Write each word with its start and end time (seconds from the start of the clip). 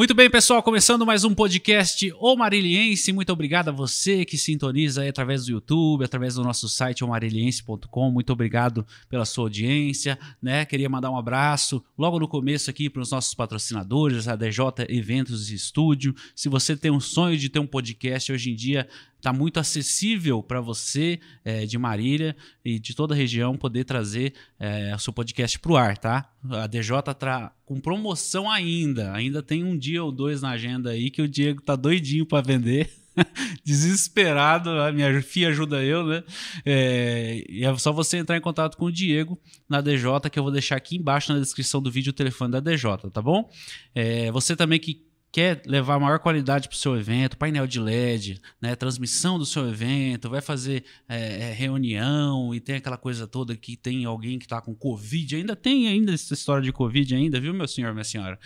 Muito 0.00 0.14
bem, 0.14 0.30
pessoal, 0.30 0.62
começando 0.62 1.04
mais 1.04 1.24
um 1.24 1.34
podcast 1.34 2.10
O 2.18 2.34
Mariliense. 2.34 3.12
Muito 3.12 3.34
obrigado 3.34 3.68
a 3.68 3.70
você 3.70 4.24
que 4.24 4.38
sintoniza 4.38 5.02
aí 5.02 5.10
através 5.10 5.44
do 5.44 5.52
YouTube, 5.52 6.02
através 6.02 6.36
do 6.36 6.42
nosso 6.42 6.70
site 6.70 7.04
omariliense.com. 7.04 8.10
Muito 8.10 8.32
obrigado 8.32 8.86
pela 9.10 9.26
sua 9.26 9.44
audiência, 9.44 10.18
né? 10.40 10.64
Queria 10.64 10.88
mandar 10.88 11.10
um 11.10 11.18
abraço 11.18 11.84
logo 11.98 12.18
no 12.18 12.26
começo 12.26 12.70
aqui 12.70 12.88
para 12.88 13.02
os 13.02 13.10
nossos 13.10 13.34
patrocinadores, 13.34 14.26
a 14.26 14.36
DJ 14.36 14.86
Eventos 14.88 15.50
e 15.50 15.54
Estúdio. 15.54 16.14
Se 16.34 16.48
você 16.48 16.74
tem 16.74 16.90
um 16.90 16.98
sonho 16.98 17.36
de 17.36 17.50
ter 17.50 17.58
um 17.58 17.66
podcast 17.66 18.32
hoje 18.32 18.52
em 18.52 18.54
dia, 18.54 18.88
está 19.18 19.34
muito 19.34 19.60
acessível 19.60 20.42
para 20.42 20.62
você 20.62 21.20
é, 21.44 21.66
de 21.66 21.76
Marília 21.76 22.34
e 22.64 22.78
de 22.78 22.94
toda 22.94 23.12
a 23.12 23.16
região 23.16 23.54
poder 23.54 23.84
trazer 23.84 24.32
é, 24.58 24.94
o 24.94 24.98
seu 24.98 25.12
podcast 25.12 25.58
para 25.58 25.72
o 25.72 25.76
ar, 25.76 25.98
tá? 25.98 26.32
A 26.48 26.66
DJ 26.66 26.98
está 26.98 27.52
com 27.66 27.78
promoção 27.80 28.50
ainda, 28.50 29.12
ainda 29.12 29.42
tem 29.42 29.62
um 29.62 29.76
dia 29.76 30.02
ou 30.02 30.10
dois 30.10 30.40
na 30.40 30.50
agenda 30.50 30.90
aí 30.90 31.10
que 31.10 31.20
o 31.20 31.28
Diego 31.28 31.60
tá 31.60 31.76
doidinho 31.76 32.24
para 32.24 32.42
vender. 32.42 32.90
Desesperado, 33.64 34.70
a 34.70 34.90
minha 34.90 35.20
filha 35.22 35.48
ajuda 35.48 35.82
eu, 35.82 36.06
né? 36.06 36.24
É, 36.64 37.44
e 37.48 37.64
é 37.64 37.76
só 37.76 37.92
você 37.92 38.16
entrar 38.16 38.36
em 38.36 38.40
contato 38.40 38.76
com 38.76 38.86
o 38.86 38.92
Diego 38.92 39.38
na 39.68 39.80
DJ, 39.80 40.30
que 40.30 40.38
eu 40.38 40.42
vou 40.42 40.52
deixar 40.52 40.76
aqui 40.76 40.96
embaixo 40.96 41.32
na 41.32 41.38
descrição 41.38 41.82
do 41.82 41.90
vídeo 41.90 42.10
o 42.10 42.14
telefone 42.14 42.52
da 42.52 42.60
DJ, 42.60 42.96
tá 43.12 43.20
bom? 43.20 43.50
É, 43.94 44.30
você 44.30 44.56
também 44.56 44.78
que 44.78 45.09
quer 45.32 45.62
levar 45.64 45.98
maior 45.98 46.18
qualidade 46.18 46.68
para 46.68 46.74
o 46.74 46.78
seu 46.78 46.96
evento, 46.96 47.36
painel 47.36 47.66
de 47.66 47.78
LED, 47.78 48.40
né, 48.60 48.74
transmissão 48.74 49.38
do 49.38 49.46
seu 49.46 49.68
evento, 49.68 50.28
vai 50.28 50.40
fazer 50.40 50.84
é, 51.08 51.50
é, 51.50 51.52
reunião 51.52 52.54
e 52.54 52.60
tem 52.60 52.76
aquela 52.76 52.96
coisa 52.96 53.26
toda 53.26 53.56
que 53.56 53.76
tem 53.76 54.04
alguém 54.04 54.38
que 54.38 54.44
está 54.44 54.60
com 54.60 54.74
Covid, 54.74 55.36
ainda 55.36 55.54
tem 55.54 55.88
ainda 55.88 56.12
essa 56.12 56.34
história 56.34 56.62
de 56.62 56.72
Covid 56.72 57.14
ainda, 57.14 57.40
viu, 57.40 57.54
meu 57.54 57.68
senhor, 57.68 57.92
minha 57.92 58.04
senhora? 58.04 58.38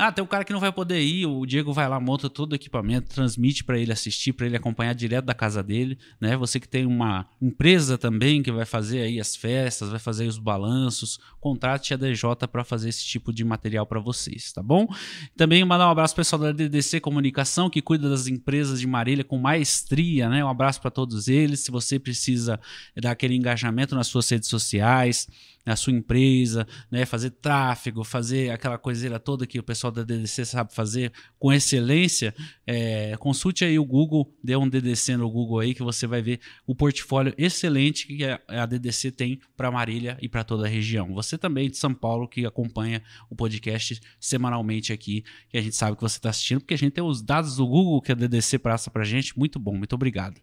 Ah, 0.00 0.10
tem 0.10 0.24
um 0.24 0.26
cara 0.26 0.46
que 0.46 0.52
não 0.52 0.60
vai 0.60 0.72
poder 0.72 0.98
ir, 1.02 1.26
o 1.26 1.44
Diego 1.44 1.74
vai 1.74 1.86
lá, 1.86 2.00
monta 2.00 2.30
todo 2.30 2.52
o 2.52 2.54
equipamento, 2.54 3.14
transmite 3.14 3.62
para 3.62 3.78
ele 3.78 3.92
assistir, 3.92 4.32
para 4.32 4.46
ele 4.46 4.56
acompanhar 4.56 4.94
direto 4.94 5.26
da 5.26 5.34
casa 5.34 5.62
dele, 5.62 5.98
né? 6.18 6.38
Você 6.38 6.58
que 6.58 6.66
tem 6.66 6.86
uma 6.86 7.26
empresa 7.40 7.98
também 7.98 8.42
que 8.42 8.50
vai 8.50 8.64
fazer 8.64 9.02
aí 9.02 9.20
as 9.20 9.36
festas, 9.36 9.90
vai 9.90 9.98
fazer 9.98 10.26
os 10.26 10.38
balanços, 10.38 11.20
contrate 11.38 11.92
a 11.92 11.98
DJ 11.98 12.30
para 12.50 12.64
fazer 12.64 12.88
esse 12.88 13.04
tipo 13.04 13.30
de 13.30 13.44
material 13.44 13.84
para 13.84 14.00
vocês, 14.00 14.50
tá 14.52 14.62
bom? 14.62 14.88
Também 15.36 15.62
mandar 15.66 15.86
um 15.86 15.90
abraço 15.90 16.16
pessoal 16.16 16.40
da 16.40 16.52
DDC 16.52 16.98
Comunicação 17.00 17.68
que 17.68 17.82
cuida 17.82 18.08
das 18.08 18.26
empresas 18.26 18.80
de 18.80 18.86
Marília 18.86 19.22
com 19.22 19.36
maestria, 19.36 20.30
né? 20.30 20.42
Um 20.42 20.48
abraço 20.48 20.80
para 20.80 20.90
todos 20.90 21.28
eles. 21.28 21.60
Se 21.60 21.70
você 21.70 21.98
precisa 21.98 22.58
dar 22.96 23.10
aquele 23.10 23.34
engajamento 23.34 23.94
nas 23.94 24.06
suas 24.06 24.26
redes 24.30 24.48
sociais, 24.48 25.28
na 25.64 25.76
sua 25.76 25.92
empresa, 25.92 26.66
né? 26.90 27.04
fazer 27.04 27.30
tráfego, 27.30 28.02
fazer 28.04 28.50
aquela 28.50 28.78
coiseira 28.78 29.18
toda 29.18 29.46
que 29.46 29.58
o 29.58 29.62
pessoal 29.62 29.90
da 29.90 30.02
DDC 30.02 30.44
sabe 30.44 30.74
fazer 30.74 31.12
com 31.38 31.52
excelência, 31.52 32.34
é, 32.66 33.16
consulte 33.18 33.64
aí 33.64 33.78
o 33.78 33.84
Google, 33.84 34.32
dê 34.42 34.56
um 34.56 34.68
DDC 34.68 35.16
no 35.16 35.30
Google 35.30 35.60
aí 35.60 35.74
que 35.74 35.82
você 35.82 36.06
vai 36.06 36.22
ver 36.22 36.40
o 36.66 36.74
portfólio 36.74 37.34
excelente 37.36 38.06
que 38.06 38.24
a 38.48 38.66
DDC 38.66 39.10
tem 39.12 39.40
para 39.56 39.70
Marília 39.70 40.16
e 40.20 40.28
para 40.28 40.44
toda 40.44 40.66
a 40.66 40.68
região. 40.68 41.12
Você 41.14 41.36
também 41.36 41.70
de 41.70 41.76
São 41.76 41.94
Paulo 41.94 42.28
que 42.28 42.46
acompanha 42.46 43.02
o 43.28 43.36
podcast 43.36 44.00
semanalmente 44.18 44.92
aqui, 44.92 45.24
que 45.48 45.58
a 45.58 45.62
gente 45.62 45.76
sabe 45.76 45.96
que 45.96 46.02
você 46.02 46.18
está 46.18 46.30
assistindo, 46.30 46.60
porque 46.60 46.74
a 46.74 46.78
gente 46.78 46.92
tem 46.92 47.04
os 47.04 47.22
dados 47.22 47.56
do 47.56 47.66
Google 47.66 48.00
que 48.00 48.12
a 48.12 48.14
DDC 48.14 48.58
passa 48.58 48.90
para 48.90 49.04
gente. 49.04 49.38
Muito 49.38 49.58
bom, 49.58 49.76
muito 49.76 49.94
obrigado. 49.94 50.40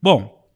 Bom, 0.00 0.48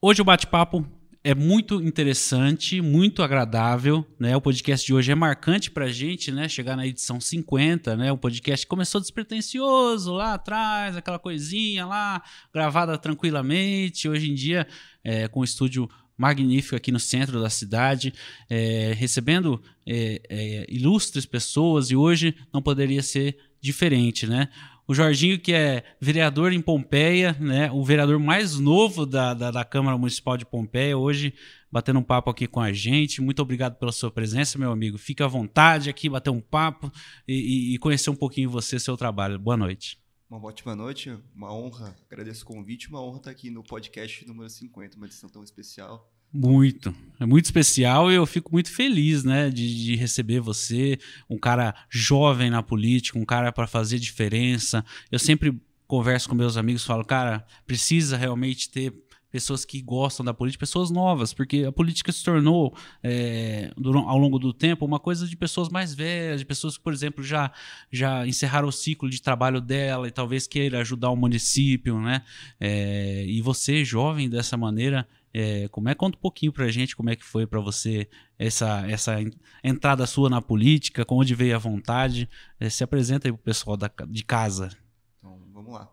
hoje 0.00 0.22
o 0.22 0.24
bate-papo 0.24 0.99
é 1.22 1.34
muito 1.34 1.82
interessante, 1.82 2.80
muito 2.80 3.22
agradável, 3.22 4.06
né? 4.18 4.34
O 4.36 4.40
podcast 4.40 4.86
de 4.86 4.94
hoje 4.94 5.12
é 5.12 5.14
marcante 5.14 5.70
pra 5.70 5.88
gente, 5.88 6.32
né? 6.32 6.48
Chegar 6.48 6.76
na 6.76 6.86
edição 6.86 7.20
50, 7.20 7.94
né? 7.94 8.10
O 8.10 8.16
podcast 8.16 8.66
começou 8.66 9.00
despretensioso 9.00 10.14
lá 10.14 10.34
atrás, 10.34 10.96
aquela 10.96 11.18
coisinha 11.18 11.84
lá, 11.84 12.22
gravada 12.52 12.96
tranquilamente. 12.96 14.08
Hoje 14.08 14.30
em 14.30 14.34
dia, 14.34 14.66
é, 15.04 15.28
com 15.28 15.40
o 15.40 15.44
estúdio 15.44 15.90
magnífico 16.16 16.76
aqui 16.76 16.90
no 16.90 17.00
centro 17.00 17.40
da 17.40 17.50
cidade, 17.50 18.14
é, 18.48 18.94
recebendo 18.96 19.62
é, 19.86 20.22
é 20.28 20.66
ilustres 20.70 21.26
pessoas 21.26 21.90
e 21.90 21.96
hoje 21.96 22.34
não 22.52 22.62
poderia 22.62 23.02
ser 23.02 23.36
diferente, 23.60 24.26
né? 24.26 24.48
O 24.86 24.94
Jorginho, 24.94 25.38
que 25.38 25.52
é 25.52 25.84
vereador 26.00 26.52
em 26.52 26.60
Pompeia, 26.60 27.36
né? 27.38 27.70
O 27.70 27.84
vereador 27.84 28.18
mais 28.18 28.58
novo 28.58 29.06
da, 29.06 29.34
da, 29.34 29.50
da, 29.50 29.64
Câmara 29.64 29.96
Municipal 29.96 30.36
de 30.36 30.44
Pompeia, 30.44 30.96
hoje 30.96 31.32
batendo 31.70 32.00
um 32.00 32.02
papo 32.02 32.30
aqui 32.30 32.46
com 32.46 32.60
a 32.60 32.72
gente. 32.72 33.20
Muito 33.20 33.40
obrigado 33.40 33.76
pela 33.76 33.92
sua 33.92 34.10
presença, 34.10 34.58
meu 34.58 34.72
amigo. 34.72 34.98
Fique 34.98 35.22
à 35.22 35.26
vontade 35.26 35.88
aqui, 35.88 36.08
bater 36.08 36.30
um 36.30 36.40
papo 36.40 36.90
e, 37.26 37.74
e 37.74 37.78
conhecer 37.78 38.10
um 38.10 38.16
pouquinho 38.16 38.50
você, 38.50 38.78
seu 38.78 38.96
trabalho. 38.96 39.38
Boa 39.38 39.56
noite. 39.56 39.98
Uma 40.28 40.44
ótima 40.46 40.76
noite, 40.76 41.16
uma 41.34 41.52
honra. 41.52 41.96
Agradeço 42.08 42.44
o 42.44 42.46
convite, 42.46 42.88
uma 42.88 43.02
honra 43.02 43.18
estar 43.18 43.30
aqui 43.30 43.50
no 43.50 43.62
podcast 43.64 44.26
número 44.26 44.48
50, 44.48 44.96
uma 44.96 45.06
edição 45.06 45.28
tão 45.28 45.42
especial. 45.42 46.08
Muito. 46.32 46.94
É 47.18 47.26
muito 47.26 47.44
especial 47.44 48.10
e 48.10 48.14
eu 48.14 48.24
fico 48.24 48.50
muito 48.50 48.72
feliz, 48.72 49.24
né, 49.24 49.50
de, 49.50 49.84
de 49.84 49.94
receber 49.94 50.40
você, 50.40 50.98
um 51.28 51.36
cara 51.36 51.74
jovem 51.90 52.48
na 52.48 52.62
política, 52.62 53.18
um 53.18 53.26
cara 53.26 53.52
para 53.52 53.66
fazer 53.66 53.98
diferença. 53.98 54.82
Eu 55.12 55.18
sempre 55.18 55.60
converso 55.86 56.28
com 56.28 56.34
meus 56.34 56.56
amigos, 56.56 56.84
falo, 56.84 57.04
cara, 57.04 57.44
precisa 57.66 58.16
realmente 58.16 58.70
ter 58.70 58.94
pessoas 59.30 59.64
que 59.64 59.80
gostam 59.80 60.24
da 60.24 60.34
política, 60.34 60.60
pessoas 60.60 60.90
novas, 60.90 61.32
porque 61.32 61.64
a 61.64 61.72
política 61.72 62.10
se 62.10 62.24
tornou, 62.24 62.74
é, 63.02 63.70
ao 64.06 64.18
longo 64.18 64.38
do 64.38 64.52
tempo, 64.52 64.84
uma 64.84 64.98
coisa 64.98 65.26
de 65.26 65.36
pessoas 65.36 65.68
mais 65.68 65.94
velhas, 65.94 66.40
de 66.40 66.46
pessoas 66.46 66.76
que, 66.76 66.82
por 66.82 66.92
exemplo, 66.92 67.22
já, 67.22 67.52
já 67.92 68.26
encerraram 68.26 68.68
o 68.68 68.72
ciclo 68.72 69.08
de 69.08 69.22
trabalho 69.22 69.60
dela 69.60 70.08
e 70.08 70.10
talvez 70.10 70.46
queira 70.46 70.80
ajudar 70.80 71.10
o 71.10 71.16
município, 71.16 72.00
né? 72.00 72.22
É, 72.58 73.24
e 73.26 73.40
você, 73.40 73.84
jovem 73.84 74.28
dessa 74.28 74.56
maneira, 74.56 75.06
é, 75.32 75.68
como 75.68 75.88
é 75.88 75.94
conta 75.94 76.18
um 76.18 76.20
pouquinho 76.20 76.52
pra 76.52 76.68
gente 76.68 76.96
como 76.96 77.10
é 77.10 77.16
que 77.16 77.24
foi 77.24 77.46
para 77.46 77.60
você 77.60 78.08
essa, 78.38 78.88
essa 78.90 79.16
entrada 79.62 80.06
sua 80.06 80.28
na 80.28 80.42
política, 80.42 81.04
com 81.04 81.16
onde 81.16 81.34
veio 81.34 81.54
a 81.54 81.58
vontade. 81.58 82.28
É, 82.58 82.68
se 82.68 82.82
apresenta 82.82 83.28
aí 83.28 83.32
pro 83.32 83.42
pessoal 83.42 83.76
da, 83.76 83.90
de 84.08 84.24
casa. 84.24 84.76
Então, 85.18 85.40
vamos 85.52 85.72
lá. 85.72 85.92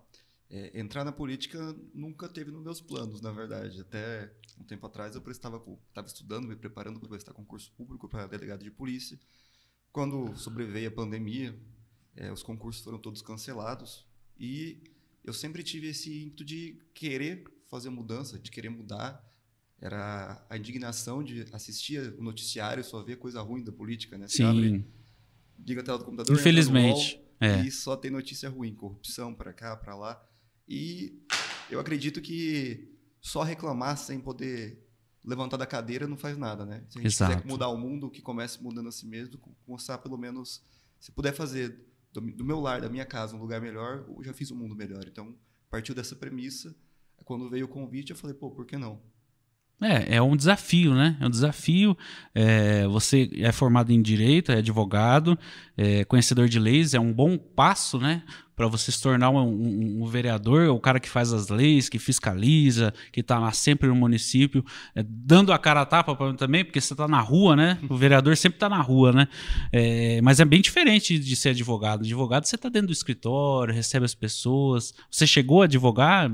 É, 0.50 0.80
entrar 0.80 1.03
na 1.03 1.12
política 1.12 1.76
nunca 1.94 2.30
teve 2.30 2.52
nos 2.52 2.64
meus 2.64 2.81
planos, 2.81 3.22
na 3.22 3.31
verdade. 3.31 3.81
Até 3.81 4.31
um 4.59 4.64
tempo 4.64 4.86
atrás 4.88 5.16
eu 5.16 5.22
estava 5.30 5.62
estudando, 6.06 6.47
me 6.47 6.56
preparando 6.56 7.00
para 7.00 7.09
prestar 7.09 7.34
concurso 7.34 7.72
público 7.74 8.08
para 8.08 8.28
delegado 8.28 8.64
de 8.64 8.72
polícia. 8.72 9.20
Quando 9.92 10.36
sobreveio 10.36 10.88
a 10.88 10.92
pandemia, 10.92 11.58
é, 12.16 12.31
os 12.31 12.42
concursos 12.42 12.84
foram 12.84 12.97
todos 12.97 13.22
cancelados 13.22 14.06
e 14.40 14.81
eu 15.24 15.34
sempre 15.34 15.64
tive 15.64 15.90
esse 15.90 16.24
ímpeto 16.24 16.46
de 16.46 16.80
querer 16.94 17.44
fazer 17.69 17.89
mudança, 17.89 18.39
de 18.39 18.50
querer 18.51 18.69
mudar. 18.69 19.23
Era 19.79 20.44
a 20.50 20.57
indignação 20.57 21.23
de 21.23 21.45
assistir 21.53 22.13
o 22.17 22.23
noticiário 22.23 22.81
e 22.81 22.83
só 22.83 23.03
ver 23.03 23.17
coisa 23.17 23.41
ruim 23.41 23.63
da 23.63 23.72
política, 23.72 24.17
né? 24.17 24.28
Você 24.28 24.38
Sim. 24.38 24.44
Abre, 24.44 24.85
liga 25.59 25.81
a 25.81 25.83
tela 25.83 25.97
do 26.00 26.05
computador, 26.05 26.35
Infelizmente. 26.35 27.22
é. 27.39 27.61
E 27.61 27.72
só 27.72 27.95
tem 27.95 28.09
notícia 28.09 28.50
ruim, 28.50 28.73
corrupção 28.73 29.33
para 29.35 29.53
cá, 29.53 29.75
para 29.75 29.95
lá. 29.95 30.23
E 30.67 31.22
eu 31.69 31.79
acredito 31.79 32.22
que 32.22 32.91
só 33.22 33.44
reclamar 33.44 33.97
sem 33.97 34.19
poder 34.19 34.84
levantar 35.23 35.57
da 35.57 35.66
cadeira 35.66 36.07
não 36.07 36.17
faz 36.17 36.38
nada, 36.38 36.66
né? 36.66 36.84
Se 36.89 36.97
a 36.97 37.01
gente 37.01 37.13
Exato. 37.13 37.35
quiser 37.35 37.45
mudar 37.45 37.67
o 37.67 37.78
mundo, 37.78 38.09
que 38.09 38.22
comece 38.22 38.63
mudando 38.63 38.89
a 38.89 38.91
si 38.91 39.05
mesmo, 39.05 39.39
mostrar 39.67 39.97
pelo 39.99 40.17
menos, 40.17 40.63
se 40.99 41.11
puder 41.11 41.34
fazer 41.34 41.85
do, 42.11 42.22
do 42.22 42.45
meu 42.45 42.59
lar, 42.59 42.81
da 42.81 42.89
minha 42.89 43.05
casa, 43.05 43.35
um 43.35 43.39
lugar 43.39 43.61
melhor, 43.61 44.05
eu 44.07 44.23
já 44.23 44.34
fiz 44.34 44.49
o 44.49 44.55
um 44.55 44.57
mundo 44.57 44.75
melhor. 44.75 45.05
Então, 45.05 45.38
partiu 45.69 45.94
dessa 45.94 46.16
premissa 46.16 46.75
quando 47.25 47.50
veio 47.50 47.66
o 47.66 47.69
convite, 47.69 48.11
eu 48.11 48.17
falei, 48.17 48.35
pô, 48.35 48.50
por 48.51 48.66
que 48.66 48.78
não? 48.78 49.01
É, 49.82 50.16
é 50.16 50.22
um 50.22 50.36
desafio, 50.36 50.96
né? 50.96 51.16
É 51.22 51.28
um 51.28 51.30
desafio. 51.30 51.96
É, 52.34 52.88
você 52.88 53.30
é 53.38 53.52
formado 53.52 53.92
em 53.92 54.02
direito, 54.02 54.52
é 54.52 54.58
advogado, 54.58 55.38
é 55.78 56.04
conhecedor 56.06 56.50
de 56.50 56.60
leis, 56.60 56.96
é 56.96 57.00
um 57.00 57.14
bom 57.14 57.38
passo, 57.38 58.00
né? 58.00 58.24
Para 58.56 58.68
você 58.68 58.91
se 58.91 59.00
tornar 59.00 59.29
um, 59.29 59.38
um, 59.38 60.02
um, 60.02 60.06
vereador, 60.08 60.70
o 60.70 60.79
cara 60.79 61.00
que 61.00 61.08
faz 61.08 61.32
as 61.32 61.50
leis, 61.50 61.90
que 61.90 62.00
fiscaliza, 62.00 62.91
que 63.12 63.20
está 63.20 63.38
lá 63.38 63.52
sempre 63.52 63.88
no 63.88 63.94
município, 63.94 64.66
é, 64.96 65.03
dando 65.08 65.53
a 65.53 65.59
cara 65.59 65.82
a 65.82 65.85
tapa 65.85 66.16
pra, 66.16 66.34
também, 66.34 66.66
porque 66.66 66.82
você 66.82 66.96
está 66.96 67.08
na 67.08 67.22
rua, 67.22 67.56
né? 67.56 67.78
O 67.88 67.96
vereador 67.96 68.35
sempre 68.35 68.56
está 68.56 68.68
na 68.68 68.82
rua, 68.82 69.12
né? 69.12 69.28
É, 69.72 70.20
mas 70.23 70.40
é 70.40 70.46
bem 70.46 70.59
diferente 70.59 71.20
de 71.20 71.35
ser 71.35 71.50
advogado. 71.50 72.02
Advogado, 72.02 72.46
você 72.46 72.56
está 72.56 72.68
dentro 72.68 72.88
do 72.88 72.94
escritório, 72.94 73.76
recebe 73.76 74.06
as 74.06 74.16
pessoas. 74.16 74.91
Você 75.12 75.28
chegou 75.28 75.62
a 75.62 75.66
advogar? 75.66 76.28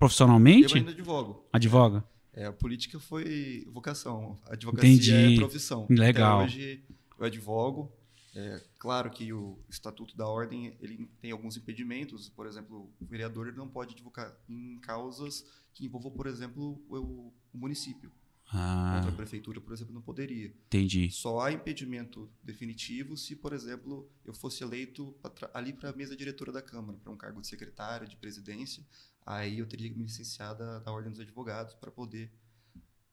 É, 0.00 0.04
é 0.04 0.08
Profissionalmente? 0.08 0.72
Eu 0.72 0.78
ainda 0.78 0.90
advogo. 0.90 1.46
Advoga? 1.52 2.04
É, 2.32 2.46
a 2.46 2.52
política 2.52 2.98
foi 2.98 3.66
vocação. 3.70 4.38
A 4.46 4.54
advocacia 4.54 4.90
Entendi. 4.90 5.34
é 5.34 5.36
profissão. 5.36 5.86
Legal. 5.90 6.40
Até 6.40 6.44
hoje 6.46 6.84
eu 7.18 7.26
advogo. 7.26 7.92
É, 8.34 8.62
claro 8.78 9.10
que 9.10 9.32
o 9.32 9.58
Estatuto 9.68 10.16
da 10.16 10.26
Ordem 10.26 10.76
ele 10.80 11.08
tem 11.20 11.32
alguns 11.32 11.56
impedimentos. 11.56 12.28
Por 12.28 12.46
exemplo, 12.46 12.90
o 13.00 13.04
vereador 13.04 13.48
ele 13.48 13.56
não 13.56 13.68
pode 13.68 13.94
advogar 13.94 14.32
em 14.48 14.78
causas 14.78 15.44
que 15.74 15.84
envolvam, 15.84 16.12
por 16.12 16.26
exemplo, 16.26 16.80
o, 16.88 17.32
o 17.52 17.58
município. 17.58 18.10
Ah, 18.52 18.94
Outra 18.96 19.12
prefeitura, 19.12 19.60
por 19.60 19.72
exemplo, 19.72 19.94
não 19.94 20.02
poderia. 20.02 20.46
entendi. 20.66 21.08
Só 21.10 21.40
há 21.40 21.52
impedimento 21.52 22.28
definitivo 22.42 23.16
se, 23.16 23.36
por 23.36 23.52
exemplo, 23.52 24.10
eu 24.24 24.34
fosse 24.34 24.64
eleito 24.64 25.14
pra 25.22 25.50
ali 25.54 25.72
para 25.72 25.90
a 25.90 25.92
mesa 25.92 26.16
diretora 26.16 26.50
da 26.50 26.60
Câmara, 26.60 26.98
para 26.98 27.12
um 27.12 27.16
cargo 27.16 27.40
de 27.40 27.46
secretário, 27.46 28.08
de 28.08 28.16
presidência. 28.16 28.84
Aí 29.26 29.58
eu 29.58 29.66
teria 29.66 29.88
que 29.90 29.96
me 29.96 30.04
licenciar 30.04 30.54
da, 30.56 30.78
da 30.80 30.90
Ordem 30.92 31.10
dos 31.12 31.20
Advogados 31.20 31.74
para 31.74 31.90
poder, 31.90 32.30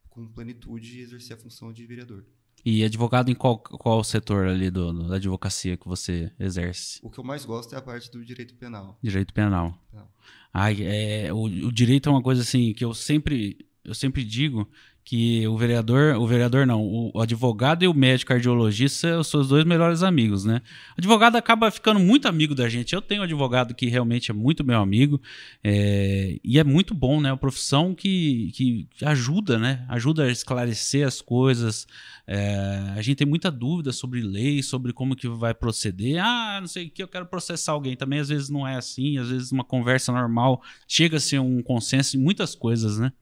com 0.09 0.27
plenitude, 0.27 0.99
exercer 0.99 1.35
a 1.35 1.39
função 1.39 1.71
de 1.71 1.85
vereador. 1.85 2.25
E 2.65 2.83
advogado 2.83 3.29
em 3.29 3.35
qual, 3.35 3.59
qual 3.59 4.03
setor 4.03 4.47
ali 4.47 4.69
do, 4.71 4.91
do- 4.91 5.07
da 5.07 5.15
advocacia 5.17 5.77
que 5.77 5.87
você 5.87 6.31
exerce? 6.39 6.99
O 7.03 7.09
que 7.09 7.19
eu 7.19 7.23
mais 7.23 7.45
gosto 7.45 7.73
é 7.75 7.77
a 7.77 7.81
parte 7.81 8.11
do 8.11 8.25
direito 8.25 8.55
penal. 8.55 8.97
Direito 9.01 9.33
penal. 9.33 9.77
Penal. 9.91 10.11
Ai, 10.51 10.77
é, 10.81 11.31
o, 11.31 11.43
o 11.43 11.71
direito 11.71 12.09
é 12.09 12.11
uma 12.11 12.21
coisa 12.23 12.41
assim 12.41 12.73
que 12.73 12.83
eu 12.83 12.93
sempre, 12.93 13.65
eu 13.83 13.93
sempre 13.93 14.23
digo 14.23 14.67
que 15.07 15.47
o 15.47 15.55
vereador, 15.57 16.17
o 16.17 16.27
vereador 16.27 16.67
não, 16.67 16.83
o, 16.83 17.21
advogado 17.21 17.81
e 17.81 17.87
o 17.87 17.93
médico 17.93 18.27
cardiologista 18.27 19.23
são 19.23 19.39
os 19.39 19.47
dois 19.47 19.63
melhores 19.63 20.03
amigos, 20.03 20.43
né? 20.43 20.61
O 20.97 20.99
advogado 20.99 21.37
acaba 21.37 21.71
ficando 21.71 21.97
muito 21.97 22.27
amigo 22.27 22.53
da 22.53 22.67
gente. 22.67 22.93
Eu 22.93 23.01
tenho 23.01 23.21
um 23.21 23.23
advogado 23.23 23.73
que 23.73 23.85
realmente 23.85 24.31
é 24.31 24.33
muito 24.33 24.65
meu 24.65 24.81
amigo 24.81 25.21
é, 25.63 26.37
e 26.43 26.59
é 26.59 26.63
muito 26.65 26.93
bom, 26.93 27.21
né? 27.21 27.31
Uma 27.31 27.37
profissão 27.37 27.95
que, 27.95 28.51
que 28.51 29.05
ajuda, 29.05 29.57
né? 29.57 29.85
Ajuda 29.87 30.25
a 30.25 30.29
esclarecer 30.29 31.07
as 31.07 31.21
coisas. 31.21 31.87
É, 32.27 32.91
a 32.93 33.01
gente 33.01 33.15
tem 33.15 33.27
muita 33.27 33.49
dúvida 33.49 33.93
sobre 33.93 34.19
lei, 34.19 34.61
sobre 34.61 34.91
como 34.91 35.15
que 35.15 35.29
vai 35.29 35.53
proceder. 35.53 36.21
Ah, 36.21 36.57
não 36.59 36.67
sei 36.67 36.87
o 36.87 36.89
que, 36.89 37.01
eu 37.01 37.07
quero 37.07 37.27
processar 37.27 37.71
alguém. 37.71 37.95
Também 37.95 38.19
às 38.19 38.27
vezes 38.27 38.49
não 38.49 38.67
é 38.67 38.75
assim, 38.75 39.17
às 39.17 39.29
vezes 39.29 39.53
uma 39.53 39.63
conversa 39.63 40.11
normal 40.11 40.61
chega-se 40.85 41.37
a 41.37 41.41
um 41.41 41.63
consenso 41.63 42.17
em 42.17 42.19
muitas 42.19 42.53
coisas, 42.53 42.99
né? 42.99 43.13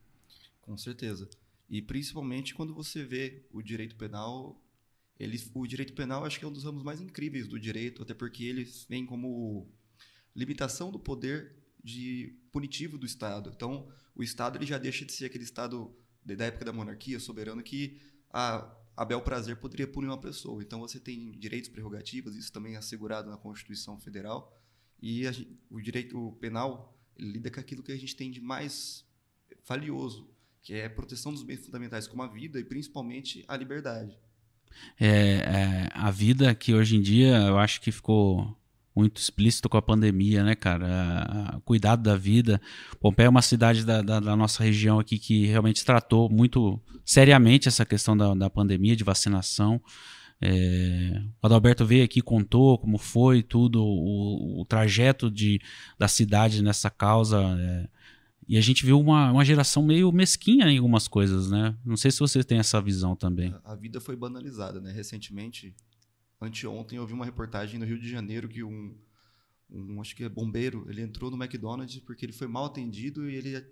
Com 0.62 0.76
certeza. 0.76 1.28
E 1.68 1.82
principalmente 1.82 2.54
quando 2.54 2.74
você 2.74 3.04
vê 3.04 3.44
o 3.50 3.60
direito 3.60 3.96
penal, 3.96 4.62
ele, 5.18 5.42
o 5.54 5.66
direito 5.66 5.94
penal 5.94 6.24
acho 6.24 6.38
que 6.38 6.44
é 6.44 6.48
um 6.48 6.52
dos 6.52 6.64
ramos 6.64 6.82
mais 6.82 7.00
incríveis 7.00 7.46
do 7.48 7.58
direito, 7.58 8.02
até 8.02 8.14
porque 8.14 8.44
ele 8.44 8.70
vem 8.88 9.04
como 9.04 9.68
limitação 10.34 10.90
do 10.90 10.98
poder 10.98 11.56
de 11.82 12.38
punitivo 12.52 12.98
do 12.98 13.06
Estado. 13.06 13.52
Então, 13.54 13.88
o 14.14 14.22
Estado 14.22 14.58
ele 14.58 14.66
já 14.66 14.78
deixa 14.78 15.04
de 15.04 15.12
ser 15.12 15.26
aquele 15.26 15.44
Estado 15.44 15.94
da 16.24 16.44
época 16.44 16.64
da 16.64 16.72
monarquia 16.72 17.18
soberano 17.18 17.62
que 17.62 18.00
a, 18.30 18.76
a 18.96 19.04
bel 19.04 19.22
prazer 19.22 19.56
poderia 19.56 19.86
punir 19.86 20.08
uma 20.08 20.20
pessoa. 20.20 20.62
Então, 20.62 20.80
você 20.80 21.00
tem 21.00 21.32
direitos 21.32 21.70
prerrogativas, 21.70 22.34
isso 22.34 22.52
também 22.52 22.74
é 22.74 22.76
assegurado 22.76 23.30
na 23.30 23.36
Constituição 23.36 23.98
Federal. 23.98 24.56
E 25.00 25.26
a 25.26 25.32
o 25.70 25.80
direito 25.80 26.32
penal 26.40 26.96
lida 27.18 27.50
com 27.50 27.60
aquilo 27.60 27.82
que 27.82 27.92
a 27.92 27.96
gente 27.96 28.16
tem 28.16 28.30
de 28.30 28.40
mais 28.40 29.04
valioso, 29.66 30.28
que 30.66 30.74
é 30.74 30.88
proteção 30.88 31.32
dos 31.32 31.44
bens 31.44 31.64
fundamentais 31.64 32.08
como 32.08 32.22
a 32.24 32.26
vida 32.26 32.58
e 32.58 32.64
principalmente 32.64 33.44
a 33.46 33.56
liberdade. 33.56 34.18
É, 35.00 35.08
é, 35.08 35.88
a 35.94 36.10
vida 36.10 36.52
que 36.56 36.74
hoje 36.74 36.96
em 36.96 37.00
dia 37.00 37.36
eu 37.36 37.56
acho 37.56 37.80
que 37.80 37.92
ficou 37.92 38.56
muito 38.94 39.20
explícito 39.20 39.68
com 39.68 39.76
a 39.76 39.82
pandemia, 39.82 40.42
né, 40.42 40.56
cara? 40.56 40.86
A- 40.88 41.56
a- 41.56 41.60
cuidado 41.60 42.02
da 42.02 42.16
vida. 42.16 42.60
Pompeia 42.98 43.26
é 43.26 43.30
uma 43.30 43.42
cidade 43.42 43.84
da, 43.84 44.02
da- 44.02 44.18
da 44.18 44.34
nossa 44.34 44.64
região 44.64 44.98
aqui 44.98 45.18
que 45.20 45.46
realmente 45.46 45.84
tratou 45.84 46.28
muito 46.28 46.80
seriamente 47.04 47.68
essa 47.68 47.86
questão 47.86 48.16
da, 48.16 48.34
da 48.34 48.50
pandemia, 48.50 48.96
de 48.96 49.04
vacinação. 49.04 49.80
É, 50.40 51.22
o 51.40 51.46
Adalberto 51.46 51.86
veio 51.86 52.04
aqui, 52.04 52.20
contou 52.20 52.76
como 52.76 52.98
foi 52.98 53.40
tudo, 53.42 53.84
o, 53.84 54.62
o 54.62 54.64
trajeto 54.64 55.30
de, 55.30 55.60
da 55.96 56.08
cidade 56.08 56.60
nessa 56.60 56.90
causa. 56.90 57.38
é, 57.40 57.88
e 58.48 58.56
a 58.56 58.60
gente 58.60 58.84
viu 58.84 59.00
uma, 59.00 59.32
uma 59.32 59.44
geração 59.44 59.82
meio 59.82 60.12
mesquinha 60.12 60.70
em 60.70 60.76
algumas 60.78 61.08
coisas, 61.08 61.50
né? 61.50 61.76
Não 61.84 61.96
sei 61.96 62.10
se 62.10 62.20
você 62.20 62.44
tem 62.44 62.58
essa 62.58 62.80
visão 62.80 63.16
também. 63.16 63.52
A, 63.64 63.74
vida 63.74 64.00
foi 64.00 64.14
banalizada, 64.14 64.80
né? 64.80 64.92
Recentemente, 64.92 65.74
anteontem, 66.40 66.96
eu 66.96 67.06
vi 67.06 67.12
uma 67.12 67.24
reportagem 67.24 67.78
no 67.78 67.84
Rio 67.84 67.98
de 67.98 68.08
Janeiro 68.08 68.48
que 68.48 68.62
um, 68.62 68.96
um 69.68 70.00
acho 70.00 70.14
que 70.14 70.22
é 70.22 70.28
bombeiro, 70.28 70.86
ele 70.88 71.02
entrou 71.02 71.28
no 71.30 71.36
McDonald's 71.36 71.98
porque 72.00 72.24
ele 72.24 72.32
foi 72.32 72.46
mal 72.46 72.66
atendido 72.66 73.28
e 73.28 73.34
ele 73.34 73.66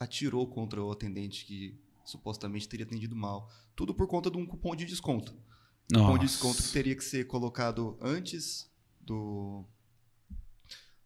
atirou 0.00 0.46
contra 0.46 0.82
o 0.82 0.90
atendente 0.90 1.44
que 1.44 1.78
supostamente 2.04 2.68
teria 2.68 2.84
atendido 2.84 3.14
mal. 3.14 3.48
Tudo 3.76 3.94
por 3.94 4.08
conta 4.08 4.28
de 4.28 4.36
um 4.36 4.44
cupom 4.44 4.74
de 4.74 4.86
desconto. 4.86 5.32
Cupom 5.92 6.18
de 6.18 6.24
Nossa. 6.24 6.26
desconto 6.26 6.62
que 6.62 6.72
teria 6.72 6.96
que 6.96 7.04
ser 7.04 7.26
colocado 7.28 7.96
antes 8.00 8.68
do 9.00 9.64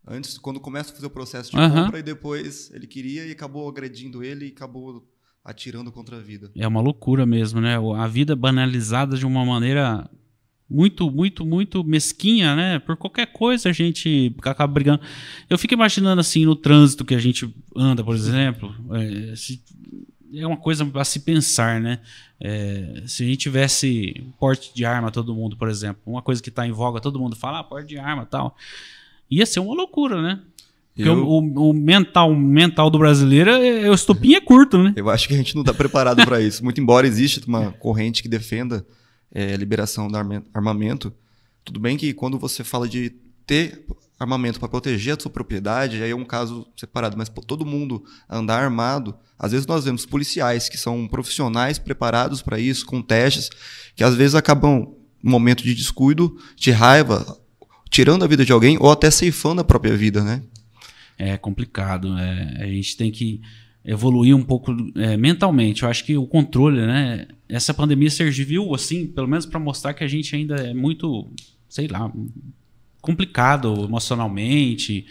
antes 0.06 0.38
quando 0.38 0.60
começa 0.60 0.92
a 0.92 0.94
fazer 0.94 1.06
o 1.06 1.10
processo 1.10 1.50
de 1.50 1.56
Aham. 1.56 1.84
compra 1.84 1.98
e 1.98 2.02
depois 2.02 2.70
ele 2.72 2.86
queria 2.86 3.26
e 3.26 3.30
acabou 3.32 3.68
agredindo 3.68 4.22
ele 4.22 4.46
e 4.46 4.48
acabou 4.48 5.06
atirando 5.44 5.92
contra 5.92 6.16
a 6.16 6.20
vida. 6.20 6.50
É 6.56 6.66
uma 6.66 6.80
loucura 6.80 7.26
mesmo, 7.26 7.60
né? 7.60 7.76
A 7.96 8.06
vida 8.06 8.34
banalizada 8.34 9.16
de 9.16 9.26
uma 9.26 9.44
maneira 9.44 10.08
muito, 10.68 11.10
muito, 11.10 11.44
muito 11.44 11.84
mesquinha, 11.84 12.56
né? 12.56 12.78
Por 12.78 12.96
qualquer 12.96 13.26
coisa 13.26 13.68
a 13.68 13.72
gente 13.72 14.34
acaba 14.42 14.72
brigando. 14.72 15.02
Eu 15.48 15.58
fico 15.58 15.74
imaginando 15.74 16.20
assim, 16.20 16.46
no 16.46 16.56
trânsito 16.56 17.04
que 17.04 17.14
a 17.14 17.18
gente 17.18 17.54
anda, 17.76 18.02
por 18.02 18.14
exemplo, 18.16 18.74
é, 18.94 19.36
se- 19.36 19.62
é 20.32 20.46
uma 20.46 20.56
coisa 20.56 20.90
a 20.94 21.04
se 21.04 21.20
pensar, 21.20 21.80
né? 21.80 22.00
É, 22.40 23.02
se 23.06 23.22
a 23.22 23.26
gente 23.26 23.38
tivesse 23.38 24.26
porte 24.38 24.74
de 24.74 24.84
arma 24.84 25.10
todo 25.10 25.34
mundo, 25.34 25.56
por 25.56 25.68
exemplo, 25.68 26.00
uma 26.06 26.22
coisa 26.22 26.42
que 26.42 26.48
está 26.48 26.66
em 26.66 26.72
voga, 26.72 27.00
todo 27.00 27.20
mundo 27.20 27.36
fala, 27.36 27.60
ah, 27.60 27.64
porte 27.64 27.88
de 27.88 27.98
arma 27.98 28.22
e 28.22 28.26
tal. 28.26 28.56
Ia 29.38 29.46
ser 29.46 29.60
uma 29.60 29.74
loucura, 29.74 30.20
né? 30.22 30.40
Porque 30.94 31.08
Eu- 31.08 31.26
o, 31.26 31.70
o- 31.70 31.72
mental, 31.74 32.30
o 32.30 32.36
mental 32.36 32.88
do 32.88 32.98
brasileiro, 32.98 33.50
é, 33.50 33.90
o 33.90 33.94
estupim 33.94 34.34
é 34.34 34.40
curto, 34.40 34.80
né? 34.82 34.92
Eu 34.96 35.10
acho 35.10 35.26
que 35.26 35.34
a 35.34 35.36
gente 35.36 35.54
não 35.54 35.62
está 35.62 35.74
preparado 35.74 36.24
para 36.24 36.40
isso. 36.40 36.62
Muito 36.62 36.80
embora 36.80 37.06
exista 37.06 37.44
uma 37.48 37.72
corrente 37.72 38.22
que 38.22 38.28
defenda 38.28 38.86
é, 39.34 39.54
a 39.54 39.56
liberação 39.56 40.06
do 40.06 40.16
arma- 40.16 40.44
armamento, 40.54 41.12
tudo 41.64 41.80
bem 41.80 41.96
que 41.96 42.12
quando 42.14 42.38
você 42.38 42.62
fala 42.62 42.88
de 42.88 43.10
ter 43.44 43.84
armamento 44.20 44.60
para 44.60 44.68
proteger 44.68 45.16
a 45.16 45.20
sua 45.20 45.30
propriedade, 45.30 46.00
aí 46.00 46.12
é 46.12 46.14
um 46.14 46.24
caso 46.24 46.64
separado, 46.76 47.16
mas 47.18 47.28
pô, 47.28 47.40
todo 47.42 47.66
mundo 47.66 48.04
andar 48.30 48.62
armado, 48.62 49.16
às 49.36 49.50
vezes 49.50 49.66
nós 49.66 49.84
vemos 49.84 50.06
policiais 50.06 50.68
que 50.68 50.78
são 50.78 51.08
profissionais 51.08 51.76
preparados 51.78 52.40
para 52.40 52.60
isso, 52.60 52.86
com 52.86 53.02
testes, 53.02 53.50
que 53.96 54.04
às 54.04 54.14
vezes 54.14 54.36
acabam, 54.36 54.94
no 55.20 55.30
momento 55.30 55.64
de 55.64 55.74
descuido, 55.74 56.38
de 56.56 56.70
raiva, 56.70 57.36
tirando 57.94 58.24
a 58.24 58.26
vida 58.26 58.44
de 58.44 58.50
alguém 58.50 58.76
ou 58.80 58.90
até 58.90 59.08
ceifando 59.08 59.60
a 59.60 59.64
própria 59.64 59.96
vida, 59.96 60.24
né? 60.24 60.42
É 61.16 61.36
complicado. 61.36 62.18
é, 62.18 62.64
a 62.64 62.66
gente 62.66 62.96
tem 62.96 63.08
que 63.08 63.40
evoluir 63.84 64.34
um 64.34 64.42
pouco 64.42 64.74
é, 64.96 65.16
mentalmente. 65.16 65.84
Eu 65.84 65.88
acho 65.88 66.04
que 66.04 66.16
o 66.16 66.26
controle, 66.26 66.84
né? 66.84 67.28
Essa 67.48 67.72
pandemia 67.72 68.10
serviu, 68.10 68.74
assim, 68.74 69.06
pelo 69.06 69.28
menos 69.28 69.46
para 69.46 69.60
mostrar 69.60 69.94
que 69.94 70.02
a 70.02 70.08
gente 70.08 70.34
ainda 70.34 70.56
é 70.56 70.74
muito, 70.74 71.30
sei 71.68 71.86
lá, 71.86 72.10
complicado 73.00 73.84
emocionalmente. 73.84 75.06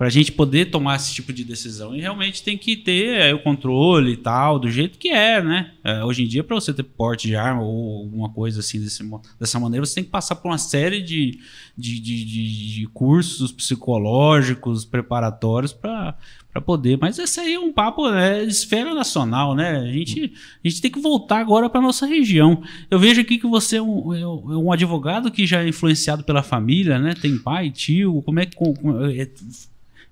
Para 0.00 0.06
a 0.06 0.10
gente 0.10 0.32
poder 0.32 0.70
tomar 0.70 0.96
esse 0.96 1.12
tipo 1.12 1.30
de 1.30 1.44
decisão. 1.44 1.94
E 1.94 2.00
realmente 2.00 2.42
tem 2.42 2.56
que 2.56 2.74
ter 2.74 3.20
é, 3.20 3.34
o 3.34 3.42
controle 3.42 4.12
e 4.12 4.16
tal, 4.16 4.58
do 4.58 4.70
jeito 4.70 4.98
que 4.98 5.10
é, 5.10 5.42
né? 5.42 5.72
É, 5.84 6.02
hoje 6.02 6.22
em 6.24 6.26
dia, 6.26 6.42
para 6.42 6.54
você 6.58 6.72
ter 6.72 6.84
porte 6.84 7.28
de 7.28 7.36
arma 7.36 7.60
ou 7.62 8.04
alguma 8.04 8.30
coisa 8.30 8.60
assim 8.60 8.80
desse 8.80 9.02
dessa 9.38 9.60
maneira, 9.60 9.84
você 9.84 9.96
tem 9.96 10.04
que 10.04 10.08
passar 10.08 10.36
por 10.36 10.48
uma 10.48 10.56
série 10.56 11.02
de, 11.02 11.38
de, 11.76 12.00
de, 12.00 12.24
de- 12.24 12.74
de 12.76 12.86
cursos 12.94 13.52
psicológicos, 13.52 14.86
preparatórios 14.86 15.74
para 15.74 16.16
poder. 16.64 16.96
Mas 16.98 17.18
esse 17.18 17.38
aí 17.38 17.52
é 17.52 17.60
um 17.60 17.70
papo 17.70 18.10
né, 18.10 18.42
esfera 18.44 18.94
nacional, 18.94 19.54
né? 19.54 19.80
A 19.80 19.92
gente, 19.92 20.32
a 20.64 20.66
gente 20.68 20.80
tem 20.80 20.90
que 20.90 20.98
voltar 20.98 21.40
agora 21.40 21.68
para 21.68 21.78
nossa 21.82 22.06
região. 22.06 22.62
Eu 22.90 22.98
vejo 22.98 23.20
aqui 23.20 23.36
que 23.36 23.46
você 23.46 23.76
é 23.76 23.82
um, 23.82 24.14
é 24.14 24.26
um 24.56 24.72
advogado 24.72 25.30
que 25.30 25.46
já 25.46 25.62
é 25.62 25.68
influenciado 25.68 26.24
pela 26.24 26.42
família, 26.42 26.98
né? 26.98 27.14
Tem 27.20 27.36
pai, 27.36 27.70
tio, 27.70 28.22
como 28.22 28.40
é 28.40 28.46
que. 28.46 28.56
com- 28.56 28.72
com- 28.72 29.04
é- 29.04 29.28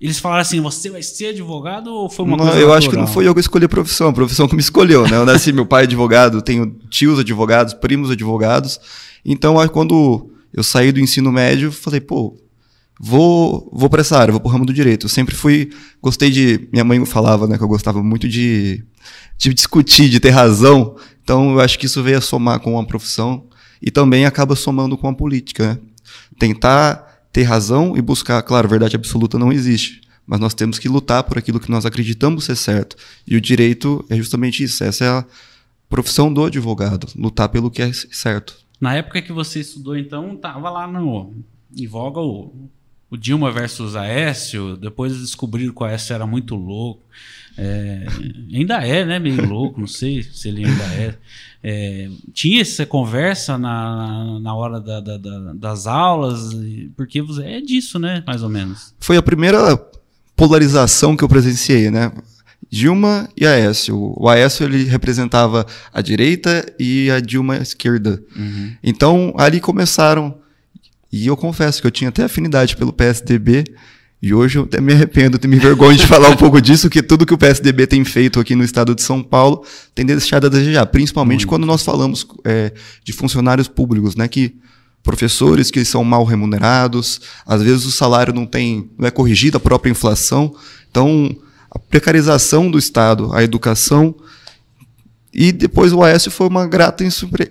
eles 0.00 0.19
falaram 0.19 0.43
assim: 0.43 0.61
você 0.61 0.90
vai 0.90 1.02
ser 1.02 1.26
advogado 1.28 1.88
ou 1.88 2.09
foi 2.09 2.25
uma 2.25 2.37
Não, 2.37 2.45
coisa 2.47 2.61
eu 2.61 2.73
acho 2.73 2.88
que 2.88 2.95
não 2.95 3.02
natural? 3.02 3.14
foi 3.14 3.26
eu 3.26 3.35
que 3.35 3.40
escolhi 3.40 3.64
a 3.64 3.69
profissão, 3.69 4.09
a 4.09 4.12
profissão 4.12 4.47
que 4.47 4.55
me 4.55 4.61
escolheu, 4.61 5.09
né? 5.09 5.17
Eu 5.17 5.26
nasci, 5.26 5.52
meu 5.52 5.67
pai 5.67 5.83
é 5.83 5.85
advogado, 5.85 6.40
tenho 6.40 6.67
tios 6.88 7.19
advogados, 7.19 7.75
primos 7.75 8.11
advogados. 8.11 8.81
Então, 9.25 9.59
aí, 9.59 9.69
quando 9.69 10.31
eu 10.52 10.62
saí 10.62 10.93
do 10.93 11.00
ensino 11.00 11.33
médio, 11.33 11.73
falei, 11.73 12.00
pô, 12.00 12.37
vou, 12.99 13.69
vou 13.73 13.90
para 13.90 14.00
essa 14.00 14.17
área, 14.17 14.33
vou 14.33 14.40
pro 14.40 14.50
ramo 14.50 14.64
do 14.64 14.73
direito. 14.73 15.07
Eu 15.07 15.11
sempre 15.11 15.35
fui, 15.35 15.71
gostei 16.00 16.31
de, 16.31 16.69
minha 16.73 16.85
mãe 16.85 17.05
falava, 17.05 17.47
né, 17.47 17.59
que 17.59 17.64
eu 17.64 17.69
gostava 17.69 18.02
muito 18.02 18.28
de, 18.28 18.85
de 19.37 19.52
discutir, 19.52 20.09
de 20.09 20.21
ter 20.21 20.31
razão. 20.31 20.97
Então, 21.23 21.52
eu 21.55 21.61
acho 21.61 21.78
que 21.78 21.87
isso 21.87 22.02
veio 22.02 22.19
a 22.19 22.21
somar 22.21 22.61
com 22.61 22.78
a 22.78 22.85
profissão 22.85 23.45
e 23.83 23.90
também 23.90 24.25
acaba 24.26 24.55
somando 24.57 24.97
com 24.97 25.09
a 25.09 25.14
política, 25.14 25.75
né? 25.75 25.78
Tentar 26.38 27.08
ter 27.32 27.42
razão 27.42 27.97
e 27.97 28.02
buscar, 28.02 28.42
claro, 28.42 28.68
verdade 28.68 28.97
absoluta 28.97 29.38
não 29.38 29.52
existe, 29.52 30.00
mas 30.26 30.40
nós 30.40 30.54
temos 30.54 30.78
que 30.78 30.88
lutar 30.88 31.25
por 31.25 31.38
aquilo 31.38 31.61
que 31.61 31.70
nós 31.70 31.87
acreditamos 31.87 32.44
ser 32.44 32.56
certo. 32.56 32.97
E 33.26 33.37
o 33.37 33.40
direito 33.40 34.04
é 34.08 34.16
justamente 34.16 34.62
isso, 34.62 34.82
essa 34.85 35.04
é 35.04 35.08
a 35.08 35.25
profissão 35.88 36.32
do 36.32 36.44
advogado, 36.44 37.06
lutar 37.16 37.49
pelo 37.49 37.70
que 37.70 37.82
é 37.82 37.92
certo. 37.92 38.56
Na 38.80 38.94
época 38.94 39.23
que 39.23 39.32
você 39.32 39.61
estudou, 39.61 39.97
então, 39.97 40.37
tava 40.37 40.70
lá 40.70 40.87
no, 40.87 41.35
em 41.76 41.87
voga 41.87 42.20
o, 42.20 42.70
o 43.11 43.16
Dilma 43.16 43.50
versus 43.50 43.97
Aécio, 43.97 44.76
depois 44.76 45.18
descobriram 45.18 45.73
que 45.73 45.82
o 45.82 45.87
Aécio 45.87 46.14
era 46.14 46.26
muito 46.26 46.54
louco. 46.54 47.02
É, 47.61 48.07
ainda 48.55 48.77
é, 48.87 49.05
né? 49.05 49.19
Meio 49.19 49.45
louco, 49.45 49.81
não 49.81 49.87
sei 49.88 50.23
se 50.23 50.49
ele 50.49 50.65
ainda 50.65 50.85
é. 50.95 51.15
é 51.62 52.09
tinha 52.33 52.62
essa 52.62 52.87
conversa 52.87 53.59
na, 53.59 54.38
na 54.41 54.55
hora 54.55 54.81
da, 54.81 55.00
da, 55.00 55.19
da, 55.19 55.53
das 55.55 55.88
aulas, 55.88 56.50
porque 56.97 57.21
é 57.43 57.61
disso, 57.61 57.99
né? 57.99 58.23
Mais 58.25 58.45
ou 58.45 58.49
menos. 58.49 58.95
Foi 59.00 59.17
a 59.17 59.23
primeira 59.23 59.77
polarização 60.37 61.17
que 61.17 61.25
eu 61.25 61.29
presenciei, 61.29 61.91
né? 61.91 62.12
Dilma 62.71 63.29
e 63.37 63.45
Aécio. 63.45 64.15
O 64.17 64.29
Aécio 64.29 64.65
ele 64.65 64.85
representava 64.85 65.67
a 65.93 66.00
direita 66.00 66.65
e 66.79 67.11
a 67.11 67.19
Dilma 67.19 67.55
a 67.55 67.62
esquerda. 67.62 68.23
Uhum. 68.37 68.73
Então 68.83 69.35
ali 69.37 69.61
começaram. 69.61 70.38
E 71.11 71.27
eu 71.27 71.37
confesso 71.37 71.81
que 71.81 71.87
eu 71.87 71.91
tinha 71.91 72.11
até 72.11 72.25
afinidade 72.25 72.77
pelo 72.77 72.93
PSDB. 72.93 73.65
E 74.20 74.34
hoje 74.34 74.58
eu 74.58 74.64
até 74.64 74.80
me 74.80 74.92
arrependo, 74.92 75.38
tenho 75.38 75.54
me 75.54 75.60
vergonha 75.60 75.96
de 75.96 76.06
falar 76.06 76.28
um 76.28 76.34
pouco 76.37 76.60
disso, 76.60 76.90
que 76.90 77.02
tudo 77.02 77.25
que 77.25 77.32
o 77.32 77.38
PSDB 77.38 77.87
tem 77.87 78.04
feito 78.04 78.40
aqui 78.40 78.56
no 78.56 78.64
estado 78.64 78.94
de 78.94 79.02
São 79.02 79.22
Paulo 79.22 79.64
tem 79.94 80.04
deixado 80.04 80.46
a 80.46 80.50
desejar, 80.50 80.87
principalmente 80.87 81.40
Muito. 81.40 81.48
quando 81.48 81.66
nós 81.66 81.82
falamos 81.82 82.26
é, 82.44 82.72
de 83.04 83.12
funcionários 83.12 83.68
públicos, 83.68 84.16
né, 84.16 84.26
que 84.26 84.56
professores 85.04 85.70
que 85.70 85.84
são 85.84 86.02
mal 86.02 86.25
remunerados, 86.25 87.20
às 87.46 87.62
vezes 87.62 87.87
o 87.87 87.92
salário 87.92 88.34
não 88.34 88.44
tem, 88.44 88.90
não 88.98 89.06
é 89.06 89.10
corrigido 89.10 89.56
a 89.56 89.60
própria 89.60 89.90
inflação, 89.90 90.52
então 90.90 91.34
a 91.70 91.78
precarização 91.78 92.70
do 92.70 92.78
Estado, 92.78 93.32
a 93.32 93.42
educação. 93.42 94.14
E 95.32 95.52
depois 95.52 95.92
o 95.92 96.02
Aécio 96.02 96.30
foi 96.30 96.48
uma 96.48 96.66
grata 96.66 97.04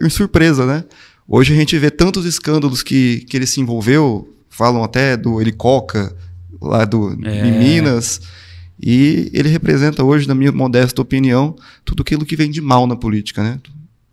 surpresa, 0.09 0.65
né? 0.65 0.83
Hoje 1.27 1.53
a 1.53 1.55
gente 1.55 1.77
vê 1.77 1.89
tantos 1.89 2.25
escândalos 2.25 2.83
que, 2.83 3.25
que 3.29 3.37
ele 3.37 3.45
se 3.45 3.61
envolveu, 3.61 4.33
falam 4.49 4.83
até 4.83 5.15
do 5.15 5.39
Helicoca, 5.41 6.15
lá 6.61 6.85
do, 6.85 7.17
é. 7.25 7.47
em 7.47 7.59
Minas. 7.59 8.21
E 8.81 9.31
ele 9.33 9.49
representa 9.49 10.03
hoje, 10.03 10.27
na 10.27 10.35
minha 10.35 10.51
modesta 10.51 11.01
opinião, 11.01 11.55
tudo 11.83 12.01
aquilo 12.01 12.25
que 12.25 12.35
vem 12.35 12.49
de 12.49 12.61
mal 12.61 12.85
na 12.85 12.95
política, 12.95 13.43
né? 13.43 13.59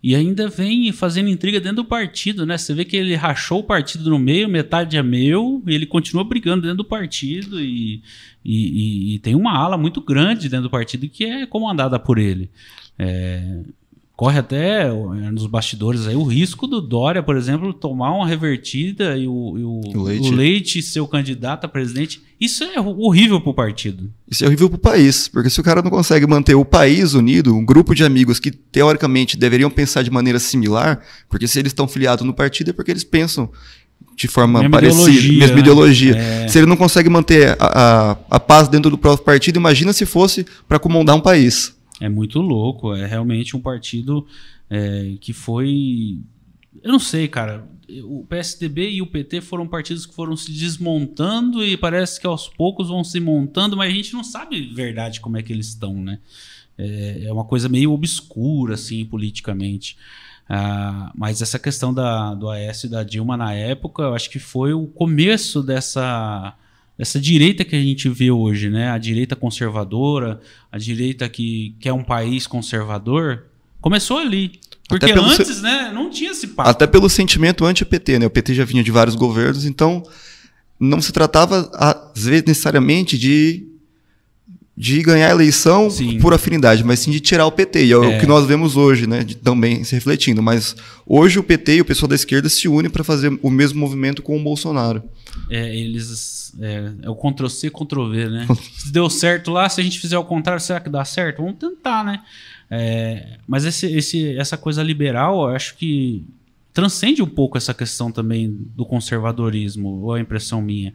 E 0.01 0.15
ainda 0.15 0.47
vem 0.47 0.91
fazendo 0.91 1.29
intriga 1.29 1.59
dentro 1.59 1.77
do 1.77 1.85
partido, 1.85 2.45
né? 2.45 2.57
Você 2.57 2.73
vê 2.75 2.85
que 2.85 2.95
ele 2.95 3.15
rachou 3.15 3.59
o 3.61 3.63
partido 3.63 4.09
no 4.09 4.19
meio, 4.19 4.47
metade 4.47 4.97
é 4.97 5.01
meu, 5.01 5.63
e 5.65 5.73
ele 5.73 5.87
continua 5.87 6.23
brigando 6.23 6.61
dentro 6.61 6.77
do 6.77 6.85
partido 6.85 7.59
e, 7.59 8.03
e, 8.43 9.13
e, 9.13 9.15
e 9.15 9.19
tem 9.19 9.33
uma 9.33 9.57
ala 9.57 9.77
muito 9.77 9.99
grande 10.01 10.47
dentro 10.47 10.65
do 10.65 10.69
partido 10.69 11.09
que 11.09 11.25
é 11.25 11.47
comandada 11.47 11.97
por 11.97 12.19
ele. 12.19 12.51
É, 12.99 13.61
corre 14.15 14.39
até 14.39 14.89
nos 15.31 15.45
bastidores 15.45 16.07
aí 16.07 16.15
o 16.15 16.23
risco 16.23 16.67
do 16.67 16.81
Dória, 16.81 17.21
por 17.21 17.35
exemplo, 17.35 17.73
tomar 17.73 18.11
uma 18.13 18.25
revertida 18.25 19.17
e 19.17 19.27
o, 19.27 19.57
e 19.57 19.63
o, 19.63 19.81
o, 19.99 20.03
Leite. 20.03 20.27
o 20.27 20.31
Leite 20.31 20.81
ser 20.81 21.01
o 21.01 21.07
candidato 21.07 21.65
a 21.65 21.67
presidente. 21.67 22.21
Isso 22.39 22.63
é 22.63 22.79
horrível 22.79 23.41
para 23.41 23.49
o 23.49 23.53
partido. 23.53 24.11
Isso 24.29 24.43
é 24.43 24.47
horrível 24.47 24.69
para 24.69 24.77
o 24.77 24.79
país, 24.79 25.27
porque 25.27 25.49
se 25.49 25.59
o 25.59 25.63
cara 25.63 25.81
não 25.81 25.91
consegue 25.91 26.25
manter 26.25 26.55
o 26.55 26.63
país 26.63 27.13
unido, 27.13 27.55
um 27.55 27.65
grupo 27.65 27.93
de 27.93 28.03
amigos 28.03 28.39
que 28.39 28.51
teoricamente 28.51 29.37
deveriam 29.37 29.69
pensar 29.69 30.01
de 30.01 30.11
maneira 30.11 30.39
similar, 30.39 31.01
porque 31.29 31.47
se 31.47 31.59
eles 31.59 31.71
estão 31.71 31.87
filiados 31.87 32.25
no 32.25 32.33
partido 32.33 32.69
é 32.69 32.73
porque 32.73 32.91
eles 32.91 33.03
pensam 33.03 33.49
de 34.15 34.29
forma 34.29 34.59
mesma 34.59 34.77
parecida, 34.77 35.09
ideologia, 35.09 35.39
mesma 35.39 35.55
né? 35.55 35.61
ideologia. 35.61 36.15
É. 36.15 36.47
Se 36.47 36.57
ele 36.57 36.67
não 36.67 36.77
consegue 36.77 37.09
manter 37.09 37.57
a, 37.59 38.11
a, 38.11 38.17
a 38.29 38.39
paz 38.39 38.69
dentro 38.69 38.89
do 38.89 38.97
próprio 38.97 39.25
partido, 39.25 39.57
imagina 39.57 39.91
se 39.91 40.05
fosse 40.05 40.45
para 40.67 40.79
comandar 40.79 41.17
um 41.17 41.21
país. 41.21 41.74
É 41.99 42.09
muito 42.09 42.39
louco. 42.41 42.93
É 42.93 43.05
realmente 43.05 43.55
um 43.55 43.61
partido 43.61 44.25
é, 44.69 45.15
que 45.19 45.33
foi. 45.33 46.19
Eu 46.83 46.91
não 46.91 46.99
sei, 46.99 47.27
cara. 47.27 47.67
O 48.03 48.25
PSDB 48.27 48.89
e 48.89 49.01
o 49.01 49.07
PT 49.07 49.41
foram 49.41 49.67
partidos 49.67 50.05
que 50.05 50.15
foram 50.15 50.35
se 50.35 50.51
desmontando 50.51 51.63
e 51.63 51.77
parece 51.77 52.19
que 52.19 52.25
aos 52.25 52.47
poucos 52.47 52.87
vão 52.87 53.03
se 53.03 53.19
montando, 53.19 53.77
mas 53.77 53.93
a 53.93 53.95
gente 53.95 54.13
não 54.13 54.23
sabe 54.23 54.73
verdade 54.73 55.21
como 55.21 55.37
é 55.37 55.43
que 55.43 55.53
eles 55.53 55.67
estão, 55.67 55.93
né? 56.01 56.19
É, 56.77 57.25
é 57.25 57.31
uma 57.31 57.45
coisa 57.45 57.69
meio 57.69 57.91
obscura, 57.91 58.73
assim, 58.73 59.05
politicamente. 59.05 59.97
Ah, 60.49 61.11
mas 61.15 61.41
essa 61.41 61.57
questão 61.59 61.93
da, 61.93 62.33
do 62.33 62.49
Aécio 62.49 62.87
e 62.87 62.89
da 62.89 63.03
Dilma 63.03 63.37
na 63.37 63.53
época, 63.53 64.03
eu 64.03 64.15
acho 64.15 64.29
que 64.29 64.39
foi 64.39 64.73
o 64.73 64.87
começo 64.87 65.63
dessa 65.63 66.55
essa 66.97 67.19
direita 67.19 67.65
que 67.65 67.75
a 67.75 67.81
gente 67.81 68.07
vê 68.09 68.31
hoje, 68.31 68.69
né? 68.69 68.89
A 68.89 68.97
direita 68.97 69.35
conservadora, 69.35 70.39
a 70.71 70.77
direita 70.77 71.27
que 71.27 71.75
quer 71.79 71.91
um 71.91 72.03
país 72.03 72.47
conservador, 72.47 73.45
começou 73.81 74.17
ali. 74.17 74.53
Porque 74.87 75.11
antes, 75.11 75.47
se... 75.47 75.61
né, 75.61 75.91
não 75.93 76.09
tinha 76.09 76.31
esse 76.31 76.47
papo. 76.47 76.69
Até 76.69 76.87
pelo 76.87 77.09
sentimento 77.09 77.65
anti-PT, 77.65 78.19
né? 78.19 78.25
O 78.25 78.29
PT 78.29 78.53
já 78.53 78.63
vinha 78.63 78.83
de 78.83 78.91
vários 78.91 79.15
governos, 79.15 79.65
então 79.65 80.03
não 80.79 81.01
se 81.01 81.11
tratava, 81.11 81.69
às 81.73 82.25
vezes, 82.25 82.45
necessariamente 82.45 83.17
de, 83.17 83.65
de 84.77 85.01
ganhar 85.01 85.27
a 85.27 85.31
eleição 85.31 85.89
sim. 85.89 86.19
por 86.19 86.33
afinidade, 86.33 86.83
mas 86.83 86.99
sim 86.99 87.11
de 87.11 87.19
tirar 87.19 87.45
o 87.45 87.51
PT. 87.51 87.85
E 87.85 87.91
é, 87.91 87.95
é. 87.95 87.97
o 87.97 88.19
que 88.19 88.27
nós 88.27 88.45
vemos 88.45 88.77
hoje, 88.77 89.07
né? 89.07 89.23
De, 89.23 89.35
também 89.35 89.83
se 89.83 89.95
refletindo. 89.95 90.41
Mas 90.41 90.75
hoje 91.05 91.39
o 91.39 91.43
PT 91.43 91.77
e 91.77 91.81
o 91.81 91.85
pessoal 91.85 92.07
da 92.07 92.15
esquerda 92.15 92.47
se 92.47 92.67
unem 92.67 92.89
para 92.89 93.03
fazer 93.03 93.37
o 93.41 93.49
mesmo 93.49 93.79
movimento 93.79 94.21
com 94.21 94.39
o 94.39 94.43
Bolsonaro. 94.43 95.03
É, 95.49 95.75
eles 95.75 96.55
é, 96.59 96.91
é 97.03 97.09
o 97.09 97.15
Ctrl-C, 97.15 97.69
Ctrl-V, 97.69 98.29
né? 98.29 98.47
se 98.73 98.91
deu 98.91 99.09
certo 99.09 99.51
lá, 99.51 99.67
se 99.69 99.79
a 99.81 99.83
gente 99.83 99.99
fizer 99.99 100.17
o 100.17 100.23
contrário, 100.23 100.61
será 100.61 100.79
que 100.79 100.89
dá 100.89 101.05
certo? 101.05 101.41
Vamos 101.41 101.57
tentar, 101.57 102.03
né? 102.03 102.23
É, 102.69 103.37
mas 103.47 103.65
esse, 103.65 103.85
esse, 103.85 104.37
essa 104.37 104.57
coisa 104.57 104.81
liberal, 104.81 105.49
eu 105.49 105.55
acho 105.55 105.75
que 105.75 106.25
transcende 106.73 107.21
um 107.21 107.27
pouco 107.27 107.57
essa 107.57 107.73
questão 107.73 108.11
também 108.11 108.51
do 108.75 108.85
conservadorismo, 108.85 110.01
ou 110.01 110.13
a 110.13 110.19
impressão 110.19 110.61
minha. 110.61 110.93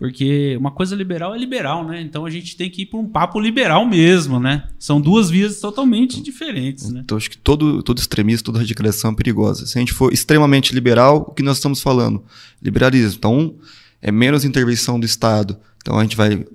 Porque 0.00 0.56
uma 0.56 0.70
coisa 0.70 0.96
liberal 0.96 1.34
é 1.34 1.38
liberal, 1.38 1.86
né? 1.86 2.00
Então 2.00 2.24
a 2.24 2.30
gente 2.30 2.56
tem 2.56 2.70
que 2.70 2.82
ir 2.82 2.86
para 2.86 2.98
um 2.98 3.06
papo 3.06 3.38
liberal 3.38 3.84
mesmo, 3.86 4.40
né? 4.40 4.66
São 4.78 4.98
duas 4.98 5.28
vias 5.28 5.60
totalmente 5.60 6.12
então, 6.12 6.22
diferentes, 6.22 6.90
né? 6.90 7.02
Então 7.04 7.18
acho 7.18 7.28
que 7.28 7.36
todo, 7.36 7.82
todo 7.82 7.98
extremista, 7.98 8.46
toda 8.46 8.60
radicalização 8.60 9.10
é 9.10 9.14
perigosa. 9.14 9.66
Se 9.66 9.76
a 9.76 9.80
gente 9.80 9.92
for 9.92 10.10
extremamente 10.10 10.74
liberal, 10.74 11.26
o 11.28 11.34
que 11.34 11.42
nós 11.42 11.58
estamos 11.58 11.82
falando? 11.82 12.24
Liberalismo. 12.62 13.16
Então, 13.18 13.54
é 14.00 14.10
menos 14.10 14.42
intervenção 14.42 14.98
do 14.98 15.04
Estado. 15.04 15.58
Então 15.82 15.98
a 15.98 16.02
gente 16.02 16.16
vai 16.16 16.46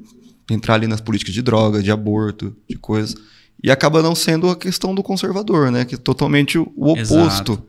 entrar 0.50 0.74
ali 0.74 0.88
nas 0.88 1.00
políticas 1.00 1.32
de 1.32 1.44
droga, 1.44 1.84
de 1.84 1.92
aborto, 1.92 2.56
de 2.68 2.78
coisas. 2.78 3.16
E 3.62 3.70
acaba 3.70 4.02
não 4.02 4.16
sendo 4.16 4.50
a 4.50 4.56
questão 4.56 4.96
do 4.96 5.04
conservador, 5.04 5.72
né? 5.72 5.86
Que 5.86 5.94
é 5.94 6.00
totalmente 6.00 6.58
o 6.58 6.72
oposto. 6.78 7.52
Exato. 7.52 7.64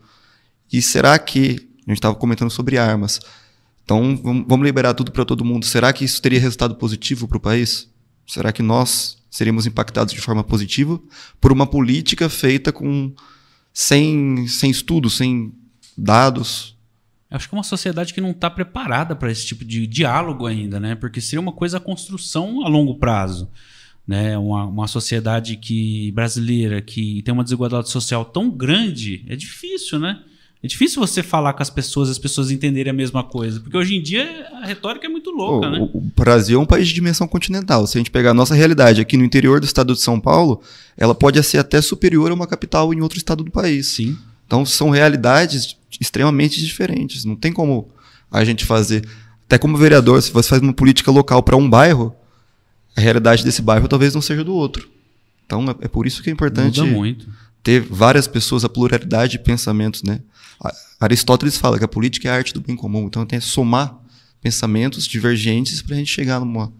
E 0.72 0.80
será 0.80 1.18
que. 1.18 1.68
A 1.86 1.90
gente 1.90 1.98
estava 1.98 2.14
comentando 2.14 2.50
sobre 2.50 2.78
armas. 2.78 3.20
Então, 3.86 4.20
vamos 4.46 4.66
liberar 4.66 4.92
tudo 4.94 5.10
para 5.12 5.24
todo 5.24 5.44
mundo. 5.44 5.64
Será 5.64 5.92
que 5.92 6.04
isso 6.04 6.20
teria 6.20 6.40
resultado 6.40 6.74
positivo 6.74 7.26
para 7.26 7.38
o 7.38 7.40
país? 7.40 7.88
Será 8.26 8.52
que 8.52 8.62
nós 8.62 9.16
seríamos 9.30 9.64
impactados 9.64 10.12
de 10.12 10.20
forma 10.20 10.42
positiva 10.42 11.00
por 11.40 11.52
uma 11.52 11.66
política 11.66 12.28
feita 12.28 12.72
com 12.72 13.14
sem, 13.72 14.46
sem 14.48 14.70
estudos, 14.70 15.16
sem 15.16 15.54
dados, 15.96 16.76
Acho 17.28 17.48
que 17.48 17.54
é 17.54 17.58
uma 17.58 17.64
sociedade 17.64 18.14
que 18.14 18.20
não 18.20 18.30
está 18.30 18.48
preparada 18.48 19.16
para 19.16 19.30
esse 19.30 19.44
tipo 19.44 19.64
de 19.64 19.86
diálogo 19.86 20.46
ainda, 20.46 20.78
né? 20.78 20.94
Porque 20.94 21.20
seria 21.20 21.40
uma 21.40 21.52
coisa 21.52 21.78
a 21.78 21.80
construção 21.80 22.64
a 22.64 22.68
longo 22.68 22.98
prazo. 22.98 23.50
Né? 24.06 24.38
Uma, 24.38 24.66
uma 24.66 24.86
sociedade 24.86 25.56
que 25.56 26.12
brasileira 26.12 26.80
que 26.80 27.22
tem 27.22 27.34
uma 27.34 27.42
desigualdade 27.42 27.90
social 27.90 28.24
tão 28.24 28.48
grande, 28.48 29.24
é 29.26 29.34
difícil, 29.34 29.98
né? 29.98 30.22
É 30.66 30.68
difícil 30.68 31.00
você 31.00 31.22
falar 31.22 31.52
com 31.52 31.62
as 31.62 31.70
pessoas, 31.70 32.10
as 32.10 32.18
pessoas 32.18 32.50
entenderem 32.50 32.90
a 32.90 32.92
mesma 32.92 33.22
coisa. 33.22 33.60
Porque 33.60 33.76
hoje 33.76 33.94
em 33.94 34.02
dia 34.02 34.48
a 34.60 34.66
retórica 34.66 35.06
é 35.06 35.08
muito 35.08 35.30
louca, 35.30 35.68
o, 35.68 35.70
né? 35.70 35.78
O 35.94 36.00
Brasil 36.00 36.58
é 36.58 36.60
um 36.60 36.66
país 36.66 36.88
de 36.88 36.94
dimensão 36.94 37.28
continental. 37.28 37.86
Se 37.86 37.96
a 37.96 38.00
gente 38.00 38.10
pegar 38.10 38.32
a 38.32 38.34
nossa 38.34 38.52
realidade 38.52 39.00
aqui 39.00 39.16
no 39.16 39.24
interior 39.24 39.60
do 39.60 39.64
estado 39.64 39.94
de 39.94 40.00
São 40.00 40.18
Paulo, 40.18 40.60
ela 40.96 41.14
pode 41.14 41.40
ser 41.44 41.58
até 41.58 41.80
superior 41.80 42.32
a 42.32 42.34
uma 42.34 42.48
capital 42.48 42.92
em 42.92 43.00
outro 43.00 43.16
estado 43.16 43.44
do 43.44 43.50
país. 43.52 43.86
Sim. 43.86 44.18
Então 44.44 44.66
são 44.66 44.90
realidades 44.90 45.76
extremamente 46.00 46.60
diferentes. 46.60 47.24
Não 47.24 47.36
tem 47.36 47.52
como 47.52 47.88
a 48.28 48.42
gente 48.42 48.64
fazer. 48.64 49.08
Até 49.44 49.58
como 49.58 49.76
vereador, 49.76 50.20
se 50.20 50.32
você 50.32 50.48
faz 50.48 50.60
uma 50.60 50.72
política 50.72 51.12
local 51.12 51.44
para 51.44 51.56
um 51.56 51.70
bairro, 51.70 52.12
a 52.96 53.00
realidade 53.00 53.44
desse 53.44 53.62
bairro 53.62 53.86
talvez 53.86 54.12
não 54.16 54.20
seja 54.20 54.42
do 54.42 54.52
outro. 54.52 54.90
Então 55.46 55.64
é, 55.70 55.84
é 55.84 55.88
por 55.88 56.08
isso 56.08 56.24
que 56.24 56.28
é 56.28 56.32
importante 56.32 56.80
ter 57.62 57.80
várias 57.80 58.26
pessoas, 58.26 58.64
a 58.64 58.68
pluralidade 58.68 59.32
de 59.32 59.38
pensamentos, 59.38 60.02
né? 60.02 60.20
Aristóteles 61.00 61.58
fala 61.58 61.78
que 61.78 61.84
a 61.84 61.88
política 61.88 62.28
é 62.28 62.32
a 62.32 62.34
arte 62.34 62.54
do 62.54 62.60
bem 62.60 62.76
comum. 62.76 63.06
Então 63.06 63.24
tem 63.26 63.38
que 63.38 63.44
somar 63.44 63.98
pensamentos 64.40 65.06
divergentes 65.06 65.82
para 65.82 65.94
a 65.94 65.98
gente 65.98 66.10
chegar 66.10 66.40
numa 66.40 66.72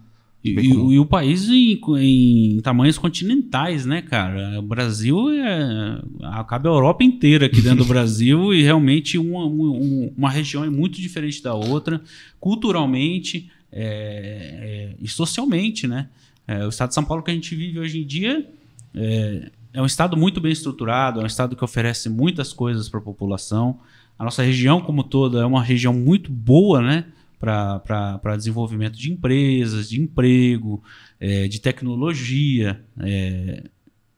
e, 0.43 0.69
e, 0.93 0.99
o 0.99 1.05
país 1.05 1.49
em, 1.49 1.79
em, 1.97 2.61
tamanhos 2.61 2.97
continentais, 2.97 3.85
né, 3.85 4.01
cara? 4.01 4.59
O 4.59 4.61
Brasil 4.61 5.29
é. 5.31 5.99
Acaba 6.23 6.69
a 6.69 6.71
Europa 6.71 7.03
inteira 7.03 7.47
aqui 7.47 7.61
dentro 7.61 7.79
do 7.79 7.85
Brasil 7.89 8.53
e 8.53 8.61
realmente 8.61 9.17
uma, 9.17 9.45
uma, 9.45 10.11
uma, 10.15 10.29
região 10.29 10.63
é 10.63 10.69
muito 10.69 11.01
diferente 11.01 11.41
da 11.41 11.53
outra, 11.53 12.01
culturalmente 12.39 13.49
é, 13.71 13.83
é, 13.83 14.95
e 15.01 15.07
socialmente, 15.07 15.87
né? 15.87 16.07
É, 16.47 16.65
o 16.65 16.69
estado 16.69 16.89
de 16.89 16.95
São 16.95 17.03
Paulo 17.03 17.23
que 17.23 17.31
a 17.31 17.33
gente 17.33 17.53
vive 17.53 17.79
hoje 17.79 17.99
em 17.99 18.05
dia 18.05 18.47
é, 18.95 19.51
é 19.77 19.81
um 19.81 19.85
estado 19.85 20.17
muito 20.17 20.41
bem 20.41 20.51
estruturado, 20.51 21.19
é 21.19 21.23
um 21.23 21.27
estado 21.27 21.55
que 21.55 21.63
oferece 21.63 22.09
muitas 22.09 22.51
coisas 22.51 22.89
para 22.89 22.99
a 22.99 23.03
população. 23.03 23.79
A 24.17 24.23
nossa 24.23 24.41
região, 24.41 24.81
como 24.81 25.03
toda, 25.03 25.41
é 25.41 25.45
uma 25.45 25.61
região 25.61 25.93
muito 25.93 26.31
boa, 26.31 26.81
né? 26.81 27.05
para 27.39 28.35
desenvolvimento 28.35 28.97
de 28.97 29.11
empresas, 29.11 29.87
de 29.87 30.01
emprego, 30.01 30.81
é, 31.19 31.47
de 31.47 31.61
tecnologia. 31.61 32.83
É, 33.01 33.65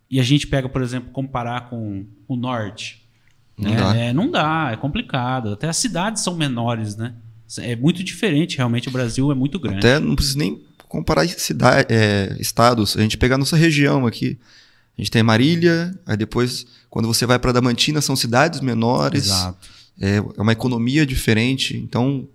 e 0.10 0.18
a 0.18 0.24
gente 0.24 0.48
pega, 0.48 0.70
por 0.70 0.82
exemplo, 0.82 1.12
comparar 1.12 1.70
com 1.70 2.06
o 2.26 2.38
norte. 2.38 3.06
Não, 3.58 3.70
né? 3.70 3.76
dá. 3.76 3.96
É, 3.98 4.14
não 4.14 4.32
dá, 4.32 4.70
é 4.72 4.78
complicado. 4.78 5.52
Até 5.52 5.68
as 5.68 5.76
cidades 5.76 6.24
são 6.24 6.38
menores, 6.38 6.96
né? 6.96 7.16
É 7.58 7.76
muito 7.76 8.02
diferente, 8.02 8.56
realmente 8.56 8.88
o 8.88 8.92
Brasil 8.92 9.30
é 9.30 9.36
muito 9.36 9.60
grande. 9.60 9.80
Até 9.80 10.00
não 10.00 10.16
precisa 10.16 10.38
nem 10.38 10.64
comparar 10.88 11.28
cidade, 11.28 11.94
é, 11.94 12.38
estados. 12.40 12.96
A 12.96 13.02
gente 13.02 13.18
pegar 13.18 13.36
a 13.36 13.40
nossa 13.40 13.58
região 13.58 14.08
aqui. 14.08 14.40
A 15.00 15.02
gente 15.02 15.12
tem 15.12 15.24
Marília, 15.24 15.98
aí 16.06 16.18
depois, 16.18 16.68
quando 16.90 17.08
você 17.08 17.26
vai 17.26 17.40
para 17.40 17.54
Damantina, 17.54 18.02
são 18.02 18.18
cidades 18.18 18.60
menores. 18.60 19.28
Exato. 19.28 19.70
É, 19.98 20.18
é 20.18 20.42
uma 20.42 20.52
economia 20.52 21.06
diferente. 21.06 21.78
Então, 21.78 22.28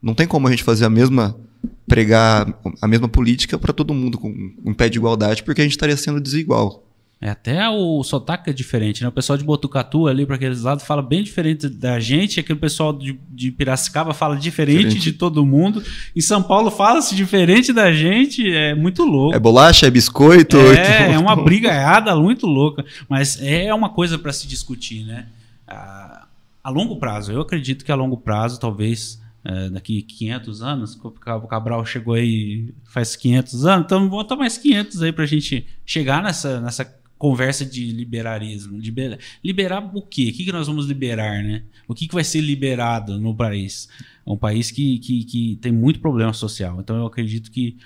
não 0.00 0.14
tem 0.14 0.24
como 0.24 0.46
a 0.46 0.50
gente 0.52 0.62
fazer 0.62 0.84
a 0.84 0.90
mesma 0.90 1.36
pregar 1.84 2.46
a 2.80 2.86
mesma 2.86 3.08
política 3.08 3.58
para 3.58 3.72
todo 3.72 3.92
mundo 3.92 4.18
com 4.18 4.32
um 4.64 4.72
pé 4.72 4.88
de 4.88 4.98
igualdade, 4.98 5.42
porque 5.42 5.60
a 5.60 5.64
gente 5.64 5.72
estaria 5.72 5.96
sendo 5.96 6.20
desigual. 6.20 6.81
É, 7.22 7.30
até 7.30 7.70
o 7.70 8.02
sotaque 8.02 8.50
é 8.50 8.52
diferente, 8.52 9.00
né? 9.00 9.08
O 9.08 9.12
pessoal 9.12 9.38
de 9.38 9.44
Botucatu 9.44 10.08
ali 10.08 10.26
para 10.26 10.34
aqueles 10.34 10.62
lados 10.62 10.84
fala 10.84 11.00
bem 11.00 11.22
diferente 11.22 11.68
da 11.68 12.00
gente, 12.00 12.40
aquele 12.40 12.58
pessoal 12.58 12.92
de, 12.92 13.16
de 13.30 13.52
Piracicaba 13.52 14.12
fala 14.12 14.36
diferente, 14.36 14.88
diferente, 14.88 15.04
de 15.04 15.12
todo 15.12 15.46
mundo. 15.46 15.80
Em 16.16 16.20
São 16.20 16.42
Paulo 16.42 16.68
fala-se 16.68 17.14
diferente 17.14 17.72
da 17.72 17.92
gente, 17.92 18.52
é 18.52 18.74
muito 18.74 19.04
louco. 19.04 19.36
É 19.36 19.38
bolacha, 19.38 19.86
é 19.86 19.90
biscoito. 19.90 20.56
É, 20.56 21.12
é 21.12 21.18
uma 21.18 21.36
brigaiada 21.36 22.16
muito 22.16 22.44
louca, 22.44 22.84
mas 23.08 23.40
é 23.40 23.72
uma 23.72 23.90
coisa 23.90 24.18
para 24.18 24.32
se 24.32 24.48
discutir, 24.48 25.04
né? 25.04 25.26
A, 25.68 26.26
a 26.64 26.70
longo 26.70 26.96
prazo, 26.96 27.30
eu 27.30 27.40
acredito 27.40 27.84
que 27.84 27.92
a 27.92 27.94
longo 27.94 28.16
prazo 28.16 28.58
talvez 28.58 29.22
é, 29.44 29.70
daqui 29.70 30.02
500 30.02 30.60
anos, 30.60 31.00
o 31.00 31.46
Cabral 31.46 31.86
chegou 31.86 32.14
aí 32.14 32.74
faz 32.82 33.14
500 33.14 33.64
anos, 33.64 33.86
então 33.86 34.08
bota 34.08 34.34
mais 34.34 34.58
500 34.58 35.02
aí 35.02 35.12
para 35.12 35.22
a 35.22 35.28
gente 35.28 35.64
chegar 35.86 36.20
nessa, 36.20 36.60
nessa 36.60 37.00
conversa 37.22 37.64
de 37.64 37.92
liberarismo. 37.92 38.80
Libera, 38.80 39.16
liberar 39.44 39.78
o 39.94 40.02
quê? 40.02 40.30
O 40.30 40.36
que, 40.36 40.44
que 40.44 40.50
nós 40.50 40.66
vamos 40.66 40.86
liberar, 40.86 41.40
né? 41.40 41.62
O 41.86 41.94
que, 41.94 42.08
que 42.08 42.14
vai 42.14 42.24
ser 42.24 42.40
liberado 42.40 43.16
no 43.16 43.32
país? 43.32 43.88
É 44.26 44.28
um 44.28 44.36
país 44.36 44.72
que, 44.72 44.98
que, 44.98 45.22
que 45.22 45.56
tem 45.62 45.70
muito 45.70 46.00
problema 46.00 46.32
social. 46.32 46.80
Então 46.80 46.96
eu 46.96 47.06
acredito 47.06 47.48
que 47.52 47.76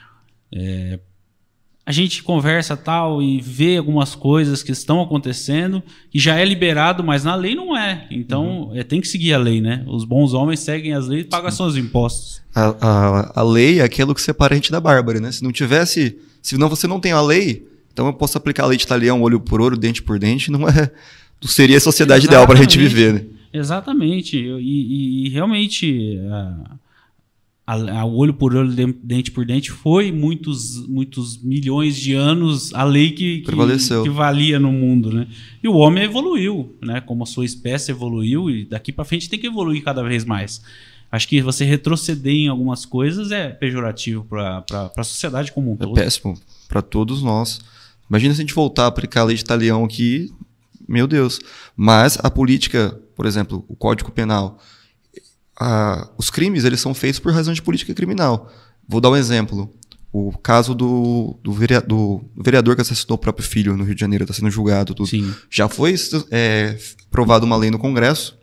é, 0.51 0.99
a 1.85 1.93
gente 1.93 2.23
conversa 2.23 2.79
tal 2.79 3.21
e 3.21 3.39
vê 3.43 3.77
algumas 3.77 4.15
coisas 4.15 4.63
que 4.63 4.73
estão 4.73 5.03
acontecendo 5.03 5.83
que 6.11 6.19
já 6.19 6.37
é 6.37 6.45
liberado, 6.47 7.05
mas 7.05 7.23
na 7.23 7.35
lei 7.35 7.55
não 7.55 7.77
é. 7.77 8.07
Então 8.11 8.71
uhum. 8.71 8.75
é, 8.75 8.83
tem 8.83 9.03
que 9.03 9.07
seguir 9.07 9.35
a 9.35 9.39
lei, 9.39 9.61
né? 9.61 9.85
Os 9.87 10.07
bons 10.07 10.33
homens 10.33 10.61
seguem 10.61 10.95
as 10.95 11.09
leis 11.09 11.27
e 11.27 11.29
pagam 11.29 11.51
seus 11.51 11.77
impostos. 11.77 12.41
A, 12.55 12.69
a, 12.81 13.41
a, 13.41 13.43
lei 13.43 13.81
é 13.81 13.85
aquilo 13.85 14.15
que 14.15 14.23
separa 14.23 14.55
a 14.55 14.57
gente 14.57 14.73
da 14.73 14.81
bárbara, 14.81 15.21
né? 15.21 15.31
Se 15.31 15.45
não 15.45 15.53
tivesse, 15.53 16.19
se 16.41 16.57
não 16.57 16.71
você 16.71 16.87
não 16.87 16.99
tem 16.99 17.13
a 17.13 17.21
lei, 17.21 17.76
então 17.97 18.09
eu 18.09 18.13
posso 18.13 18.37
aplicar 18.37 18.65
a 18.65 18.67
lei 18.67 18.77
de 18.77 18.87
talião, 18.87 19.23
olho 19.23 19.41
por 19.41 19.59
olho, 19.59 19.75
dente 19.75 20.03
por 20.03 20.19
dente, 20.19 20.51
não 20.51 20.69
é, 20.69 20.93
não 21.43 21.49
seria 21.49 21.79
a 21.79 21.81
sociedade 21.81 22.27
Exatamente. 22.27 22.35
ideal 22.35 22.47
para 22.47 22.59
a 22.59 22.61
gente 22.61 22.79
viver, 22.79 23.15
né? 23.15 23.25
Exatamente. 23.51 24.37
E, 24.37 24.51
e, 24.61 25.27
e 25.27 25.29
realmente 25.31 26.19
a, 27.67 27.95
a, 28.01 28.05
olho 28.05 28.35
por 28.35 28.55
olho, 28.55 28.71
dente 29.03 29.31
por 29.31 29.47
dente, 29.47 29.71
foi 29.71 30.13
muitos, 30.13 30.87
muitos 30.87 31.43
milhões 31.43 31.97
de 31.97 32.13
anos 32.13 32.75
a 32.75 32.85
lei 32.85 33.13
que, 33.13 33.41
que, 33.41 34.03
que, 34.03 34.11
valia 34.11 34.61
no 34.61 34.71
mundo, 34.71 35.11
né? 35.11 35.27
E 35.63 35.67
o 35.67 35.73
homem 35.77 36.05
evoluiu, 36.05 36.77
né? 36.83 37.01
Como 37.01 37.23
a 37.23 37.27
sua 37.27 37.47
espécie 37.47 37.93
evoluiu 37.93 38.51
e 38.51 38.67
daqui 38.67 38.93
para 38.93 39.07
frente 39.07 39.31
tem 39.31 39.39
que 39.39 39.47
evoluir 39.47 39.83
cada 39.83 40.03
vez 40.03 40.23
mais. 40.23 40.61
Acho 41.11 41.27
que 41.27 41.41
você 41.41 41.65
retroceder 41.65 42.35
em 42.35 42.49
algumas 42.49 42.85
coisas 42.85 43.33
é 43.33 43.49
pejorativo 43.49 44.23
para 44.25 44.67
a 44.95 45.03
sociedade 45.03 45.51
como 45.51 45.71
um 45.71 45.75
é 45.75 45.79
todo. 45.79 45.99
É 45.99 46.03
péssimo 46.03 46.39
para 46.69 46.83
todos 46.83 47.23
nós. 47.23 47.59
Imagina 48.09 48.35
se 48.35 48.41
a 48.41 48.45
gente 48.45 48.55
voltar 48.55 48.85
a 48.85 48.87
aplicar 48.87 49.23
a 49.23 49.25
lei 49.25 49.37
de 49.37 49.45
talião 49.45 49.85
aqui, 49.85 50.33
meu 50.89 51.07
Deus. 51.07 51.41
Mas 51.77 52.19
a 52.23 52.31
política, 52.31 52.99
por 53.15 53.27
exemplo, 53.27 53.65
o 53.69 53.75
Código 53.75 54.11
Penal, 54.11 54.59
a, 55.59 56.09
os 56.17 56.31
crimes 56.31 56.65
eles 56.65 56.81
são 56.81 56.95
feitos 56.95 57.19
por 57.19 57.33
razão 57.33 57.53
de 57.53 57.63
política 57.63 57.95
criminal. 57.95 58.51
Vou 58.89 59.01
dar 59.01 59.11
um 59.11 59.17
exemplo. 59.17 59.73
O 60.13 60.33
caso 60.39 60.75
do, 60.75 61.39
do, 61.43 61.53
vereador, 61.53 62.25
do 62.35 62.43
vereador 62.43 62.75
que 62.75 62.83
assassinou 62.83 63.17
o 63.17 63.21
próprio 63.21 63.47
filho 63.47 63.77
no 63.77 63.85
Rio 63.85 63.95
de 63.95 64.01
Janeiro 64.01 64.25
está 64.25 64.33
sendo 64.33 64.51
julgado. 64.51 64.95
Tudo. 64.95 65.09
Sim. 65.09 65.35
Já 65.51 65.69
foi 65.69 65.95
é, 66.31 66.79
provada 67.11 67.45
uma 67.45 67.57
lei 67.57 67.71
no 67.71 67.79
Congresso, 67.79 68.39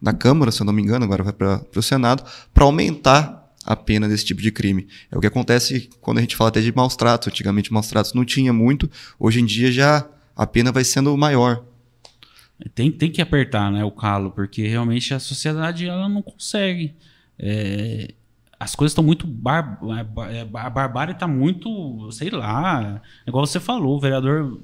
na 0.00 0.12
Câmara, 0.12 0.50
se 0.50 0.60
eu 0.60 0.64
não 0.64 0.72
me 0.72 0.82
engano, 0.82 1.04
agora 1.04 1.22
vai 1.22 1.32
para 1.32 1.62
o 1.74 1.82
Senado, 1.82 2.24
para 2.52 2.64
aumentar 2.64 3.45
a 3.66 3.74
pena 3.74 4.08
desse 4.08 4.24
tipo 4.24 4.40
de 4.40 4.52
crime. 4.52 4.86
É 5.10 5.18
o 5.18 5.20
que 5.20 5.26
acontece 5.26 5.90
quando 6.00 6.18
a 6.18 6.20
gente 6.20 6.36
fala 6.36 6.48
até 6.48 6.60
de 6.60 6.74
maus 6.74 6.94
tratos. 6.94 7.26
Antigamente, 7.28 7.72
maus 7.72 7.88
tratos 7.88 8.14
não 8.14 8.24
tinha 8.24 8.52
muito, 8.52 8.88
hoje 9.18 9.40
em 9.40 9.44
dia 9.44 9.72
já 9.72 10.08
a 10.36 10.46
pena 10.46 10.70
vai 10.70 10.84
sendo 10.84 11.16
maior. 11.16 11.64
Tem, 12.74 12.90
tem 12.90 13.10
que 13.10 13.20
apertar 13.20 13.70
né, 13.70 13.84
o 13.84 13.90
calo, 13.90 14.30
porque 14.30 14.66
realmente 14.66 15.12
a 15.12 15.18
sociedade 15.18 15.86
ela 15.86 16.08
não 16.08 16.22
consegue. 16.22 16.94
É, 17.38 18.14
as 18.58 18.74
coisas 18.74 18.92
estão 18.92 19.04
muito. 19.04 19.26
Bar, 19.26 19.78
é, 20.30 20.40
a 20.40 20.70
barbárie 20.70 21.12
está 21.12 21.26
muito. 21.26 22.10
Sei 22.12 22.30
lá. 22.30 23.02
Igual 23.26 23.46
você 23.46 23.60
falou, 23.60 23.96
o 23.96 24.00
vereador. 24.00 24.58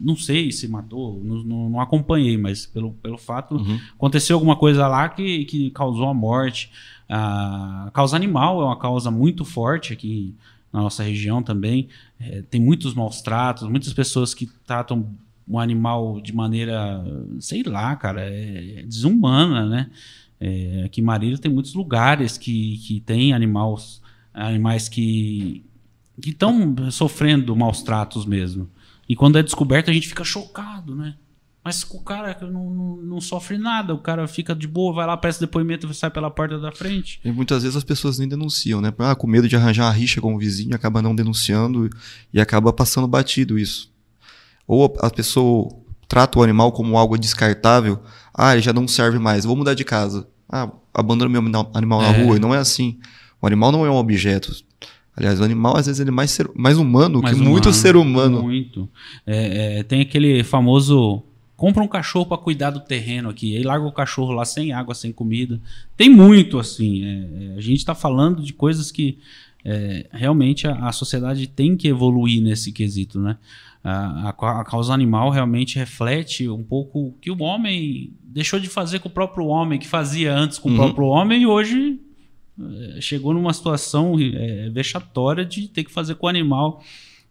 Não 0.00 0.16
sei 0.16 0.52
se 0.52 0.68
matou, 0.68 1.20
não, 1.24 1.42
não, 1.42 1.70
não 1.70 1.80
acompanhei, 1.80 2.36
mas 2.36 2.66
pelo, 2.66 2.92
pelo 2.94 3.18
fato. 3.18 3.56
Uhum. 3.56 3.80
Aconteceu 3.94 4.36
alguma 4.36 4.56
coisa 4.56 4.86
lá 4.86 5.08
que, 5.08 5.44
que 5.44 5.70
causou 5.70 6.08
a 6.08 6.14
morte. 6.14 6.70
A 7.08 7.90
causa 7.92 8.16
animal 8.16 8.60
é 8.60 8.64
uma 8.64 8.78
causa 8.78 9.10
muito 9.10 9.44
forte 9.44 9.92
aqui 9.92 10.34
na 10.72 10.82
nossa 10.82 11.02
região 11.02 11.42
também. 11.42 11.88
É, 12.20 12.42
tem 12.42 12.60
muitos 12.60 12.94
maus 12.94 13.20
tratos, 13.20 13.68
muitas 13.68 13.92
pessoas 13.92 14.34
que 14.34 14.46
tratam 14.66 15.08
um 15.48 15.58
animal 15.58 16.20
de 16.20 16.34
maneira, 16.34 17.02
sei 17.40 17.62
lá, 17.62 17.96
cara, 17.96 18.20
é, 18.22 18.84
desumana, 18.86 19.66
né? 19.66 19.90
É, 20.40 20.82
aqui 20.84 21.00
em 21.00 21.04
Marília 21.04 21.38
tem 21.38 21.50
muitos 21.50 21.74
lugares 21.74 22.38
que, 22.38 22.78
que 22.78 23.00
tem 23.00 23.32
animais, 23.32 24.00
animais 24.32 24.88
que 24.88 25.64
estão 26.24 26.76
sofrendo 26.90 27.56
maus 27.56 27.82
tratos 27.82 28.24
mesmo. 28.24 28.68
E 29.08 29.16
quando 29.16 29.38
é 29.38 29.42
descoberto, 29.42 29.90
a 29.90 29.92
gente 29.92 30.08
fica 30.08 30.22
chocado, 30.24 30.94
né? 30.94 31.14
Mas 31.64 31.82
o 31.82 32.00
cara 32.00 32.36
não, 32.42 32.70
não, 32.70 32.96
não, 32.96 33.20
sofre 33.20 33.58
nada, 33.58 33.92
o 33.92 33.98
cara 33.98 34.26
fica 34.26 34.54
de 34.54 34.66
boa, 34.66 34.94
vai 34.94 35.06
lá, 35.06 35.16
presta 35.16 35.44
depoimento 35.44 35.86
e 35.86 35.94
sai 35.94 36.10
pela 36.10 36.30
porta 36.30 36.58
da 36.58 36.72
frente. 36.72 37.20
E 37.24 37.30
muitas 37.30 37.62
vezes 37.62 37.76
as 37.76 37.84
pessoas 37.84 38.18
nem 38.18 38.28
denunciam, 38.28 38.80
né? 38.80 38.92
Ah, 38.98 39.14
com 39.14 39.26
medo 39.26 39.48
de 39.48 39.56
arranjar 39.56 39.84
uma 39.84 39.92
rixa 39.92 40.20
com 40.20 40.34
o 40.34 40.38
vizinho, 40.38 40.74
acaba 40.74 41.02
não 41.02 41.14
denunciando 41.14 41.90
e 42.32 42.40
acaba 42.40 42.72
passando 42.72 43.06
batido 43.06 43.58
isso. 43.58 43.92
Ou 44.66 44.96
a 45.00 45.10
pessoa 45.10 45.68
trata 46.06 46.38
o 46.38 46.42
animal 46.42 46.72
como 46.72 46.96
algo 46.96 47.18
descartável, 47.18 48.02
ah, 48.32 48.52
ele 48.52 48.62
já 48.62 48.72
não 48.72 48.88
serve 48.88 49.18
mais, 49.18 49.44
vou 49.44 49.56
mudar 49.56 49.74
de 49.74 49.84
casa. 49.84 50.26
Ah, 50.48 50.70
abandono 50.94 51.30
meu 51.30 51.42
animal 51.74 52.00
na 52.00 52.08
é. 52.08 52.22
rua, 52.24 52.36
e 52.36 52.40
não 52.40 52.54
é 52.54 52.58
assim. 52.58 52.98
O 53.42 53.46
animal 53.46 53.70
não 53.70 53.84
é 53.84 53.90
um 53.90 53.96
objeto. 53.96 54.54
Aliás, 55.18 55.40
o 55.40 55.44
animal, 55.44 55.76
às 55.76 55.86
vezes, 55.86 56.00
ele 56.00 56.10
é 56.10 56.12
mais, 56.12 56.30
ser, 56.30 56.48
mais 56.54 56.78
humano 56.78 57.20
mais 57.20 57.34
que 57.34 57.40
humano, 57.40 57.50
muito 57.50 57.72
ser 57.72 57.96
humano. 57.96 58.40
Muito. 58.40 58.88
É, 59.26 59.80
é, 59.80 59.82
tem 59.82 60.00
aquele 60.00 60.44
famoso 60.44 61.24
compra 61.56 61.82
um 61.82 61.88
cachorro 61.88 62.24
para 62.24 62.38
cuidar 62.38 62.70
do 62.70 62.78
terreno 62.78 63.28
aqui, 63.28 63.56
aí 63.56 63.64
larga 63.64 63.84
o 63.84 63.90
cachorro 63.90 64.30
lá 64.30 64.44
sem 64.44 64.72
água, 64.72 64.94
sem 64.94 65.10
comida. 65.10 65.60
Tem 65.96 66.08
muito 66.08 66.56
assim. 66.56 67.04
É, 67.04 67.54
é 67.54 67.58
a 67.58 67.60
gente 67.60 67.78
está 67.78 67.96
falando 67.96 68.40
de 68.40 68.52
coisas 68.52 68.92
que 68.92 69.18
é, 69.64 70.06
realmente 70.12 70.68
a, 70.68 70.86
a, 70.86 70.92
sociedade 70.92 71.48
tem 71.48 71.76
que 71.76 71.88
evoluir 71.88 72.40
nesse 72.40 72.70
quesito, 72.70 73.18
né? 73.18 73.36
A, 73.82 74.28
a, 74.28 74.60
a, 74.60 74.64
causa 74.64 74.94
animal 74.94 75.30
realmente 75.30 75.80
reflete 75.80 76.48
um 76.48 76.62
pouco 76.62 77.08
o 77.08 77.14
que 77.20 77.28
o 77.28 77.42
homem 77.42 78.12
deixou 78.22 78.60
de 78.60 78.68
fazer 78.68 79.00
com 79.00 79.08
o 79.08 79.12
próprio 79.12 79.46
homem, 79.46 79.80
que 79.80 79.88
fazia 79.88 80.32
antes 80.32 80.60
com 80.60 80.68
uhum. 80.68 80.76
o 80.76 80.78
próprio 80.78 81.06
homem 81.06 81.42
e 81.42 81.46
hoje 81.46 81.98
chegou 83.00 83.32
numa 83.32 83.52
situação 83.52 84.16
é, 84.18 84.68
vexatória 84.70 85.44
de 85.44 85.68
ter 85.68 85.84
que 85.84 85.92
fazer 85.92 86.16
com 86.16 86.26
o 86.26 86.28
animal 86.28 86.82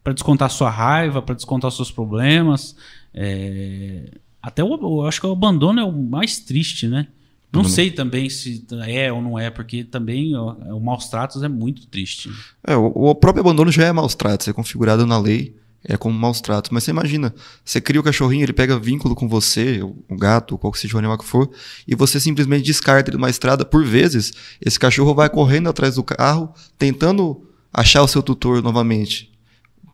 para 0.03 0.13
descontar 0.13 0.49
sua 0.49 0.69
raiva, 0.69 1.21
para 1.21 1.35
descontar 1.35 1.71
seus 1.71 1.91
problemas. 1.91 2.75
É, 3.13 4.09
até 4.41 4.63
o, 4.63 4.73
eu 4.73 5.07
acho 5.07 5.19
que 5.19 5.27
o 5.27 5.31
abandono 5.31 5.79
é 5.79 5.83
o 5.83 5.91
mais 5.91 6.39
triste, 6.39 6.87
né? 6.87 7.07
Não 7.51 7.63
sei 7.63 7.89
também 7.89 8.29
se 8.29 8.65
é 8.85 9.11
ou 9.11 9.21
não 9.21 9.39
é, 9.39 9.49
porque 9.49 9.83
também 9.83 10.35
o, 10.35 10.49
o 10.75 10.79
maus 10.79 11.07
tratos 11.07 11.41
é 11.43 11.47
muito 11.47 11.87
triste. 11.87 12.29
É, 12.65 12.75
o, 12.75 12.85
o, 12.85 13.15
próprio 13.15 13.41
abandono 13.41 13.71
já 13.71 13.85
é 13.85 13.91
maus 13.91 14.13
tratos, 14.15 14.47
é 14.47 14.53
configurado 14.53 15.05
na 15.05 15.17
lei, 15.17 15.55
é 15.83 15.97
como 15.97 16.17
maus 16.17 16.41
tratos. 16.41 16.71
Mas 16.71 16.83
você 16.83 16.91
imagina, 16.91 17.33
você 17.63 17.79
cria 17.79 17.99
o 17.99 18.03
cachorrinho, 18.03 18.43
ele 18.43 18.53
pega 18.53 18.77
vínculo 18.79 19.15
com 19.15 19.27
você, 19.27 19.81
o 19.81 20.15
gato, 20.17 20.57
qual 20.57 20.71
que 20.71 20.79
seja 20.79 20.95
o 20.95 20.99
animal 20.99 21.17
que 21.17 21.25
for, 21.25 21.49
e 21.87 21.95
você 21.95 22.19
simplesmente 22.19 22.65
descarta 22.65 23.09
ele 23.09 23.17
numa 23.17 23.29
estrada. 23.29 23.65
Por 23.65 23.85
vezes, 23.85 24.33
esse 24.59 24.79
cachorro 24.79 25.13
vai 25.13 25.29
correndo 25.29 25.69
atrás 25.69 25.95
do 25.95 26.03
carro, 26.03 26.53
tentando 26.77 27.45
achar 27.73 28.03
o 28.03 28.07
seu 28.07 28.21
tutor 28.21 28.61
novamente. 28.61 29.31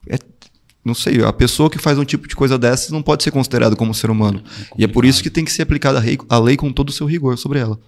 É 0.10 0.17
não 0.86 0.93
sei, 0.93 1.24
a 1.24 1.32
pessoa 1.32 1.69
que 1.69 1.78
faz 1.78 1.98
um 1.98 2.04
tipo 2.04 2.28
de 2.28 2.36
coisa 2.36 2.58
dessas 2.58 2.89
não 2.89 3.02
pode 3.02 3.24
ser 3.24 3.32
considerada 3.32 3.74
como 3.74 3.93
ser 3.93 4.10
humano. 4.10 4.43
É 4.72 4.76
e 4.80 4.84
é 4.84 4.88
por 4.88 5.06
isso 5.06 5.24
que 5.24 5.30
tem 5.30 5.46
que 5.46 5.52
ser 5.52 5.62
aplicada 5.62 5.98
a 5.98 6.02
lei, 6.02 6.17
a 6.28 6.39
lei 6.39 6.58
com 6.58 6.74
todo 6.74 6.89
o 6.89 6.91
seu 6.91 7.08
rigor 7.08 7.38
sobre 7.38 7.60
ela. 7.60 7.80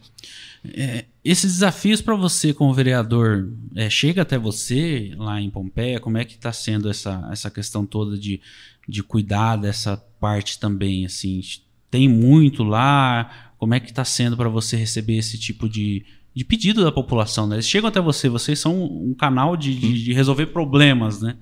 É, 0.74 1.06
esses 1.24 1.54
desafios 1.54 2.02
para 2.02 2.16
você 2.16 2.54
como 2.54 2.74
vereador, 2.74 3.52
é, 3.76 3.90
chega 3.90 4.22
até 4.22 4.38
você 4.38 5.14
lá 5.18 5.42
em 5.42 5.50
Pompeia? 5.50 6.00
Como 6.00 6.18
é 6.18 6.26
que 6.26 6.34
está 6.34 6.52
sendo 6.54 6.90
essa, 6.90 7.28
essa 7.32 7.50
questão 7.50 7.86
toda 7.86 8.18
de, 8.18 8.42
de 8.88 9.04
cuidar 9.04 9.56
dessa 9.58 9.98
parte 10.20 10.60
também? 10.60 11.06
Assim, 11.06 11.42
tem 11.90 12.08
muito 12.08 12.64
lá? 12.64 13.54
Como 13.58 13.74
é 13.74 13.80
que 13.80 13.90
está 13.90 14.06
sendo 14.06 14.38
para 14.38 14.50
você 14.50 14.76
receber 14.76 15.18
esse 15.18 15.38
tipo 15.38 15.68
de, 15.68 16.06
de 16.34 16.46
pedido 16.46 16.84
da 16.84 16.92
população? 16.92 17.48
Né? 17.48 17.56
Eles 17.56 17.68
chegam 17.68 17.88
até 17.88 18.02
você, 18.02 18.30
vocês 18.30 18.60
são 18.60 18.84
um 18.84 19.14
canal 19.14 19.58
de, 19.58 19.74
de, 19.74 20.04
de 20.04 20.14
resolver 20.14 20.48
problemas, 20.48 21.22
né? 21.22 21.38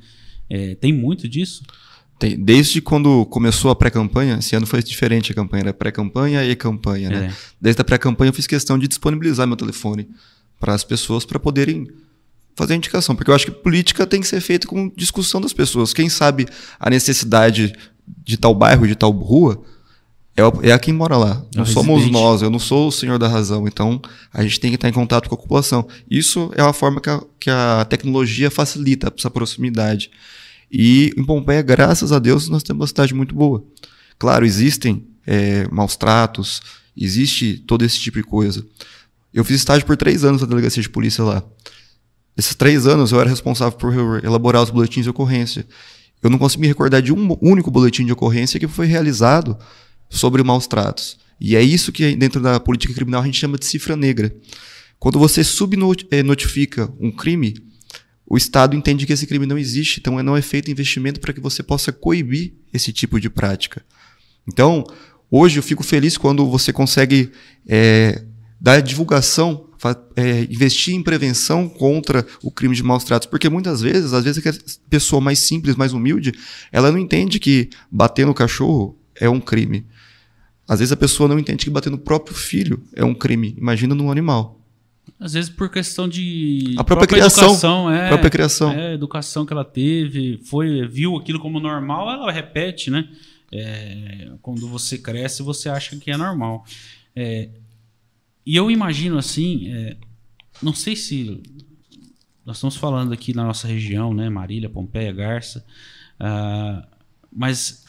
É, 0.49 0.75
tem 0.75 0.93
muito 0.93 1.27
disso? 1.27 1.63
Tem, 2.19 2.37
desde 2.37 2.81
quando 2.81 3.25
começou 3.25 3.71
a 3.71 3.75
pré-campanha, 3.75 4.37
esse 4.39 4.55
ano 4.55 4.65
foi 4.65 4.81
diferente 4.81 5.31
a 5.31 5.35
campanha, 5.35 5.63
era 5.63 5.73
pré-campanha 5.73 6.43
e 6.45 6.55
campanha, 6.55 7.09
né? 7.09 7.25
É. 7.27 7.33
Desde 7.59 7.81
a 7.81 7.83
pré-campanha 7.83 8.29
eu 8.29 8.33
fiz 8.33 8.47
questão 8.47 8.77
de 8.77 8.87
disponibilizar 8.87 9.47
meu 9.47 9.57
telefone 9.57 10.07
para 10.59 10.73
as 10.73 10.83
pessoas 10.83 11.25
para 11.25 11.39
poderem 11.39 11.87
fazer 12.55 12.73
a 12.73 12.77
indicação, 12.77 13.15
porque 13.15 13.31
eu 13.31 13.35
acho 13.35 13.45
que 13.45 13.51
política 13.51 14.05
tem 14.05 14.21
que 14.21 14.27
ser 14.27 14.39
feita 14.39 14.67
com 14.67 14.91
discussão 14.95 15.41
das 15.41 15.53
pessoas. 15.53 15.93
Quem 15.93 16.07
sabe 16.07 16.47
a 16.79 16.89
necessidade 16.89 17.73
de 18.23 18.37
tal 18.37 18.53
bairro, 18.53 18.87
de 18.87 18.95
tal 18.95 19.11
rua, 19.11 19.63
é, 20.35 20.69
é 20.69 20.71
a 20.71 20.79
quem 20.79 20.93
mora 20.93 21.17
lá. 21.17 21.43
É 21.53 21.57
não 21.57 21.65
somos 21.65 22.09
nós, 22.09 22.41
eu 22.41 22.49
não 22.49 22.59
sou 22.59 22.87
o 22.87 22.91
senhor 22.91 23.19
da 23.19 23.27
razão. 23.27 23.67
Então, 23.67 24.01
a 24.33 24.43
gente 24.43 24.59
tem 24.59 24.71
que 24.71 24.75
estar 24.75 24.89
em 24.89 24.93
contato 24.93 25.29
com 25.29 25.35
a 25.35 25.37
população. 25.37 25.87
Isso 26.09 26.51
é 26.55 26.63
uma 26.63 26.73
forma 26.73 26.99
que 26.99 27.09
a, 27.09 27.21
que 27.39 27.49
a 27.49 27.85
tecnologia 27.89 28.49
facilita 28.49 29.13
essa 29.15 29.29
proximidade. 29.29 30.09
E 30.75 31.13
em 31.15 31.23
Pompeia, 31.23 31.61
graças 31.61 32.11
a 32.11 32.17
Deus, 32.17 32.49
nós 32.49 32.63
temos 32.63 32.81
uma 32.81 32.87
cidade 32.87 33.13
muito 33.13 33.35
boa. 33.35 33.63
Claro, 34.17 34.43
existem 34.43 35.05
é, 35.23 35.67
maus 35.71 35.95
tratos, 35.95 36.63
existe 36.97 37.59
todo 37.67 37.85
esse 37.85 37.99
tipo 37.99 38.17
de 38.17 38.23
coisa. 38.23 38.65
Eu 39.31 39.45
fiz 39.45 39.57
estágio 39.57 39.85
por 39.85 39.95
três 39.95 40.23
anos 40.23 40.41
na 40.41 40.47
delegacia 40.47 40.81
de 40.81 40.89
polícia 40.89 41.23
lá. 41.23 41.43
Esses 42.35 42.55
três 42.55 42.87
anos 42.87 43.11
eu 43.11 43.21
era 43.21 43.29
responsável 43.29 43.77
por 43.77 43.93
elaborar 44.23 44.63
os 44.63 44.71
boletins 44.71 45.03
de 45.03 45.11
ocorrência. 45.11 45.63
Eu 46.23 46.31
não 46.31 46.39
consigo 46.39 46.61
me 46.61 46.67
recordar 46.67 47.03
de 47.03 47.13
um 47.13 47.37
único 47.39 47.69
boletim 47.69 48.03
de 48.03 48.11
ocorrência 48.11 48.59
que 48.59 48.67
foi 48.67 48.87
realizado 48.87 49.55
sobre 50.09 50.41
maus 50.41 50.65
tratos. 50.65 51.17
E 51.39 51.55
é 51.55 51.61
isso 51.61 51.91
que 51.91 52.15
dentro 52.15 52.41
da 52.41 52.59
política 52.59 52.93
criminal 52.95 53.21
a 53.21 53.25
gente 53.25 53.37
chama 53.37 53.59
de 53.59 53.65
cifra 53.65 53.95
negra. 53.95 54.35
Quando 54.97 55.19
você 55.19 55.43
subnotifica 55.43 56.91
um 56.99 57.11
crime, 57.11 57.53
o 58.25 58.37
Estado 58.37 58.75
entende 58.75 59.05
que 59.05 59.13
esse 59.13 59.27
crime 59.27 59.45
não 59.45 59.57
existe, 59.57 59.99
então 59.99 60.21
não 60.23 60.35
é 60.35 60.41
feito 60.41 60.71
investimento 60.71 61.19
para 61.19 61.33
que 61.33 61.39
você 61.39 61.61
possa 61.61 61.91
coibir 61.91 62.53
esse 62.73 62.91
tipo 62.91 63.19
de 63.19 63.29
prática. 63.29 63.83
Então, 64.47 64.83
hoje 65.29 65.59
eu 65.59 65.63
fico 65.63 65.83
feliz 65.83 66.17
quando 66.17 66.49
você 66.49 66.71
consegue 66.71 67.31
é, 67.67 68.23
dar 68.59 68.81
divulgação, 68.81 69.67
é, 70.15 70.43
investir 70.43 70.95
em 70.95 71.03
prevenção 71.03 71.67
contra 71.67 72.25
o 72.41 72.49
crime 72.49 72.75
de 72.75 72.81
maus 72.81 73.03
tratos, 73.03 73.27
porque 73.27 73.49
muitas 73.49 73.81
vezes, 73.81 74.13
às 74.13 74.23
vezes 74.23 74.45
a 74.47 74.53
pessoa 74.89 75.21
mais 75.21 75.39
simples, 75.39 75.75
mais 75.75 75.91
humilde, 75.91 76.33
ela 76.71 76.91
não 76.91 76.97
entende 76.97 77.39
que 77.39 77.69
bater 77.91 78.25
no 78.25 78.33
cachorro 78.33 78.97
é 79.15 79.29
um 79.29 79.41
crime. 79.41 79.85
Às 80.65 80.79
vezes 80.79 80.93
a 80.93 80.97
pessoa 80.97 81.27
não 81.27 81.37
entende 81.37 81.65
que 81.65 81.71
bater 81.71 81.89
no 81.89 81.97
próprio 81.97 82.35
filho 82.35 82.81
é 82.93 83.03
um 83.03 83.13
crime. 83.13 83.53
Imagina 83.57 83.93
num 83.93 84.09
animal. 84.09 84.62
Às 85.19 85.33
vezes 85.33 85.49
por 85.49 85.69
questão 85.69 86.07
de 86.07 86.75
a 86.77 86.83
própria, 86.83 86.97
própria 86.97 87.07
criação, 87.07 87.43
educação, 87.43 87.91
é, 87.91 88.07
própria 88.09 88.29
criação, 88.29 88.71
é, 88.71 88.93
educação 88.93 89.45
que 89.45 89.53
ela 89.53 89.65
teve, 89.65 90.39
foi 90.45 90.87
viu 90.87 91.15
aquilo 91.15 91.39
como 91.39 91.59
normal, 91.59 92.09
ela 92.09 92.31
repete, 92.31 92.89
né? 92.89 93.07
É, 93.51 94.31
quando 94.41 94.67
você 94.67 94.97
cresce, 94.97 95.43
você 95.43 95.69
acha 95.69 95.95
que 95.97 96.09
é 96.11 96.17
normal. 96.17 96.65
É, 97.15 97.49
e 98.45 98.55
eu 98.55 98.69
imagino 98.69 99.17
assim, 99.17 99.71
é, 99.71 99.97
não 100.61 100.73
sei 100.73 100.95
se 100.95 101.41
nós 102.45 102.57
estamos 102.57 102.75
falando 102.75 103.13
aqui 103.13 103.33
na 103.33 103.45
nossa 103.45 103.67
região, 103.67 104.13
né, 104.13 104.29
Marília, 104.29 104.69
Pompeia, 104.69 105.13
Garça, 105.13 105.65
uh, 106.19 106.85
mas 107.31 107.85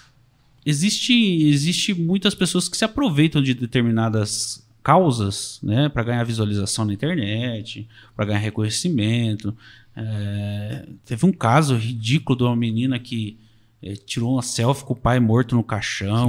existe 0.65 1.13
existe 1.49 1.93
muitas 1.93 2.35
pessoas 2.35 2.69
que 2.69 2.77
se 2.77 2.85
aproveitam 2.85 3.43
de 3.43 3.53
determinadas 3.53 4.64
causas, 4.85 5.59
né, 5.63 5.89
para 5.89 6.03
ganhar 6.03 6.23
visualização 6.25 6.85
na 6.85 6.93
internet, 6.93 7.89
para 8.15 8.27
ganhar 8.27 8.39
reconhecimento. 8.39 9.57
É, 9.97 10.87
teve 11.07 11.25
um 11.25 11.33
caso 11.33 11.75
ridículo 11.75 12.37
de 12.37 12.45
uma 12.45 12.55
menina 12.55 12.99
que 12.99 13.39
é, 13.83 13.95
tirou 13.95 14.35
uma 14.35 14.43
selfie 14.43 14.85
com 14.85 14.93
o 14.93 14.97
pai 14.97 15.19
morto 15.19 15.57
no 15.57 15.65
caixão. 15.65 16.29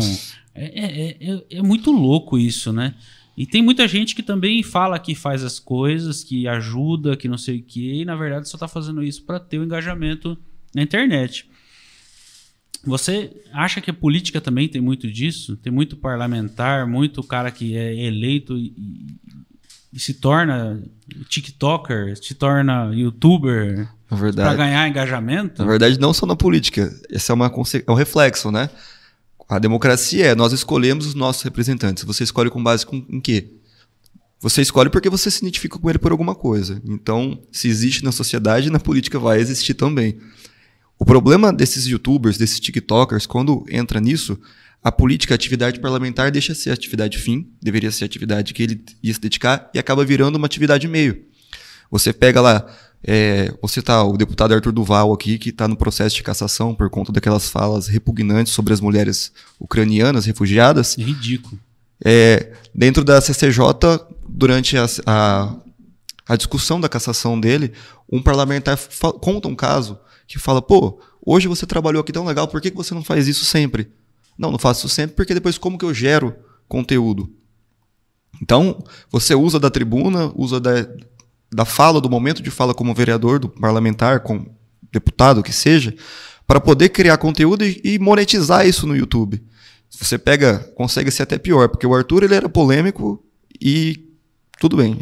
É, 0.53 0.65
é, 0.65 1.17
é, 1.19 1.43
é, 1.57 1.61
muito 1.61 1.91
louco 1.91 2.37
isso, 2.37 2.71
né? 2.71 2.95
E 3.37 3.45
tem 3.45 3.61
muita 3.61 3.85
gente 3.85 4.15
que 4.15 4.23
também 4.23 4.63
fala 4.63 4.97
que 4.97 5.13
faz 5.13 5.43
as 5.43 5.59
coisas, 5.59 6.23
que 6.23 6.47
ajuda, 6.47 7.17
que 7.17 7.27
não 7.27 7.37
sei 7.37 7.59
o 7.59 7.61
quê, 7.61 7.95
e 7.95 8.05
na 8.05 8.15
verdade 8.15 8.47
só 8.47 8.55
está 8.55 8.69
fazendo 8.69 9.03
isso 9.03 9.23
para 9.23 9.37
ter 9.37 9.59
o 9.59 9.65
engajamento 9.65 10.37
na 10.73 10.81
internet. 10.81 11.45
Você 12.85 13.31
acha 13.51 13.81
que 13.81 13.89
a 13.89 13.93
política 13.93 14.39
também 14.39 14.67
tem 14.67 14.81
muito 14.81 15.11
disso? 15.11 15.57
Tem 15.57 15.71
muito 15.71 15.97
parlamentar, 15.97 16.87
muito 16.87 17.23
cara 17.23 17.49
que 17.51 17.75
é 17.75 17.95
eleito 18.05 18.57
e, 18.57 18.73
e 19.91 19.99
se 19.99 20.13
torna 20.13 20.81
TikToker, 21.29 22.15
se 22.21 22.35
torna 22.35 22.91
YouTuber 22.93 23.89
para 24.07 24.53
ganhar 24.53 24.87
engajamento? 24.87 25.61
Na 25.63 25.67
verdade, 25.67 25.99
não 25.99 26.13
só 26.13 26.25
na 26.25 26.35
política. 26.35 26.93
Esse 27.09 27.31
é, 27.31 27.33
uma, 27.33 27.47
é 27.47 27.91
um 27.91 27.95
reflexo, 27.95 28.51
né? 28.51 28.69
A 29.47 29.59
democracia 29.59 30.27
é 30.27 30.35
nós 30.35 30.53
escolhemos 30.53 31.05
os 31.05 31.15
nossos 31.15 31.43
representantes. 31.43 32.03
Você 32.03 32.23
escolhe 32.23 32.49
com 32.49 32.61
base 32.61 32.85
com, 32.85 33.05
em 33.09 33.19
quê? 33.19 33.51
Você 34.39 34.61
escolhe 34.61 34.89
porque 34.89 35.09
você 35.09 35.31
se 35.31 35.39
identifica 35.39 35.79
com 35.79 35.89
ele 35.89 35.97
por 35.97 36.11
alguma 36.11 36.35
coisa. 36.35 36.81
Então, 36.85 37.39
se 37.51 37.67
existe 37.67 38.03
na 38.03 38.11
sociedade, 38.11 38.69
na 38.69 38.79
política 38.79 39.17
vai 39.17 39.39
existir 39.39 39.73
também. 39.73 40.19
O 40.97 41.05
problema 41.05 41.51
desses 41.51 41.85
youtubers, 41.85 42.37
desses 42.37 42.59
tiktokers, 42.59 43.25
quando 43.25 43.65
entra 43.69 43.99
nisso, 43.99 44.39
a 44.83 44.91
política, 44.91 45.33
a 45.33 45.35
atividade 45.35 45.79
parlamentar 45.79 46.31
deixa 46.31 46.53
de 46.53 46.59
ser 46.59 46.69
atividade 46.71 47.17
fim, 47.17 47.49
deveria 47.61 47.91
ser 47.91 48.05
atividade 48.05 48.53
que 48.53 48.63
ele 48.63 48.85
ia 49.03 49.13
se 49.13 49.19
dedicar, 49.19 49.69
e 49.73 49.79
acaba 49.79 50.05
virando 50.05 50.37
uma 50.37 50.45
atividade 50.45 50.87
meio. 50.87 51.23
Você 51.91 52.13
pega 52.13 52.39
lá, 52.39 52.65
é, 53.03 53.53
você 53.61 53.81
tá 53.81 54.03
o 54.03 54.15
deputado 54.15 54.53
Arthur 54.53 54.71
Duval 54.71 55.13
aqui, 55.13 55.37
que 55.37 55.49
está 55.49 55.67
no 55.67 55.75
processo 55.75 56.15
de 56.15 56.23
cassação 56.23 56.73
por 56.73 56.89
conta 56.89 57.11
daquelas 57.11 57.49
falas 57.49 57.87
repugnantes 57.87 58.53
sobre 58.53 58.73
as 58.73 58.79
mulheres 58.79 59.31
ucranianas 59.59 60.25
refugiadas. 60.25 60.97
É 60.97 61.01
ridículo. 61.01 61.59
É, 62.03 62.53
dentro 62.73 63.03
da 63.03 63.19
CCJ, 63.21 63.59
durante 64.27 64.77
a, 64.77 64.85
a, 65.05 65.55
a 66.27 66.35
discussão 66.35 66.79
da 66.79 66.89
cassação 66.89 67.39
dele, 67.39 67.73
um 68.11 68.21
parlamentar 68.21 68.77
conta 69.19 69.47
um 69.47 69.55
caso 69.55 69.97
que 70.27 70.39
fala, 70.39 70.61
pô, 70.61 70.99
hoje 71.25 71.47
você 71.47 71.65
trabalhou 71.65 72.01
aqui 72.01 72.11
tão 72.11 72.25
legal, 72.25 72.47
por 72.47 72.61
que 72.61 72.71
você 72.71 72.93
não 72.93 73.03
faz 73.03 73.27
isso 73.27 73.45
sempre? 73.45 73.91
Não, 74.37 74.51
não 74.51 74.59
faço 74.59 74.85
isso 74.85 74.95
sempre 74.95 75.15
porque 75.15 75.33
depois 75.33 75.57
como 75.57 75.77
que 75.77 75.85
eu 75.85 75.93
gero 75.93 76.35
conteúdo? 76.67 77.31
Então, 78.41 78.83
você 79.09 79.33
usa 79.33 79.59
da 79.59 79.69
tribuna, 79.69 80.31
usa 80.35 80.59
da, 80.59 80.87
da 81.51 81.65
fala, 81.65 82.01
do 82.01 82.09
momento 82.09 82.41
de 82.41 82.51
fala 82.51 82.73
como 82.73 82.93
vereador, 82.93 83.39
do 83.39 83.47
parlamentar, 83.47 84.21
com 84.21 84.45
deputado, 84.91 85.43
que 85.43 85.53
seja, 85.53 85.95
para 86.45 86.59
poder 86.59 86.89
criar 86.89 87.17
conteúdo 87.17 87.63
e, 87.63 87.81
e 87.83 87.99
monetizar 87.99 88.67
isso 88.67 88.85
no 88.85 88.95
YouTube. 88.95 89.41
Você 89.89 90.17
pega, 90.17 90.59
consegue 90.75 91.11
ser 91.11 91.23
até 91.23 91.37
pior, 91.37 91.69
porque 91.69 91.87
o 91.87 91.95
Arthur 91.95 92.23
ele 92.23 92.35
era 92.35 92.49
polêmico 92.49 93.23
e 93.61 94.09
tudo 94.59 94.77
bem, 94.77 94.99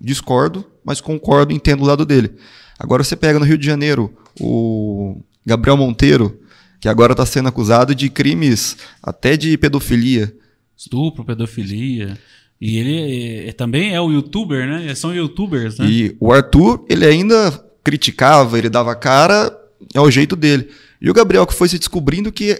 discordo, 0.00 0.64
mas 0.84 1.00
concordo, 1.00 1.52
entendo 1.52 1.82
o 1.82 1.86
lado 1.86 2.04
dele. 2.04 2.34
Agora 2.78 3.02
você 3.02 3.16
pega 3.16 3.38
no 3.38 3.44
Rio 3.44 3.58
de 3.58 3.66
Janeiro 3.66 4.14
o 4.40 5.20
Gabriel 5.44 5.76
Monteiro, 5.76 6.40
que 6.80 6.88
agora 6.88 7.12
está 7.12 7.24
sendo 7.24 7.48
acusado 7.48 7.94
de 7.94 8.10
crimes 8.10 8.76
até 9.02 9.36
de 9.36 9.56
pedofilia. 9.56 10.34
Estupro, 10.76 11.24
pedofilia. 11.24 12.18
E 12.60 12.78
ele 12.78 13.48
é, 13.48 13.52
também 13.52 13.94
é 13.94 14.00
o 14.00 14.10
youtuber, 14.10 14.66
né? 14.66 14.94
São 14.94 15.14
youtubers, 15.14 15.78
né? 15.78 15.86
E 15.86 16.16
o 16.18 16.32
Arthur, 16.32 16.84
ele 16.88 17.06
ainda 17.06 17.52
criticava, 17.84 18.58
ele 18.58 18.68
dava 18.68 18.94
cara, 18.94 19.54
é 19.94 20.00
o 20.00 20.10
jeito 20.10 20.34
dele. 20.34 20.68
E 21.00 21.10
o 21.10 21.14
Gabriel 21.14 21.46
que 21.46 21.54
foi 21.54 21.68
se 21.68 21.78
descobrindo 21.78 22.32
que 22.32 22.58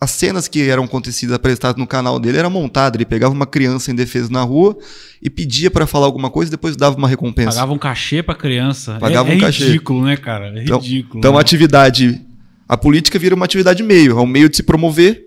as 0.00 0.10
cenas 0.10 0.46
que 0.46 0.68
eram 0.68 0.84
acontecidas 0.84 1.34
apresentadas 1.34 1.78
no 1.78 1.86
canal 1.86 2.20
dele 2.20 2.36
era 2.38 2.50
montada. 2.50 2.96
Ele 2.96 3.06
pegava 3.06 3.32
uma 3.32 3.46
criança 3.46 3.90
indefesa 3.90 4.30
na 4.30 4.42
rua 4.42 4.76
e 5.22 5.30
pedia 5.30 5.70
para 5.70 5.86
falar 5.86 6.06
alguma 6.06 6.30
coisa 6.30 6.50
e 6.50 6.52
depois 6.52 6.76
dava 6.76 6.96
uma 6.96 7.08
recompensa. 7.08 7.50
Pagava 7.50 7.72
um 7.72 7.78
cachê 7.78 8.22
pra 8.22 8.34
criança. 8.34 8.98
Pagava 9.00 9.30
é, 9.30 9.34
um 9.34 9.38
é 9.38 9.40
cachê. 9.40 9.64
ridículo, 9.64 10.04
né, 10.04 10.16
cara? 10.16 10.48
É 10.58 10.64
então, 10.64 10.78
ridículo. 10.78 11.18
Então, 11.18 11.32
né? 11.32 11.38
a 11.38 11.40
atividade. 11.40 12.20
A 12.68 12.76
política 12.76 13.18
vira 13.18 13.34
uma 13.34 13.44
atividade 13.44 13.82
meio, 13.82 14.18
é 14.18 14.20
um 14.20 14.26
meio 14.26 14.48
de 14.48 14.56
se 14.56 14.62
promover 14.62 15.24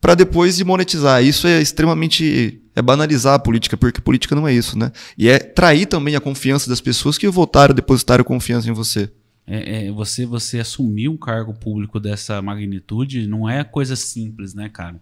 para 0.00 0.14
depois 0.14 0.56
de 0.56 0.64
monetizar. 0.64 1.24
Isso 1.24 1.46
é 1.46 1.60
extremamente. 1.60 2.60
É 2.76 2.82
banalizar 2.82 3.34
a 3.34 3.38
política, 3.38 3.76
porque 3.76 4.00
política 4.00 4.34
não 4.34 4.46
é 4.46 4.52
isso, 4.52 4.78
né? 4.78 4.92
E 5.16 5.28
é 5.28 5.38
trair 5.38 5.86
também 5.86 6.16
a 6.16 6.20
confiança 6.20 6.68
das 6.68 6.80
pessoas 6.80 7.16
que 7.16 7.26
votaram, 7.28 7.74
depositaram 7.74 8.24
confiança 8.24 8.68
em 8.68 8.72
você. 8.72 9.10
É, 9.46 9.86
é, 9.86 9.92
você 9.92 10.24
você 10.24 10.60
assumir 10.60 11.08
um 11.08 11.16
cargo 11.16 11.52
público 11.52 12.00
dessa 12.00 12.40
magnitude 12.40 13.26
não 13.26 13.48
é 13.48 13.62
coisa 13.62 13.94
simples, 13.94 14.54
né, 14.54 14.68
cara? 14.68 15.00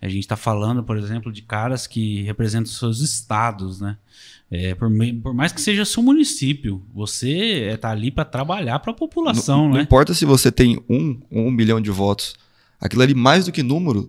A 0.00 0.08
gente 0.08 0.20
está 0.20 0.36
falando, 0.36 0.84
por 0.84 0.96
exemplo, 0.96 1.32
de 1.32 1.42
caras 1.42 1.86
que 1.86 2.22
representam 2.22 2.70
seus 2.70 3.00
estados, 3.00 3.80
né? 3.80 3.96
É, 4.50 4.74
por, 4.74 4.90
por, 5.22 5.34
mais 5.34 5.52
que 5.52 5.60
seja 5.60 5.84
seu 5.84 6.02
município, 6.02 6.82
você 6.94 7.70
está 7.74 7.90
ali 7.90 8.10
para 8.10 8.24
trabalhar 8.24 8.78
para 8.78 8.92
a 8.92 8.94
população, 8.94 9.62
não, 9.62 9.68
né? 9.68 9.74
Não 9.74 9.82
importa 9.82 10.14
se 10.14 10.24
você 10.24 10.52
tem 10.52 10.82
um 10.88 11.20
um 11.30 11.50
milhão 11.50 11.80
de 11.80 11.90
votos. 11.90 12.34
Aquilo 12.80 13.02
ali, 13.02 13.14
mais 13.14 13.46
do 13.46 13.52
que 13.52 13.62
número, 13.62 14.08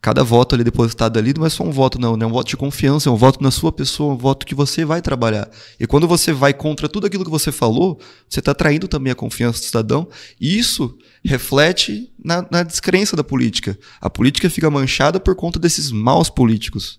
cada 0.00 0.24
voto 0.24 0.54
ali 0.54 0.64
depositado 0.64 1.18
ali 1.18 1.34
não 1.36 1.44
é 1.44 1.50
só 1.50 1.62
um 1.62 1.70
voto, 1.70 2.00
não, 2.00 2.16
né? 2.16 2.24
É 2.24 2.26
um 2.26 2.32
voto 2.32 2.48
de 2.48 2.56
confiança, 2.56 3.10
é 3.10 3.12
um 3.12 3.16
voto 3.16 3.42
na 3.42 3.50
sua 3.50 3.70
pessoa, 3.70 4.14
um 4.14 4.16
voto 4.16 4.46
que 4.46 4.54
você 4.54 4.84
vai 4.84 5.02
trabalhar. 5.02 5.50
E 5.78 5.86
quando 5.86 6.08
você 6.08 6.32
vai 6.32 6.54
contra 6.54 6.88
tudo 6.88 7.06
aquilo 7.06 7.24
que 7.24 7.30
você 7.30 7.52
falou, 7.52 8.00
você 8.26 8.40
está 8.40 8.54
traindo 8.54 8.88
também 8.88 9.12
a 9.12 9.14
confiança 9.14 9.60
do 9.60 9.64
cidadão. 9.64 10.08
E 10.40 10.58
isso 10.58 10.96
reflete 11.22 12.10
na, 12.22 12.46
na 12.50 12.62
descrença 12.62 13.14
da 13.14 13.22
política. 13.22 13.78
A 14.00 14.08
política 14.08 14.48
fica 14.48 14.70
manchada 14.70 15.20
por 15.20 15.36
conta 15.36 15.58
desses 15.58 15.92
maus 15.92 16.30
políticos. 16.30 16.98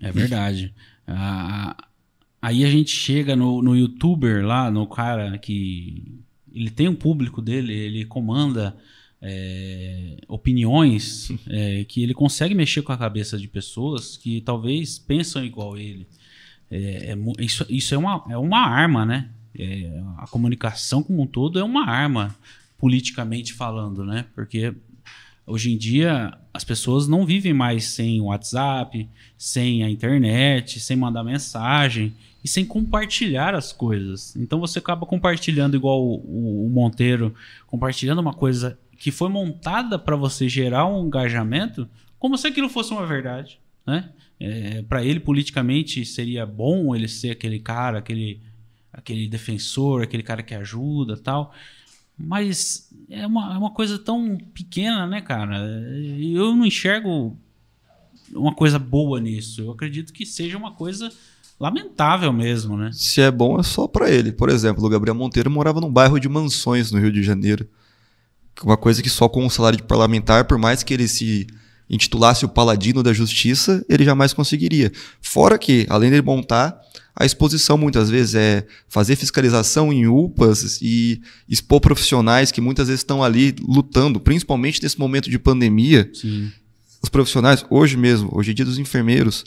É 0.00 0.10
verdade. 0.10 0.74
Ah, 1.06 1.76
aí 2.40 2.64
a 2.64 2.70
gente 2.70 2.90
chega 2.90 3.36
no, 3.36 3.60
no 3.60 3.76
youtuber 3.76 4.44
lá, 4.44 4.70
no 4.70 4.86
cara 4.86 5.36
que. 5.38 6.18
Ele 6.52 6.70
tem 6.70 6.88
um 6.88 6.96
público 6.96 7.40
dele, 7.40 7.72
ele 7.72 8.04
comanda 8.04 8.76
é, 9.22 10.16
opiniões 10.28 11.30
é, 11.48 11.84
que 11.84 12.02
ele 12.02 12.14
consegue 12.14 12.54
mexer 12.54 12.82
com 12.82 12.92
a 12.92 12.98
cabeça 12.98 13.38
de 13.38 13.48
pessoas 13.48 14.16
que 14.16 14.40
talvez 14.40 14.98
pensam 14.98 15.44
igual 15.44 15.76
ele. 15.76 16.06
É, 16.70 17.12
é 17.12 17.18
isso, 17.38 17.66
isso 17.68 17.94
é, 17.94 17.98
uma, 17.98 18.24
é 18.30 18.36
uma 18.36 18.60
arma, 18.60 19.04
né? 19.04 19.28
É, 19.58 19.90
a 20.18 20.26
comunicação 20.28 21.02
como 21.02 21.22
um 21.22 21.26
todo 21.26 21.58
é 21.58 21.64
uma 21.64 21.86
arma, 21.86 22.34
politicamente 22.78 23.52
falando, 23.52 24.04
né? 24.04 24.26
Porque 24.34 24.72
hoje 25.46 25.72
em 25.72 25.76
dia 25.76 26.32
as 26.54 26.64
pessoas 26.64 27.08
não 27.08 27.26
vivem 27.26 27.52
mais 27.52 27.84
sem 27.84 28.20
o 28.20 28.26
WhatsApp, 28.26 29.08
sem 29.36 29.82
a 29.82 29.90
internet, 29.90 30.78
sem 30.80 30.96
mandar 30.96 31.24
mensagem 31.24 32.14
e 32.42 32.48
sem 32.48 32.64
compartilhar 32.64 33.54
as 33.54 33.72
coisas. 33.72 34.34
Então 34.36 34.60
você 34.60 34.78
acaba 34.78 35.04
compartilhando 35.04 35.76
igual 35.76 36.00
o, 36.00 36.14
o, 36.14 36.66
o 36.66 36.70
Monteiro, 36.70 37.34
compartilhando 37.66 38.20
uma 38.20 38.32
coisa 38.32 38.78
que 39.00 39.10
foi 39.10 39.30
montada 39.30 39.98
para 39.98 40.14
você 40.14 40.46
gerar 40.46 40.86
um 40.86 41.06
engajamento, 41.06 41.88
como 42.18 42.36
se 42.36 42.46
aquilo 42.46 42.68
fosse 42.68 42.92
uma 42.92 43.06
verdade, 43.06 43.58
né? 43.86 44.10
É, 44.38 44.82
para 44.82 45.02
ele 45.02 45.18
politicamente 45.18 46.04
seria 46.04 46.44
bom 46.44 46.94
ele 46.94 47.08
ser 47.08 47.30
aquele 47.30 47.58
cara, 47.58 47.98
aquele 47.98 48.42
aquele 48.92 49.26
defensor, 49.26 50.02
aquele 50.02 50.22
cara 50.22 50.42
que 50.42 50.54
ajuda, 50.54 51.16
tal. 51.16 51.54
Mas 52.16 52.90
é 53.08 53.26
uma, 53.26 53.54
é 53.54 53.56
uma 53.56 53.70
coisa 53.70 53.98
tão 53.98 54.36
pequena, 54.52 55.06
né, 55.06 55.22
cara? 55.22 55.56
Eu 55.58 56.54
não 56.54 56.66
enxergo 56.66 57.38
uma 58.34 58.54
coisa 58.54 58.78
boa 58.78 59.18
nisso. 59.18 59.62
Eu 59.62 59.70
acredito 59.70 60.12
que 60.12 60.26
seja 60.26 60.58
uma 60.58 60.72
coisa 60.72 61.10
lamentável 61.58 62.34
mesmo, 62.34 62.76
né? 62.76 62.90
Se 62.92 63.22
é 63.22 63.30
bom, 63.30 63.58
é 63.58 63.62
só 63.62 63.88
para 63.88 64.10
ele. 64.10 64.30
Por 64.30 64.50
exemplo, 64.50 64.84
o 64.84 64.90
Gabriel 64.90 65.14
Monteiro 65.14 65.50
morava 65.50 65.80
num 65.80 65.90
bairro 65.90 66.20
de 66.20 66.28
mansões 66.28 66.92
no 66.92 66.98
Rio 66.98 67.12
de 67.12 67.22
Janeiro 67.22 67.66
uma 68.64 68.76
coisa 68.76 69.02
que 69.02 69.10
só 69.10 69.28
com 69.28 69.46
o 69.46 69.50
salário 69.50 69.76
de 69.76 69.84
parlamentar, 69.84 70.44
por 70.44 70.58
mais 70.58 70.82
que 70.82 70.94
ele 70.94 71.08
se 71.08 71.46
intitulasse 71.88 72.44
o 72.44 72.48
paladino 72.48 73.02
da 73.02 73.12
justiça, 73.12 73.84
ele 73.88 74.04
jamais 74.04 74.32
conseguiria. 74.32 74.92
Fora 75.20 75.58
que, 75.58 75.86
além 75.88 76.10
de 76.10 76.22
montar, 76.22 76.78
a 77.16 77.26
exposição 77.26 77.76
muitas 77.76 78.08
vezes 78.08 78.36
é 78.36 78.66
fazer 78.88 79.16
fiscalização 79.16 79.92
em 79.92 80.06
UPAs 80.06 80.78
e 80.80 81.20
expor 81.48 81.80
profissionais 81.80 82.52
que 82.52 82.60
muitas 82.60 82.86
vezes 82.86 83.00
estão 83.00 83.22
ali 83.22 83.54
lutando, 83.60 84.20
principalmente 84.20 84.80
nesse 84.82 84.98
momento 84.98 85.28
de 85.28 85.38
pandemia. 85.38 86.08
Sim. 86.14 86.50
Os 87.02 87.08
profissionais, 87.08 87.64
hoje 87.68 87.96
mesmo, 87.96 88.30
hoje 88.32 88.52
é 88.52 88.54
dia 88.54 88.64
dos 88.64 88.78
enfermeiros, 88.78 89.44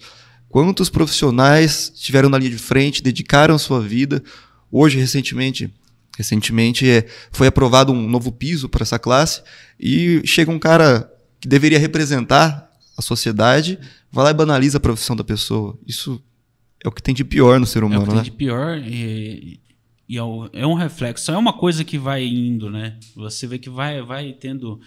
quantos 0.49 0.89
profissionais 0.89 1.91
estiveram 1.95 2.29
na 2.29 2.37
linha 2.37 2.51
de 2.51 2.57
frente, 2.57 3.01
dedicaram 3.01 3.57
sua 3.57 3.79
vida. 3.79 4.21
Hoje, 4.71 4.99
recentemente, 4.99 5.71
Recentemente 6.17 6.87
é, 6.87 7.07
foi 7.31 7.47
aprovado 7.47 7.91
um 7.91 8.07
novo 8.07 8.31
piso 8.31 8.69
para 8.69 8.83
essa 8.83 8.99
classe 8.99 9.41
e 9.79 10.21
chega 10.25 10.51
um 10.51 10.59
cara 10.59 11.11
que 11.39 11.47
deveria 11.47 11.79
representar 11.79 12.71
a 12.95 13.01
sociedade, 13.01 13.79
vai 14.11 14.25
lá 14.25 14.31
e 14.31 14.33
banaliza 14.33 14.77
a 14.77 14.81
profissão 14.81 15.15
da 15.15 15.23
pessoa. 15.23 15.77
Isso 15.87 16.23
é 16.83 16.87
o 16.87 16.91
que 16.91 17.01
tem 17.01 17.15
de 17.15 17.23
pior 17.23 17.59
no 17.59 17.65
ser 17.65 17.83
humano, 17.83 18.01
é 18.01 18.03
o 18.03 18.07
que 18.07 18.15
né? 18.15 18.21
tem 18.21 18.31
de 18.31 18.37
pior 18.37 18.77
e, 18.77 19.59
e 20.07 20.17
é, 20.17 20.21
é, 20.53 20.67
um 20.67 20.75
reflexo. 20.75 21.31
É 21.31 21.37
uma 21.37 21.53
coisa 21.53 21.83
que 21.83 21.97
vai 21.97 22.23
indo, 22.23 22.69
né? 22.69 22.97
Você 23.15 23.47
vê 23.47 23.57
que 23.57 23.69
vai, 23.69 24.01
vai 24.01 24.33
tendo... 24.33 24.79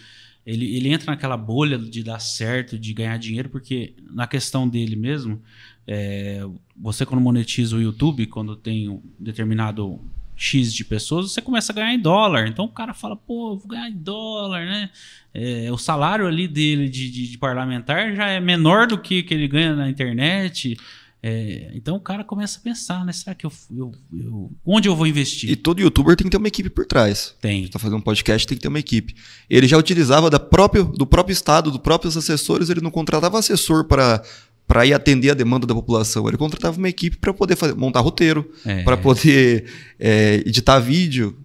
Ele, 0.46 0.76
ele 0.76 0.90
entra 0.90 1.10
naquela 1.10 1.36
bolha 1.36 1.76
de 1.76 2.04
dar 2.04 2.20
certo, 2.20 2.78
de 2.78 2.94
ganhar 2.94 3.18
dinheiro, 3.18 3.48
porque 3.48 3.94
na 4.12 4.28
questão 4.28 4.68
dele 4.68 4.94
mesmo, 4.94 5.42
é, 5.88 6.46
você 6.80 7.04
quando 7.04 7.20
monetiza 7.20 7.74
o 7.74 7.82
YouTube, 7.82 8.26
quando 8.26 8.54
tem 8.54 8.88
um 8.88 9.02
determinado 9.18 10.00
X 10.36 10.72
de 10.72 10.84
pessoas, 10.84 11.32
você 11.32 11.40
começa 11.40 11.72
a 11.72 11.74
ganhar 11.74 11.94
em 11.94 11.98
dólar. 11.98 12.46
Então 12.46 12.66
o 12.66 12.72
cara 12.72 12.92
fala, 12.92 13.16
pô, 13.16 13.56
vou 13.56 13.66
ganhar 13.66 13.88
em 13.88 13.96
dólar, 13.96 14.66
né? 14.66 14.90
É, 15.32 15.72
o 15.72 15.78
salário 15.78 16.26
ali 16.26 16.46
dele 16.46 16.88
de, 16.88 17.10
de, 17.10 17.28
de, 17.28 17.38
parlamentar 17.38 18.14
já 18.14 18.26
é 18.26 18.40
menor 18.40 18.86
do 18.86 18.98
que, 18.98 19.22
que 19.22 19.32
ele 19.32 19.48
ganha 19.48 19.74
na 19.74 19.88
internet. 19.88 20.76
É, 21.22 21.72
então 21.74 21.96
o 21.96 22.00
cara 22.00 22.22
começa 22.22 22.58
a 22.58 22.62
pensar, 22.62 23.04
né? 23.04 23.12
Será 23.12 23.34
que 23.34 23.46
eu, 23.46 23.52
eu, 23.74 23.92
eu, 24.12 24.52
Onde 24.64 24.88
eu 24.88 24.94
vou 24.94 25.06
investir? 25.06 25.50
E 25.50 25.56
todo 25.56 25.80
youtuber 25.80 26.14
tem 26.14 26.26
que 26.26 26.30
ter 26.30 26.36
uma 26.36 26.48
equipe 26.48 26.68
por 26.68 26.86
trás. 26.86 27.34
Tem. 27.40 27.64
Está 27.64 27.78
fazendo 27.78 27.98
um 27.98 28.02
podcast, 28.02 28.46
tem 28.46 28.56
que 28.56 28.62
ter 28.62 28.68
uma 28.68 28.78
equipe. 28.78 29.14
Ele 29.48 29.66
já 29.66 29.78
utilizava 29.78 30.28
da 30.28 30.38
próprio, 30.38 30.84
do 30.84 31.06
próprio 31.06 31.32
estado, 31.32 31.70
dos 31.70 31.80
próprios 31.80 32.16
assessores, 32.16 32.68
ele 32.68 32.82
não 32.82 32.90
contratava 32.90 33.38
assessor 33.38 33.86
para 33.86 34.22
para 34.66 34.84
ir 34.84 34.92
atender 34.92 35.30
a 35.30 35.34
demanda 35.34 35.66
da 35.66 35.74
população. 35.74 36.26
Ele 36.28 36.36
contratava 36.36 36.76
uma 36.76 36.88
equipe 36.88 37.16
para 37.16 37.32
poder 37.32 37.56
fazer, 37.56 37.74
montar 37.74 38.00
roteiro, 38.00 38.50
é. 38.64 38.82
para 38.82 38.96
poder 38.96 39.70
é, 39.98 40.42
editar 40.46 40.78
vídeo, 40.78 41.38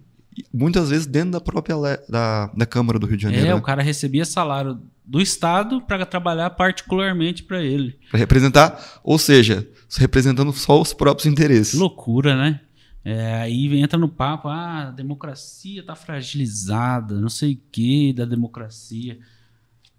muitas 0.52 0.90
vezes 0.90 1.06
dentro 1.06 1.32
da 1.32 1.40
própria 1.40 1.76
da, 2.08 2.46
da 2.46 2.66
Câmara 2.66 2.98
do 2.98 3.06
Rio 3.06 3.16
de 3.16 3.22
Janeiro. 3.22 3.46
É, 3.46 3.48
né? 3.50 3.54
o 3.54 3.62
cara 3.62 3.82
recebia 3.82 4.24
salário 4.24 4.80
do 5.04 5.20
Estado 5.20 5.80
para 5.82 6.06
trabalhar 6.06 6.50
particularmente 6.50 7.42
para 7.42 7.62
ele. 7.62 7.98
Para 8.10 8.18
representar, 8.18 9.00
ou 9.04 9.18
seja, 9.18 9.68
representando 9.98 10.52
só 10.52 10.80
os 10.80 10.92
próprios 10.92 11.26
interesses. 11.26 11.74
Loucura, 11.74 12.36
né? 12.36 12.60
É, 13.04 13.34
aí 13.34 13.80
entra 13.80 13.98
no 13.98 14.08
papo, 14.08 14.48
ah, 14.48 14.88
a 14.88 14.90
democracia 14.90 15.80
está 15.80 15.96
fragilizada, 15.96 17.20
não 17.20 17.28
sei 17.28 17.54
o 17.54 17.60
que 17.70 18.12
da 18.12 18.24
democracia. 18.24 19.18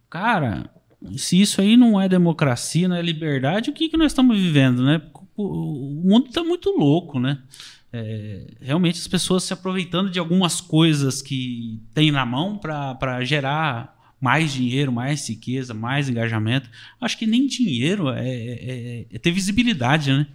Cara, 0.10 0.70
se 1.18 1.42
isso 1.42 1.62
aí 1.62 1.76
não 1.76 2.00
é 2.00 2.08
democracia, 2.08 2.88
não 2.88 2.96
é 2.96 3.02
liberdade, 3.02 3.70
o 3.70 3.74
que, 3.74 3.90
que 3.90 3.98
nós 3.98 4.12
estamos 4.12 4.38
vivendo, 4.38 4.84
né? 4.84 5.02
O 5.36 6.02
mundo 6.06 6.28
está 6.28 6.44
muito 6.44 6.70
louco, 6.70 7.20
né? 7.20 7.40
É, 7.92 8.48
realmente 8.60 9.00
as 9.00 9.08
pessoas 9.08 9.44
se 9.44 9.54
aproveitando 9.54 10.10
de 10.10 10.18
algumas 10.18 10.60
coisas 10.60 11.22
que 11.22 11.80
tem 11.94 12.12
na 12.12 12.26
mão 12.26 12.58
para 12.58 13.24
gerar 13.24 13.94
mais 14.20 14.54
dinheiro, 14.54 14.92
mais 14.92 15.28
riqueza, 15.30 15.74
mais 15.74 16.08
engajamento. 16.10 16.70
Acho 17.00 17.18
que 17.18 17.28
nem 17.28 17.46
dinheiro 17.46 18.10
é, 18.10 18.26
é, 18.26 19.06
é 19.12 19.20
ter 19.20 19.32
visibilidade, 19.32 20.12
né? 20.12 20.26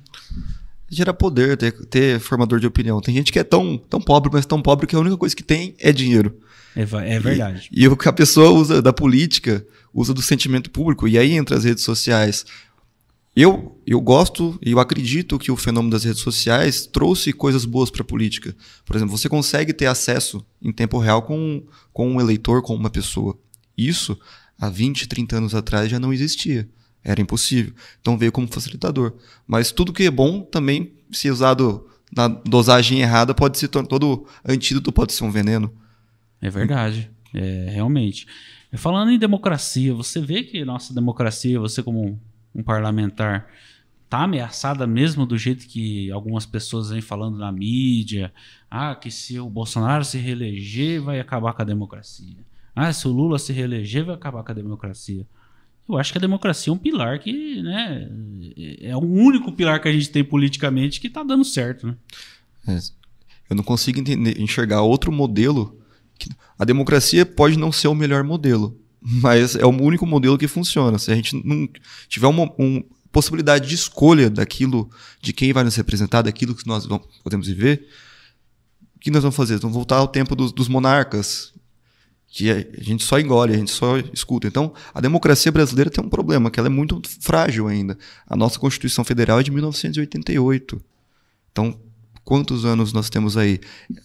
Gerar 0.91 1.15
poder, 1.15 1.57
ter, 1.57 1.73
ter, 1.87 2.21
formador 2.21 2.61
de 2.61 2.67
opinião. 2.67 3.01
Tem 3.01 3.15
gente 3.15 3.33
que 3.33 3.39
é 3.39 3.45
tão, 3.45 3.79
tão 3.79 4.01
pobre, 4.01 4.31
mas 4.33 4.47
tão 4.47 4.61
pobre 4.63 4.87
que 4.87 4.95
a 4.95 5.01
única 5.01 5.17
coisa 5.17 5.35
que 5.35 5.43
tem 5.43 5.75
é 5.81 5.91
dinheiro. 5.91 6.39
É, 6.77 6.83
é 6.83 7.21
verdade. 7.21 7.69
E, 7.73 7.85
e 7.85 7.89
o 7.89 7.97
que 7.97 8.09
a 8.09 8.13
pessoa 8.13 8.51
usa 8.51 8.81
da 8.81 8.93
política 8.93 9.67
usa 9.93 10.15
do 10.15 10.23
sentimento 10.23 10.71
público, 10.71 11.09
e 11.09 11.19
aí 11.19 11.33
entra 11.33 11.57
as 11.57 11.65
redes 11.65 11.85
sociais. 11.85 12.45
Eu, 13.35 13.81
eu 13.87 14.01
gosto 14.01 14.59
e 14.61 14.73
eu 14.73 14.81
acredito 14.81 15.39
que 15.39 15.51
o 15.51 15.57
fenômeno 15.57 15.93
das 15.93 16.05
redes 16.05 16.23
sociais 16.23 16.87
trouxe 16.87 17.33
coisas 17.33 17.65
boas 17.65 17.91
para 17.91 18.03
a 18.03 18.05
política. 18.05 18.55
Por 18.85 18.97
exemplo, 18.97 19.17
você 19.17 19.29
consegue 19.29 19.73
ter 19.73 19.87
acesso 19.87 20.45
em 20.61 20.73
tempo 20.73 20.99
real 20.99 21.23
com, 21.23 21.63
com 21.93 22.11
um 22.11 22.21
eleitor, 22.21 22.63
com 22.63 22.75
uma 22.75 22.91
pessoa. 22.91 23.39
Isso, 23.77 24.19
há 24.59 24.69
20, 24.69 25.07
30 25.07 25.37
anos 25.37 25.55
atrás, 25.55 25.89
já 25.89 26.01
não 26.01 26.13
existia. 26.13 26.69
Era 27.05 27.21
impossível. 27.21 27.73
Então 28.01 28.19
veio 28.19 28.33
como 28.33 28.49
facilitador. 28.49 29.15
Mas 29.47 29.71
tudo 29.71 29.93
que 29.93 30.03
é 30.03 30.11
bom 30.11 30.43
também, 30.43 30.93
se 31.13 31.31
usado 31.31 31.87
na 32.15 32.27
dosagem 32.27 33.01
errada, 33.01 33.35
pode 33.35 33.57
se 33.57 33.69
tornar. 33.69 33.89
Todo 33.89 34.27
antídoto 34.45 34.91
pode 34.91 35.13
ser 35.13 35.23
um 35.23 35.31
veneno. 35.31 35.73
É 36.41 36.51
verdade. 36.51 37.11
É, 37.35 37.69
realmente. 37.71 38.27
Falando 38.75 39.11
em 39.11 39.19
democracia, 39.19 39.95
você 39.95 40.21
vê 40.21 40.43
que 40.43 40.65
nossa 40.65 40.95
democracia, 40.95 41.59
você 41.59 41.83
como 41.83 42.21
um, 42.55 42.63
parlamentar, 42.63 43.49
está 44.05 44.25
ameaçada 44.25 44.87
mesmo 44.87 45.27
do 45.27 45.37
jeito 45.37 45.67
que 45.67 46.11
algumas 46.11 46.47
pessoas 46.47 46.91
vêm 46.91 47.01
falando 47.01 47.39
na 47.39 47.51
mídia. 47.51 48.33
Ah, 48.71 48.95
que 48.95 49.11
se 49.11 49.39
o 49.39 49.49
Bolsonaro 49.49 50.05
se 50.05 50.19
reeleger, 50.19 51.03
vai 51.03 51.21
acabar 51.21 51.53
com 51.53 51.63
a 51.63 51.65
democracia. 51.65 52.37
Ah, 52.75 52.93
se 52.93 53.09
o 53.09 53.11
Lula 53.11 53.39
se 53.39 53.53
reeleger, 53.53 54.05
vai 54.05 54.15
acabar 54.15 54.43
com 54.43 54.53
a 54.53 54.55
democracia. 54.55 55.27
Eu 55.89 55.97
acho 55.97 56.13
que 56.13 56.19
a 56.19 56.21
democracia 56.21 56.71
é 56.71 56.75
um 56.75 56.79
pilar 56.79 57.19
que, 57.19 57.63
né, 57.63 58.09
é 58.81 58.95
o 58.95 59.01
único 59.01 59.51
pilar 59.53 59.81
que 59.81 59.89
a 59.89 59.93
gente 59.93 60.11
tem 60.11 60.23
politicamente 60.23 61.01
que 61.01 61.07
está 61.07 61.23
dando 61.23 61.45
certo, 61.45 61.87
né? 61.87 61.97
É, 62.69 62.79
eu 63.49 63.57
não 63.57 63.65
consigo 63.65 63.99
entender, 63.99 64.39
enxergar 64.39 64.83
outro 64.83 65.11
modelo 65.11 65.78
a 66.59 66.65
democracia 66.65 67.25
pode 67.25 67.59
não 67.59 67.71
ser 67.71 67.89
o 67.89 67.95
melhor 67.95 68.25
modelo, 68.25 68.79
mas 69.01 69.55
é 69.55 69.65
o 69.65 69.71
único 69.71 70.07
modelo 70.07 70.39
que 70.39 70.49
funciona. 70.49 70.99
Se 70.99 71.11
a 71.11 71.15
gente 71.15 71.37
não 71.45 71.69
tiver 72.09 72.27
uma, 72.27 72.51
possibilidade 73.11 73.69
de 73.69 73.75
escolha 73.75 74.29
daquilo, 74.29 74.91
de 75.21 75.33
quem 75.33 75.53
vai 75.53 75.65
nos 75.65 75.75
representar, 75.77 76.23
daquilo 76.23 76.55
que 76.55 76.67
nós 76.67 76.87
vamos, 76.87 77.07
podemos 77.23 77.47
viver, 77.47 77.87
o 78.95 78.99
que 78.99 79.11
nós 79.11 79.23
vamos 79.23 79.37
fazer? 79.37 79.59
Vamos 79.59 79.75
voltar 79.75 79.97
ao 79.97 80.09
tempo 80.09 80.35
dos, 80.35 80.53
dos 80.53 80.69
monarcas, 80.69 81.53
que 82.29 82.51
a 82.51 82.65
gente 82.79 83.03
só 83.05 83.19
engole, 83.19 83.55
a 83.55 83.57
gente 83.57 83.71
só 83.71 83.97
escuta. 84.13 84.47
Então, 84.47 84.75
a 84.93 85.01
democracia 85.01 85.51
brasileira 85.51 85.91
tem 85.91 86.05
um 86.05 86.09
problema, 86.09 86.51
que 86.51 86.61
ela 86.61 86.69
é 86.69 86.71
muito 86.71 87.01
frágil 87.21 87.67
ainda. 87.67 87.97
A 88.27 88.37
nossa 88.37 88.59
Constituição 88.59 89.03
Federal 89.05 89.41
é 89.41 89.43
de 89.43 89.51
1988. 89.51 90.81
Então, 91.51 91.81
quantos 92.29 92.67
anos 92.67 92.93
nós 92.93 93.09
temos 93.09 93.39
aí? 93.39 93.59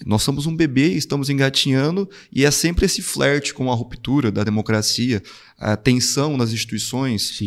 Nós 0.05 0.23
somos 0.23 0.45
um 0.45 0.55
bebê, 0.55 0.93
estamos 0.93 1.29
engatinhando, 1.29 2.09
e 2.31 2.45
é 2.45 2.51
sempre 2.51 2.86
esse 2.86 3.01
flerte 3.01 3.53
com 3.53 3.69
a 3.69 3.75
ruptura 3.75 4.31
da 4.31 4.45
democracia, 4.45 5.21
a 5.59 5.75
tensão 5.75 6.38
nas 6.38 6.53
instituições, 6.53 7.38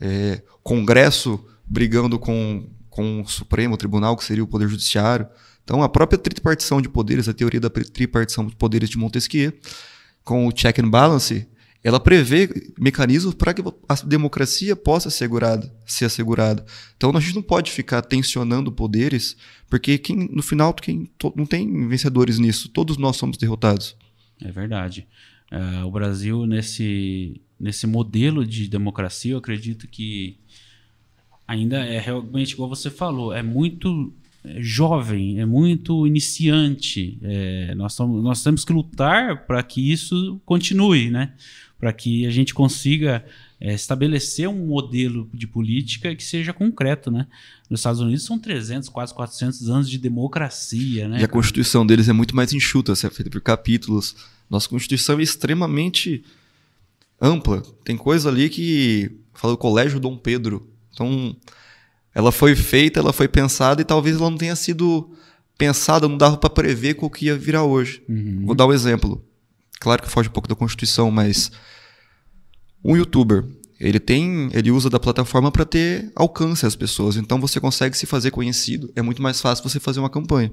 é, 0.00 0.40
Congresso 0.62 1.44
brigando 1.66 2.18
com, 2.18 2.66
com 2.88 3.20
o 3.20 3.28
Supremo 3.28 3.76
Tribunal, 3.76 4.16
que 4.16 4.24
seria 4.24 4.42
o 4.42 4.46
Poder 4.46 4.66
Judiciário. 4.68 5.28
Então, 5.62 5.82
a 5.82 5.88
própria 5.88 6.18
tripartição 6.18 6.80
de 6.80 6.88
poderes, 6.88 7.28
a 7.28 7.34
teoria 7.34 7.60
da 7.60 7.68
tripartição 7.68 8.46
de 8.46 8.56
poderes 8.56 8.88
de 8.88 8.96
Montesquieu, 8.96 9.52
com 10.24 10.46
o 10.46 10.50
check 10.50 10.78
and 10.78 10.88
balance, 10.88 11.46
ela 11.86 12.00
prevê 12.00 12.48
mecanismos 12.76 13.32
para 13.32 13.54
que 13.54 13.62
a 13.88 13.94
democracia 14.04 14.74
possa 14.74 15.06
assegurada, 15.06 15.72
ser 15.86 16.06
assegurada. 16.06 16.66
Então 16.96 17.16
a 17.16 17.20
gente 17.20 17.36
não 17.36 17.42
pode 17.42 17.70
ficar 17.70 18.02
tensionando 18.02 18.72
poderes, 18.72 19.36
porque 19.70 19.96
quem, 19.96 20.28
no 20.32 20.42
final 20.42 20.74
quem, 20.74 21.08
não 21.36 21.46
tem 21.46 21.86
vencedores 21.86 22.40
nisso. 22.40 22.68
Todos 22.70 22.96
nós 22.96 23.16
somos 23.16 23.36
derrotados. 23.36 23.96
É 24.42 24.50
verdade. 24.50 25.06
Uh, 25.52 25.86
o 25.86 25.90
Brasil, 25.92 26.44
nesse, 26.44 27.40
nesse 27.58 27.86
modelo 27.86 28.44
de 28.44 28.66
democracia, 28.66 29.34
eu 29.34 29.38
acredito 29.38 29.86
que 29.86 30.40
ainda 31.46 31.84
é 31.84 32.00
realmente, 32.00 32.54
igual 32.54 32.68
você 32.68 32.90
falou, 32.90 33.32
é 33.32 33.44
muito 33.44 34.12
jovem, 34.58 35.40
é 35.40 35.46
muito 35.46 36.06
iniciante. 36.06 37.18
É, 37.22 37.74
nós, 37.74 37.98
nós 37.98 38.42
temos 38.42 38.64
que 38.64 38.72
lutar 38.72 39.46
para 39.46 39.62
que 39.62 39.92
isso 39.92 40.40
continue, 40.44 41.10
né? 41.10 41.32
para 41.78 41.92
que 41.92 42.26
a 42.26 42.30
gente 42.30 42.54
consiga 42.54 43.24
é, 43.60 43.74
estabelecer 43.74 44.48
um 44.48 44.66
modelo 44.66 45.28
de 45.32 45.46
política 45.46 46.14
que 46.14 46.24
seja 46.24 46.52
concreto. 46.52 47.10
Né? 47.10 47.26
Nos 47.68 47.80
Estados 47.80 48.00
Unidos 48.00 48.24
são 48.24 48.38
300, 48.38 48.88
quase 48.88 49.14
400 49.14 49.68
anos 49.68 49.90
de 49.90 49.98
democracia. 49.98 51.08
Né? 51.08 51.20
E 51.20 51.24
a 51.24 51.28
Constituição 51.28 51.86
deles 51.86 52.08
é 52.08 52.12
muito 52.12 52.34
mais 52.34 52.52
enxuta, 52.52 52.92
é 52.92 53.10
feita 53.10 53.30
por 53.30 53.40
capítulos. 53.40 54.16
Nossa 54.48 54.68
Constituição 54.68 55.18
é 55.18 55.22
extremamente 55.22 56.24
ampla. 57.20 57.62
Tem 57.84 57.96
coisa 57.96 58.28
ali 58.28 58.48
que 58.48 59.10
fala 59.34 59.54
o 59.54 59.58
Colégio 59.58 60.00
Dom 60.00 60.16
Pedro. 60.16 60.70
Então, 60.92 61.36
ela 62.16 62.32
foi 62.32 62.56
feita, 62.56 62.98
ela 62.98 63.12
foi 63.12 63.28
pensada 63.28 63.82
e 63.82 63.84
talvez 63.84 64.16
ela 64.16 64.30
não 64.30 64.38
tenha 64.38 64.56
sido 64.56 65.10
pensada, 65.58 66.08
não 66.08 66.16
dava 66.16 66.38
para 66.38 66.48
prever 66.48 66.96
o 66.98 67.10
que 67.10 67.26
ia 67.26 67.36
virar 67.36 67.64
hoje. 67.64 68.02
Uhum. 68.08 68.46
Vou 68.46 68.54
dar 68.54 68.66
um 68.66 68.72
exemplo. 68.72 69.22
Claro 69.78 70.02
que 70.02 70.08
foge 70.08 70.30
um 70.30 70.32
pouco 70.32 70.48
da 70.48 70.54
Constituição, 70.54 71.10
mas 71.10 71.52
um 72.82 72.96
youtuber, 72.96 73.44
ele 73.78 74.00
tem, 74.00 74.48
ele 74.54 74.70
usa 74.70 74.88
da 74.88 74.98
plataforma 74.98 75.52
para 75.52 75.66
ter 75.66 76.10
alcance 76.16 76.64
às 76.64 76.74
pessoas. 76.74 77.18
Então 77.18 77.38
você 77.38 77.60
consegue 77.60 77.94
se 77.94 78.06
fazer 78.06 78.30
conhecido, 78.30 78.90
é 78.96 79.02
muito 79.02 79.20
mais 79.20 79.38
fácil 79.38 79.68
você 79.68 79.78
fazer 79.78 80.00
uma 80.00 80.08
campanha. 80.08 80.50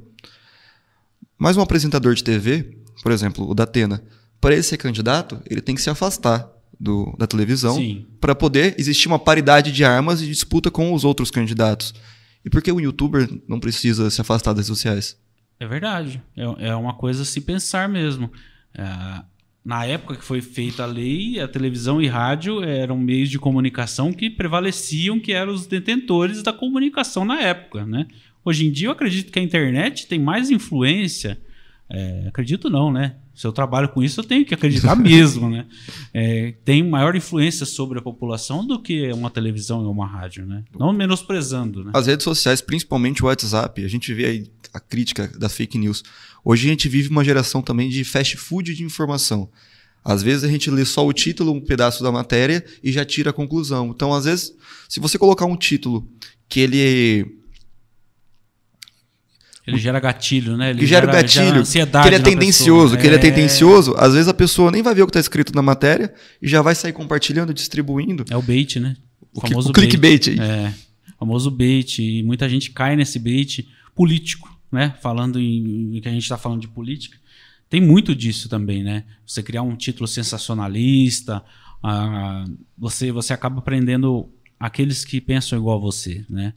Mas 1.37 1.55
um 1.55 1.61
apresentador 1.61 2.13
de 2.13 2.25
TV, 2.25 2.77
por 3.01 3.13
exemplo, 3.13 3.49
o 3.49 3.53
Datena, 3.53 4.03
para 4.41 4.51
ele 4.51 4.63
ser 4.63 4.75
candidato, 4.75 5.41
ele 5.49 5.61
tem 5.61 5.75
que 5.75 5.81
se 5.81 5.89
afastar 5.89 6.52
do, 6.83 7.15
da 7.17 7.25
televisão 7.25 7.79
para 8.19 8.35
poder 8.35 8.75
existir 8.77 9.07
uma 9.07 9.17
paridade 9.17 9.71
de 9.71 9.85
armas 9.85 10.21
e 10.21 10.27
disputa 10.27 10.69
com 10.69 10.93
os 10.93 11.05
outros 11.05 11.31
candidatos. 11.31 11.93
E 12.43 12.49
por 12.49 12.61
que 12.61 12.71
o 12.71 12.79
youtuber 12.79 13.29
não 13.47 13.57
precisa 13.57 14.09
se 14.09 14.19
afastar 14.19 14.51
das 14.51 14.67
redes 14.67 14.77
sociais? 14.77 15.17
É 15.57 15.65
verdade. 15.65 16.21
É, 16.35 16.67
é 16.67 16.75
uma 16.75 16.93
coisa 16.93 17.21
a 17.21 17.25
se 17.25 17.39
pensar 17.39 17.87
mesmo. 17.87 18.29
É, 18.75 18.83
na 19.63 19.85
época 19.85 20.17
que 20.17 20.25
foi 20.25 20.41
feita 20.41 20.83
a 20.83 20.85
lei, 20.85 21.39
a 21.39 21.47
televisão 21.47 22.01
e 22.01 22.07
rádio 22.07 22.61
eram 22.61 22.97
meios 22.97 23.29
de 23.29 23.39
comunicação 23.39 24.11
que 24.11 24.29
prevaleciam, 24.29 25.21
que 25.21 25.31
eram 25.31 25.53
os 25.53 25.65
detentores 25.65 26.43
da 26.43 26.51
comunicação 26.51 27.23
na 27.23 27.39
época. 27.39 27.85
Né? 27.85 28.07
Hoje 28.43 28.67
em 28.67 28.71
dia, 28.71 28.89
eu 28.89 28.91
acredito 28.91 29.31
que 29.31 29.39
a 29.39 29.43
internet 29.43 30.05
tem 30.07 30.19
mais 30.19 30.51
influência. 30.51 31.39
É, 31.89 32.25
acredito 32.27 32.69
não, 32.69 32.91
né? 32.91 33.15
Se 33.33 33.47
eu 33.47 33.51
trabalho 33.51 33.89
com 33.89 34.03
isso, 34.03 34.19
eu 34.19 34.23
tenho 34.23 34.45
que 34.45 34.53
acreditar 34.53 34.95
mesmo, 34.95 35.49
né? 35.49 35.65
É, 36.13 36.53
tem 36.63 36.87
maior 36.87 37.15
influência 37.15 37.65
sobre 37.65 37.97
a 37.97 38.01
população 38.01 38.65
do 38.65 38.79
que 38.79 39.11
uma 39.11 39.29
televisão 39.29 39.83
e 39.83 39.87
uma 39.87 40.05
rádio, 40.05 40.45
né? 40.45 40.63
Não 40.77 40.93
menosprezando, 40.93 41.83
né? 41.83 41.91
As 41.95 42.05
redes 42.05 42.23
sociais, 42.23 42.61
principalmente 42.61 43.23
o 43.23 43.25
WhatsApp, 43.25 43.83
a 43.83 43.87
gente 43.87 44.13
vê 44.13 44.25
aí 44.25 44.47
a 44.71 44.79
crítica 44.79 45.27
da 45.27 45.49
fake 45.49 45.77
news. 45.77 46.03
Hoje 46.45 46.67
a 46.67 46.69
gente 46.69 46.87
vive 46.87 47.09
uma 47.09 47.23
geração 47.23 47.61
também 47.61 47.89
de 47.89 48.03
fast 48.03 48.37
food 48.37 48.75
de 48.75 48.83
informação. 48.83 49.49
Às 50.03 50.21
vezes 50.21 50.43
a 50.43 50.47
gente 50.47 50.69
lê 50.69 50.83
só 50.85 51.05
o 51.05 51.13
título, 51.13 51.53
um 51.53 51.61
pedaço 51.61 52.03
da 52.03 52.11
matéria 52.11 52.63
e 52.83 52.91
já 52.91 53.05
tira 53.05 53.29
a 53.29 53.33
conclusão. 53.33 53.91
Então, 53.95 54.13
às 54.13 54.25
vezes, 54.25 54.53
se 54.89 54.99
você 54.99 55.17
colocar 55.17 55.45
um 55.45 55.55
título 55.55 56.07
que 56.49 56.59
ele 56.59 57.42
ele 59.65 59.77
gera 59.77 59.99
gatilho, 59.99 60.57
né? 60.57 60.71
Ele 60.71 60.79
que 60.79 60.85
gera, 60.85 61.05
gera 61.05 61.21
gatilho, 61.21 61.45
gera 61.45 61.59
ansiedade 61.59 62.03
que 62.03 62.15
ele 62.15 62.21
é 62.21 62.25
tendencioso, 62.25 62.83
pessoa. 62.83 63.01
que 63.01 63.07
ele 63.07 63.15
é 63.15 63.19
tendencioso. 63.19 63.95
Às 63.97 64.13
vezes 64.13 64.27
a 64.27 64.33
pessoa 64.33 64.69
nem 64.69 64.81
vai 64.81 64.93
ver 64.93 65.03
o 65.03 65.05
que 65.05 65.11
está 65.11 65.21
escrito 65.21 65.55
na 65.55 65.61
matéria 65.61 66.13
e 66.41 66.47
já 66.47 66.61
vai 66.61 66.75
sair 66.75 66.91
compartilhando, 66.91 67.53
distribuindo. 67.53 68.25
É 68.29 68.35
o 68.35 68.41
bait, 68.41 68.79
né? 68.79 68.95
O, 69.33 69.39
o 69.39 69.41
famoso 69.41 69.69
o 69.69 69.73
clickbait 69.73 70.27
aí. 70.27 70.39
É, 70.39 70.73
o 71.15 71.19
famoso 71.19 71.49
bait. 71.49 71.99
E 71.99 72.23
muita 72.23 72.49
gente 72.49 72.71
cai 72.71 72.97
nesse 72.97 73.17
bait 73.17 73.65
político, 73.95 74.53
né? 74.69 74.93
Falando 75.01 75.39
em, 75.39 75.97
em 75.97 76.01
que 76.01 76.09
a 76.09 76.11
gente 76.11 76.23
está 76.23 76.37
falando 76.37 76.59
de 76.59 76.67
política. 76.67 77.17
Tem 77.69 77.79
muito 77.79 78.13
disso 78.13 78.49
também, 78.49 78.83
né? 78.83 79.05
Você 79.25 79.41
criar 79.41 79.61
um 79.61 79.75
título 79.77 80.07
sensacionalista, 80.07 81.41
uh, 81.83 82.57
você, 82.77 83.11
você 83.13 83.31
acaba 83.31 83.61
prendendo 83.61 84.29
aqueles 84.59 85.03
que 85.03 85.19
pensam 85.19 85.57
igual 85.57 85.77
a 85.77 85.81
você, 85.81 86.25
né? 86.29 86.53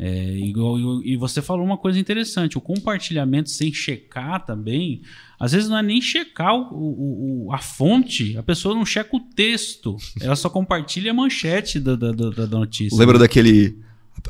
É, 0.00 0.30
igual, 0.36 0.78
e 1.02 1.16
você 1.16 1.42
falou 1.42 1.66
uma 1.66 1.76
coisa 1.76 1.98
interessante, 1.98 2.56
o 2.56 2.60
compartilhamento 2.60 3.50
sem 3.50 3.72
checar 3.72 4.46
também, 4.46 5.02
às 5.40 5.50
vezes 5.50 5.68
não 5.68 5.76
é 5.76 5.82
nem 5.82 6.00
checar 6.00 6.54
o, 6.54 7.46
o, 7.46 7.52
a 7.52 7.58
fonte, 7.58 8.36
a 8.36 8.42
pessoa 8.42 8.76
não 8.76 8.86
checa 8.86 9.16
o 9.16 9.20
texto, 9.20 9.96
ela 10.20 10.36
só 10.36 10.48
compartilha 10.48 11.10
a 11.10 11.14
manchete 11.14 11.80
da, 11.80 11.96
da, 11.96 12.12
da, 12.12 12.46
notícia. 12.46 12.96
Lembra 12.96 13.18
né? 13.18 13.24
daquele, 13.24 13.76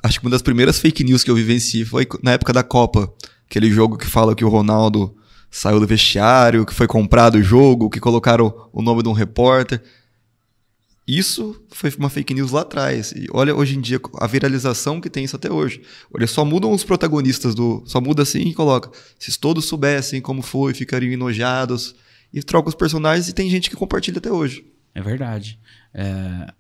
acho 0.03 0.19
que 0.19 0.25
uma 0.25 0.31
das 0.31 0.41
primeiras 0.41 0.79
fake 0.81 1.05
news 1.05 1.23
que 1.23 1.31
eu 1.31 1.35
vivenci 1.35 1.85
foi 1.85 2.09
na 2.23 2.33
época 2.33 2.55
da 2.55 2.63
Copa, 2.63 3.13
aquele 3.45 3.71
jogo 3.71 3.99
que 3.99 4.07
fala 4.07 4.35
que 4.35 4.47
o 4.47 4.49
Ronaldo 4.49 5.15
saiu 5.51 5.81
do 5.81 5.87
vestiário, 5.87 6.65
que 6.65 6.75
foi 6.75 6.87
comprado 6.87 7.37
o 7.37 7.43
jogo, 7.43 7.91
que 7.91 8.01
colocaram 8.01 8.69
o 8.73 8.81
nome 8.81 9.03
de 9.03 9.09
um 9.09 9.13
repórter. 9.13 9.83
Isso 11.09 11.59
foi 11.71 11.91
uma 11.99 12.11
fake 12.11 12.35
news 12.35 12.51
lá 12.51 12.61
atrás. 12.61 13.13
E 13.13 13.29
olha 13.33 13.57
hoje 13.57 13.79
em 13.79 13.81
dia 13.81 13.99
a 14.19 14.27
viralização 14.27 15.01
que 15.01 15.09
tem 15.09 15.25
isso 15.25 15.37
até 15.37 15.51
hoje. 15.51 15.81
Eles 16.15 16.31
só 16.31 16.45
mudam 16.45 16.71
os 16.71 16.85
protagonistas 16.85 17.55
do. 17.55 17.83
Só 17.87 17.99
muda 17.99 18.23
assim 18.23 18.41
e 18.41 18.53
coloca. 18.53 18.91
Se 19.19 19.41
todos 19.41 19.65
soubessem 19.65 20.21
como 20.21 20.43
foi, 20.43 20.75
ficariam 20.75 21.11
enojados. 21.11 21.95
E 22.31 22.43
troca 22.43 22.69
os 22.69 22.75
personagens 22.75 23.27
e 23.27 23.33
tem 23.33 23.49
gente 23.49 23.71
que 23.71 23.77
compartilha 23.77 24.19
até 24.19 24.31
hoje. 24.31 24.67
É 24.95 25.01
verdade. 25.01 25.59
É, 25.95 26.53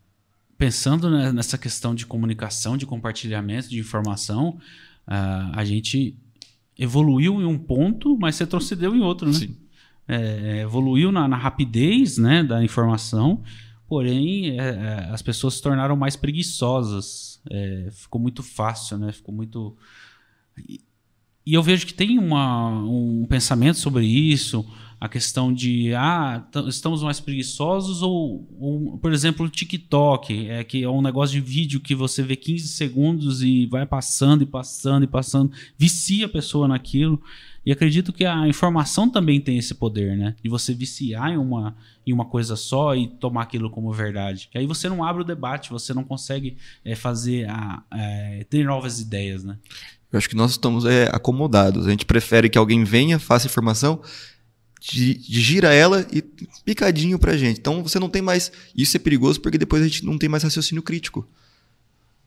pensando 0.56 1.10
nessa 1.30 1.58
questão 1.58 1.94
de 1.94 2.06
comunicação, 2.06 2.78
de 2.78 2.86
compartilhamento 2.86 3.68
de 3.68 3.78
informação, 3.78 4.58
uh, 5.06 5.52
a 5.52 5.62
gente 5.62 6.16
evoluiu 6.78 7.42
em 7.42 7.44
um 7.44 7.58
ponto, 7.58 8.16
mas 8.16 8.38
retrocedeu 8.38 8.96
em 8.96 9.00
outro, 9.00 9.26
né? 9.26 9.34
Sim. 9.34 9.56
É, 10.06 10.62
evoluiu 10.62 11.12
na, 11.12 11.28
na 11.28 11.36
rapidez 11.36 12.16
né, 12.16 12.42
da 12.42 12.64
informação 12.64 13.42
Porém, 13.88 14.60
é, 14.60 14.68
é, 14.68 15.08
as 15.10 15.22
pessoas 15.22 15.54
se 15.54 15.62
tornaram 15.62 15.96
mais 15.96 16.14
preguiçosas. 16.14 17.40
É, 17.50 17.88
ficou 17.90 18.20
muito 18.20 18.42
fácil, 18.42 18.98
né? 18.98 19.10
Ficou 19.10 19.34
muito. 19.34 19.74
E, 20.68 20.82
e 21.46 21.54
eu 21.54 21.62
vejo 21.62 21.86
que 21.86 21.94
tem 21.94 22.18
uma, 22.18 22.68
um 22.68 23.24
pensamento 23.26 23.78
sobre 23.78 24.04
isso, 24.04 24.62
a 25.00 25.08
questão 25.08 25.52
de 25.52 25.94
ah, 25.94 26.44
estamos 26.66 27.02
mais 27.02 27.20
preguiçosos 27.20 28.02
ou, 28.02 28.48
ou, 28.58 28.98
por 28.98 29.12
exemplo, 29.12 29.46
o 29.46 29.48
TikTok, 29.48 30.48
é 30.48 30.64
que 30.64 30.82
é 30.82 30.88
um 30.88 31.00
negócio 31.00 31.40
de 31.40 31.40
vídeo 31.40 31.80
que 31.80 31.94
você 31.94 32.22
vê 32.22 32.34
15 32.34 32.66
segundos 32.68 33.42
e 33.42 33.66
vai 33.66 33.86
passando 33.86 34.42
e 34.42 34.46
passando 34.46 35.04
e 35.04 35.06
passando, 35.06 35.52
vicia 35.76 36.26
a 36.26 36.28
pessoa 36.28 36.66
naquilo. 36.66 37.22
E 37.64 37.70
acredito 37.70 38.12
que 38.12 38.24
a 38.24 38.48
informação 38.48 39.10
também 39.10 39.40
tem 39.40 39.58
esse 39.58 39.74
poder, 39.74 40.16
né? 40.16 40.34
De 40.42 40.48
você 40.48 40.72
viciar 40.72 41.30
em 41.30 41.36
uma, 41.36 41.76
em 42.06 42.12
uma 42.12 42.24
coisa 42.24 42.56
só 42.56 42.96
e 42.96 43.06
tomar 43.06 43.42
aquilo 43.42 43.70
como 43.70 43.92
verdade. 43.92 44.48
Que 44.50 44.56
aí 44.56 44.66
você 44.66 44.88
não 44.88 45.04
abre 45.04 45.22
o 45.22 45.24
debate, 45.24 45.70
você 45.70 45.92
não 45.92 46.02
consegue 46.02 46.56
é, 46.82 46.94
fazer 46.94 47.48
a, 47.48 47.82
é, 47.92 48.46
ter 48.48 48.64
novas 48.64 49.00
ideias, 49.00 49.44
né? 49.44 49.58
Eu 50.10 50.16
acho 50.16 50.28
que 50.28 50.34
nós 50.34 50.52
estamos 50.52 50.86
é, 50.86 51.10
acomodados. 51.12 51.86
A 51.86 51.90
gente 51.90 52.06
prefere 52.06 52.48
que 52.48 52.56
alguém 52.56 52.84
venha, 52.84 53.18
faça 53.18 53.46
informação 53.46 54.00
gira 54.80 55.72
ela 55.72 56.06
e 56.12 56.22
picadinho 56.64 57.18
pra 57.18 57.36
gente. 57.36 57.58
Então 57.58 57.82
você 57.82 57.98
não 57.98 58.08
tem 58.08 58.22
mais. 58.22 58.52
Isso 58.76 58.96
é 58.96 59.00
perigoso 59.00 59.40
porque 59.40 59.58
depois 59.58 59.82
a 59.82 59.86
gente 59.86 60.04
não 60.04 60.18
tem 60.18 60.28
mais 60.28 60.42
raciocínio 60.42 60.82
crítico. 60.82 61.28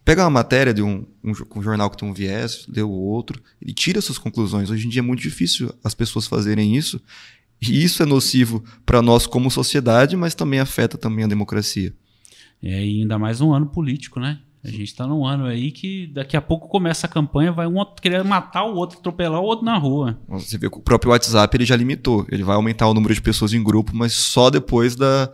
Pega 0.04 0.24
uma 0.24 0.30
matéria 0.30 0.74
de 0.74 0.82
um, 0.82 1.06
um, 1.24 1.32
um 1.56 1.62
jornal 1.62 1.89
que 1.89 1.97
tem 1.97 2.10
um 2.10 2.14
viés, 2.14 2.66
lê 2.68 2.82
o 2.82 2.89
outro, 2.89 3.41
e 3.62 3.72
tira 3.72 4.02
suas 4.02 4.18
conclusões. 4.18 4.70
Hoje 4.70 4.88
em 4.88 4.89
dia 4.89 4.99
é 4.99 5.04
muito 5.04 5.22
difícil 5.22 5.74
as 5.84 5.93
pessoas 5.93 6.26
fazerem 6.26 6.76
isso. 6.76 6.99
E 7.62 7.84
isso 7.84 8.02
é 8.02 8.06
nocivo 8.06 8.64
para 8.84 9.02
nós 9.02 9.28
como 9.28 9.52
sociedade, 9.52 10.18
mas 10.18 10.34
também 10.34 10.60
afeta 10.60 10.97
também 10.97 11.26
a 11.26 11.28
democracia. 11.28 11.93
É, 12.62 12.76
ainda 12.76 13.20
mais 13.20 13.41
um 13.41 13.54
ano 13.54 13.68
político, 13.68 14.20
né? 14.20 14.39
A 14.64 14.70
gente 14.70 14.84
está 14.84 15.07
num 15.07 15.26
ano 15.26 15.45
aí 15.45 15.72
que 15.72 16.07
daqui 16.07 16.38
a 16.38 16.41
pouco 16.41 16.68
começa 16.68 17.07
a 17.07 17.09
campanha, 17.09 17.51
vai 17.51 17.66
um 17.66 17.84
querer 17.99 18.24
matar 18.24 18.64
o 18.64 18.76
outro, 18.76 18.99
atropelar 18.99 19.41
o 19.41 19.45
outro 19.45 19.66
na 19.66 19.76
rua. 19.78 20.20
Você 20.30 20.57
vê 20.57 20.70
que 20.70 20.78
o 20.78 20.82
próprio 20.82 21.12
WhatsApp 21.12 21.57
ele 21.57 21.66
já 21.66 21.76
limitou. 21.76 22.26
Ele 22.30 22.43
vai 22.43 22.55
aumentar 22.55 22.88
o 22.88 22.93
número 22.93 23.14
de 23.14 23.22
pessoas 23.22 23.53
em 23.53 23.64
grupo, 23.64 23.91
mas 23.95 24.14
só 24.14 24.51
depois 24.51 24.95
da, 24.95 25.34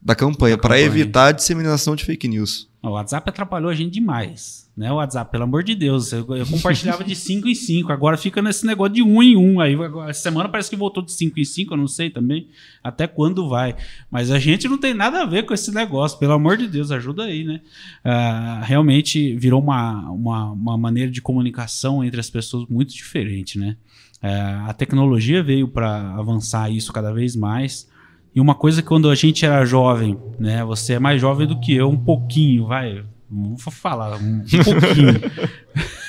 da 0.00 0.14
campanha, 0.14 0.56
para 0.56 0.80
evitar 0.80 1.26
a 1.26 1.32
disseminação 1.32 1.96
de 1.96 2.04
fake 2.04 2.28
news. 2.28 2.68
O 2.80 2.90
WhatsApp 2.90 3.28
atrapalhou 3.28 3.70
a 3.70 3.74
gente 3.74 3.94
demais. 3.94 4.67
Né, 4.78 4.92
WhatsApp, 4.92 5.28
pelo 5.32 5.42
amor 5.42 5.64
de 5.64 5.74
Deus. 5.74 6.12
Eu, 6.12 6.24
eu 6.36 6.46
compartilhava 6.46 7.02
de 7.02 7.16
5 7.16 7.48
em 7.48 7.54
5. 7.56 7.90
Agora 7.90 8.16
fica 8.16 8.40
nesse 8.40 8.64
negócio 8.64 8.94
de 8.94 9.02
1 9.02 9.08
um 9.08 9.20
em 9.24 9.36
1. 9.36 9.40
Um. 9.40 9.60
Aí, 9.60 9.76
essa 10.08 10.22
semana 10.22 10.48
parece 10.48 10.70
que 10.70 10.76
voltou 10.76 11.02
de 11.02 11.10
5 11.10 11.40
em 11.40 11.44
5. 11.44 11.74
Eu 11.74 11.78
não 11.78 11.88
sei 11.88 12.10
também 12.10 12.46
até 12.80 13.08
quando 13.08 13.48
vai. 13.48 13.74
Mas 14.08 14.30
a 14.30 14.38
gente 14.38 14.68
não 14.68 14.78
tem 14.78 14.94
nada 14.94 15.22
a 15.22 15.26
ver 15.26 15.44
com 15.46 15.52
esse 15.52 15.74
negócio. 15.74 16.16
Pelo 16.16 16.34
amor 16.34 16.56
de 16.56 16.68
Deus, 16.68 16.92
ajuda 16.92 17.24
aí, 17.24 17.42
né? 17.42 17.60
Uh, 18.04 18.64
realmente 18.66 19.34
virou 19.34 19.60
uma, 19.60 20.12
uma, 20.12 20.52
uma 20.52 20.78
maneira 20.78 21.10
de 21.10 21.20
comunicação 21.20 22.04
entre 22.04 22.20
as 22.20 22.30
pessoas 22.30 22.64
muito 22.68 22.94
diferente, 22.94 23.58
né? 23.58 23.76
Uh, 24.22 24.68
a 24.68 24.74
tecnologia 24.74 25.42
veio 25.42 25.66
para 25.66 26.14
avançar 26.14 26.70
isso 26.70 26.92
cada 26.92 27.12
vez 27.12 27.34
mais. 27.34 27.90
E 28.32 28.40
uma 28.40 28.54
coisa 28.54 28.80
que 28.80 28.86
quando 28.86 29.10
a 29.10 29.16
gente 29.16 29.44
era 29.44 29.64
jovem, 29.64 30.16
né? 30.38 30.64
Você 30.66 30.92
é 30.92 30.98
mais 31.00 31.20
jovem 31.20 31.48
do 31.48 31.58
que 31.58 31.74
eu, 31.74 31.90
um 31.90 31.98
pouquinho, 31.98 32.68
vai. 32.68 33.04
Vou 33.30 33.58
falar, 33.58 34.16
um, 34.16 34.40
pouquinho. 34.40 35.20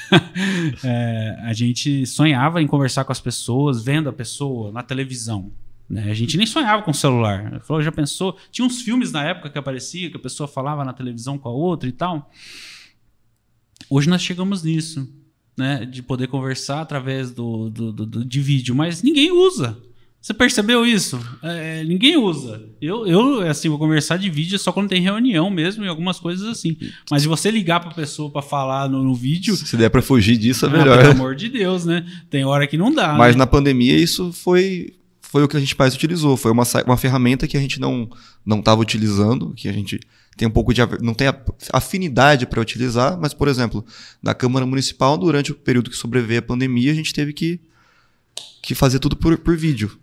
é, 0.84 1.38
a 1.44 1.54
gente 1.54 2.06
sonhava 2.06 2.62
em 2.62 2.68
conversar 2.68 3.04
com 3.04 3.12
as 3.12 3.20
pessoas, 3.20 3.84
vendo 3.84 4.08
a 4.08 4.14
pessoa 4.14 4.72
na 4.72 4.82
televisão. 4.82 5.52
Né? 5.90 6.10
A 6.10 6.14
gente 6.14 6.38
nem 6.38 6.46
sonhava 6.46 6.84
com 6.84 6.92
o 6.92 6.94
celular. 6.94 7.60
Falou, 7.62 7.82
já 7.82 7.92
pensou? 7.92 8.38
Tinha 8.52 8.66
uns 8.66 8.82
filmes 8.82 9.12
na 9.12 9.24
época 9.24 9.50
que 9.50 9.58
aparecia, 9.58 10.10
que 10.10 10.18
a 10.18 10.22
pessoa 10.22 10.48
falava 10.48 10.86
na 10.86 10.94
televisão 10.94 11.38
com 11.38 11.50
a 11.50 11.52
outra 11.52 11.90
e 11.90 11.92
tal. 11.92 12.32
Hoje 13.90 14.08
nós 14.08 14.22
chegamos 14.22 14.64
nisso, 14.64 15.12
né? 15.58 15.86
De 15.86 16.02
poder 16.04 16.28
conversar 16.28 16.82
através 16.82 17.32
do, 17.32 17.70
do, 17.70 17.92
do, 17.92 18.06
do 18.06 18.26
de 18.26 18.40
vídeo, 18.40 18.76
mas 18.76 19.02
ninguém 19.02 19.32
usa. 19.32 19.78
Você 20.22 20.34
percebeu 20.34 20.86
isso? 20.86 21.18
É, 21.42 21.84
ninguém 21.86 22.18
usa. 22.18 22.62
Eu, 22.82 23.08
eu, 23.08 23.42
assim, 23.48 23.70
vou 23.70 23.80
conversar 23.80 24.18
de 24.18 24.30
vídeo 24.30 24.60
só 24.60 24.72
quando 24.72 24.90
tem 24.90 25.02
reunião 25.02 25.50
mesmo 25.50 25.86
e 25.86 25.88
algumas 25.88 26.20
coisas 26.20 26.46
assim. 26.46 26.76
Mas 27.10 27.22
se 27.22 27.28
você 27.28 27.50
ligar 27.50 27.80
pra 27.80 27.92
pessoa 27.92 28.30
para 28.30 28.42
falar 28.42 28.90
no, 28.90 29.02
no, 29.02 29.16
vídeo. 29.16 29.56
Se 29.56 29.78
der 29.78 29.90
pra 29.90 30.02
fugir 30.02 30.38
disso, 30.38 30.66
é 30.66 30.70
melhor. 30.70 31.00
Ah, 31.00 31.02
pelo 31.04 31.12
amor 31.14 31.36
de 31.36 31.48
Deus, 31.48 31.86
né? 31.86 32.06
Tem 32.30 32.44
hora 32.44 32.68
que 32.68 32.78
não 32.78 32.94
dá. 32.94 33.14
Mas 33.14 33.34
né? 33.34 33.40
na 33.40 33.48
pandemia 33.48 33.96
isso 33.96 34.34
foi, 34.34 34.94
foi 35.22 35.42
o 35.44 35.48
que 35.48 35.56
a 35.56 35.60
gente 35.60 35.76
mais 35.80 35.96
utilizou. 35.96 36.36
Foi 36.36 36.52
uma, 36.52 36.64
uma 36.86 36.98
ferramenta 36.98 37.48
que 37.48 37.56
a 37.56 37.62
gente 37.62 37.80
não 37.80 38.10
não 38.46 38.60
estava 38.60 38.82
utilizando, 38.82 39.54
que 39.54 39.70
a 39.70 39.74
gente 39.74 40.00
tem 40.36 40.48
um 40.48 40.52
pouco 40.52 40.74
de 40.74 40.82
não 41.02 41.14
tem 41.14 41.28
afinidade 41.72 42.46
para 42.46 42.60
utilizar, 42.60 43.18
mas 43.20 43.34
por 43.34 43.48
exemplo, 43.48 43.86
na 44.22 44.34
Câmara 44.34 44.66
Municipal 44.66 45.18
durante 45.18 45.52
o 45.52 45.56
período 45.56 45.90
que 45.90 45.96
sobreveio 45.96 46.40
a 46.40 46.44
pandemia, 46.44 46.92
a 46.92 46.96
gente 46.96 47.14
teve 47.14 47.32
que 47.32 47.62
que 48.62 48.76
fazer 48.76 49.00
tudo 49.00 49.16
por, 49.16 49.38
por 49.38 49.56
vídeo. 49.56 49.98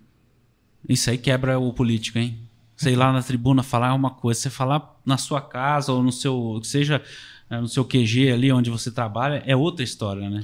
Isso 0.88 1.10
aí 1.10 1.18
quebra 1.18 1.58
o 1.58 1.72
político, 1.72 2.18
hein? 2.18 2.38
Sei 2.76 2.94
lá 2.94 3.12
na 3.12 3.22
tribuna 3.22 3.62
falar 3.62 3.94
uma 3.94 4.10
coisa, 4.10 4.40
você 4.40 4.50
falar 4.50 5.00
na 5.04 5.16
sua 5.16 5.40
casa 5.40 5.92
ou 5.92 6.02
no 6.02 6.12
seu, 6.12 6.60
seja 6.62 7.02
eh, 7.48 7.60
no 7.60 7.68
seu 7.68 7.84
QG 7.84 8.30
ali 8.32 8.52
onde 8.52 8.70
você 8.70 8.90
trabalha, 8.90 9.42
é 9.46 9.56
outra 9.56 9.82
história, 9.82 10.28
né? 10.28 10.42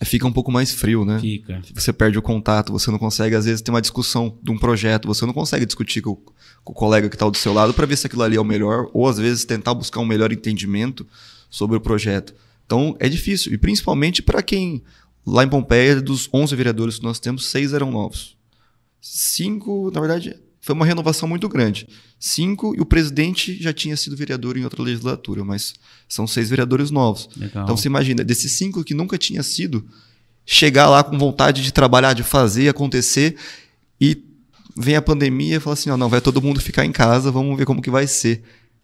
É, 0.00 0.04
fica 0.06 0.26
um 0.26 0.32
pouco 0.32 0.50
mais 0.50 0.72
frio, 0.72 1.04
né? 1.04 1.20
Fica. 1.20 1.60
Você 1.74 1.92
perde 1.92 2.18
o 2.18 2.22
contato, 2.22 2.72
você 2.72 2.90
não 2.90 2.98
consegue, 2.98 3.36
às 3.36 3.44
vezes, 3.44 3.60
ter 3.60 3.70
uma 3.70 3.82
discussão 3.82 4.34
de 4.42 4.50
um 4.50 4.56
projeto, 4.56 5.06
você 5.06 5.26
não 5.26 5.34
consegue 5.34 5.66
discutir 5.66 6.00
com, 6.00 6.16
com 6.64 6.72
o 6.72 6.74
colega 6.74 7.10
que 7.10 7.16
está 7.16 7.28
do 7.28 7.36
seu 7.36 7.52
lado 7.52 7.74
para 7.74 7.84
ver 7.84 7.96
se 7.96 8.06
aquilo 8.06 8.22
ali 8.22 8.36
é 8.36 8.40
o 8.40 8.44
melhor, 8.44 8.88
ou 8.94 9.06
às 9.06 9.18
vezes 9.18 9.44
tentar 9.44 9.74
buscar 9.74 10.00
um 10.00 10.06
melhor 10.06 10.32
entendimento 10.32 11.06
sobre 11.50 11.76
o 11.76 11.80
projeto. 11.80 12.34
Então, 12.64 12.96
é 12.98 13.10
difícil, 13.10 13.52
e 13.52 13.58
principalmente 13.58 14.22
para 14.22 14.42
quem, 14.42 14.82
lá 15.26 15.44
em 15.44 15.48
Pompeia, 15.48 16.00
dos 16.00 16.30
11 16.32 16.56
vereadores 16.56 16.98
que 16.98 17.04
nós 17.04 17.18
temos, 17.18 17.46
seis 17.46 17.74
eram 17.74 17.90
novos. 17.90 18.39
Cinco, 19.00 19.90
na 19.92 20.00
verdade, 20.00 20.36
foi 20.60 20.74
uma 20.74 20.84
renovação 20.84 21.28
muito 21.28 21.48
grande. 21.48 21.88
Cinco, 22.18 22.74
e 22.76 22.80
o 22.80 22.86
presidente 22.86 23.60
já 23.60 23.72
tinha 23.72 23.96
sido 23.96 24.16
vereador 24.16 24.56
em 24.56 24.64
outra 24.64 24.82
legislatura, 24.82 25.42
mas 25.42 25.74
são 26.08 26.26
seis 26.26 26.50
vereadores 26.50 26.90
novos. 26.90 27.28
Legal. 27.36 27.64
Então 27.64 27.76
você 27.76 27.88
imagina, 27.88 28.22
desses 28.22 28.52
cinco 28.52 28.84
que 28.84 28.92
nunca 28.92 29.16
tinha 29.16 29.42
sido, 29.42 29.86
chegar 30.44 30.88
lá 30.88 31.02
com 31.02 31.18
vontade 31.18 31.62
de 31.62 31.72
trabalhar, 31.72 32.12
de 32.12 32.22
fazer 32.22 32.68
acontecer, 32.68 33.36
e 33.98 34.22
vem 34.76 34.96
a 34.96 35.02
pandemia 35.02 35.56
e 35.56 35.60
fala 35.60 35.74
assim: 35.74 35.88
não, 35.88 35.96
não, 35.96 36.08
vai 36.08 36.20
todo 36.20 36.42
mundo 36.42 36.60
ficar 36.60 36.84
em 36.84 36.92
casa, 36.92 37.30
vamos 37.30 37.56
ver 37.56 37.64
como 37.64 37.82
que 37.82 37.90
vai 37.90 38.06
ser. 38.06 38.42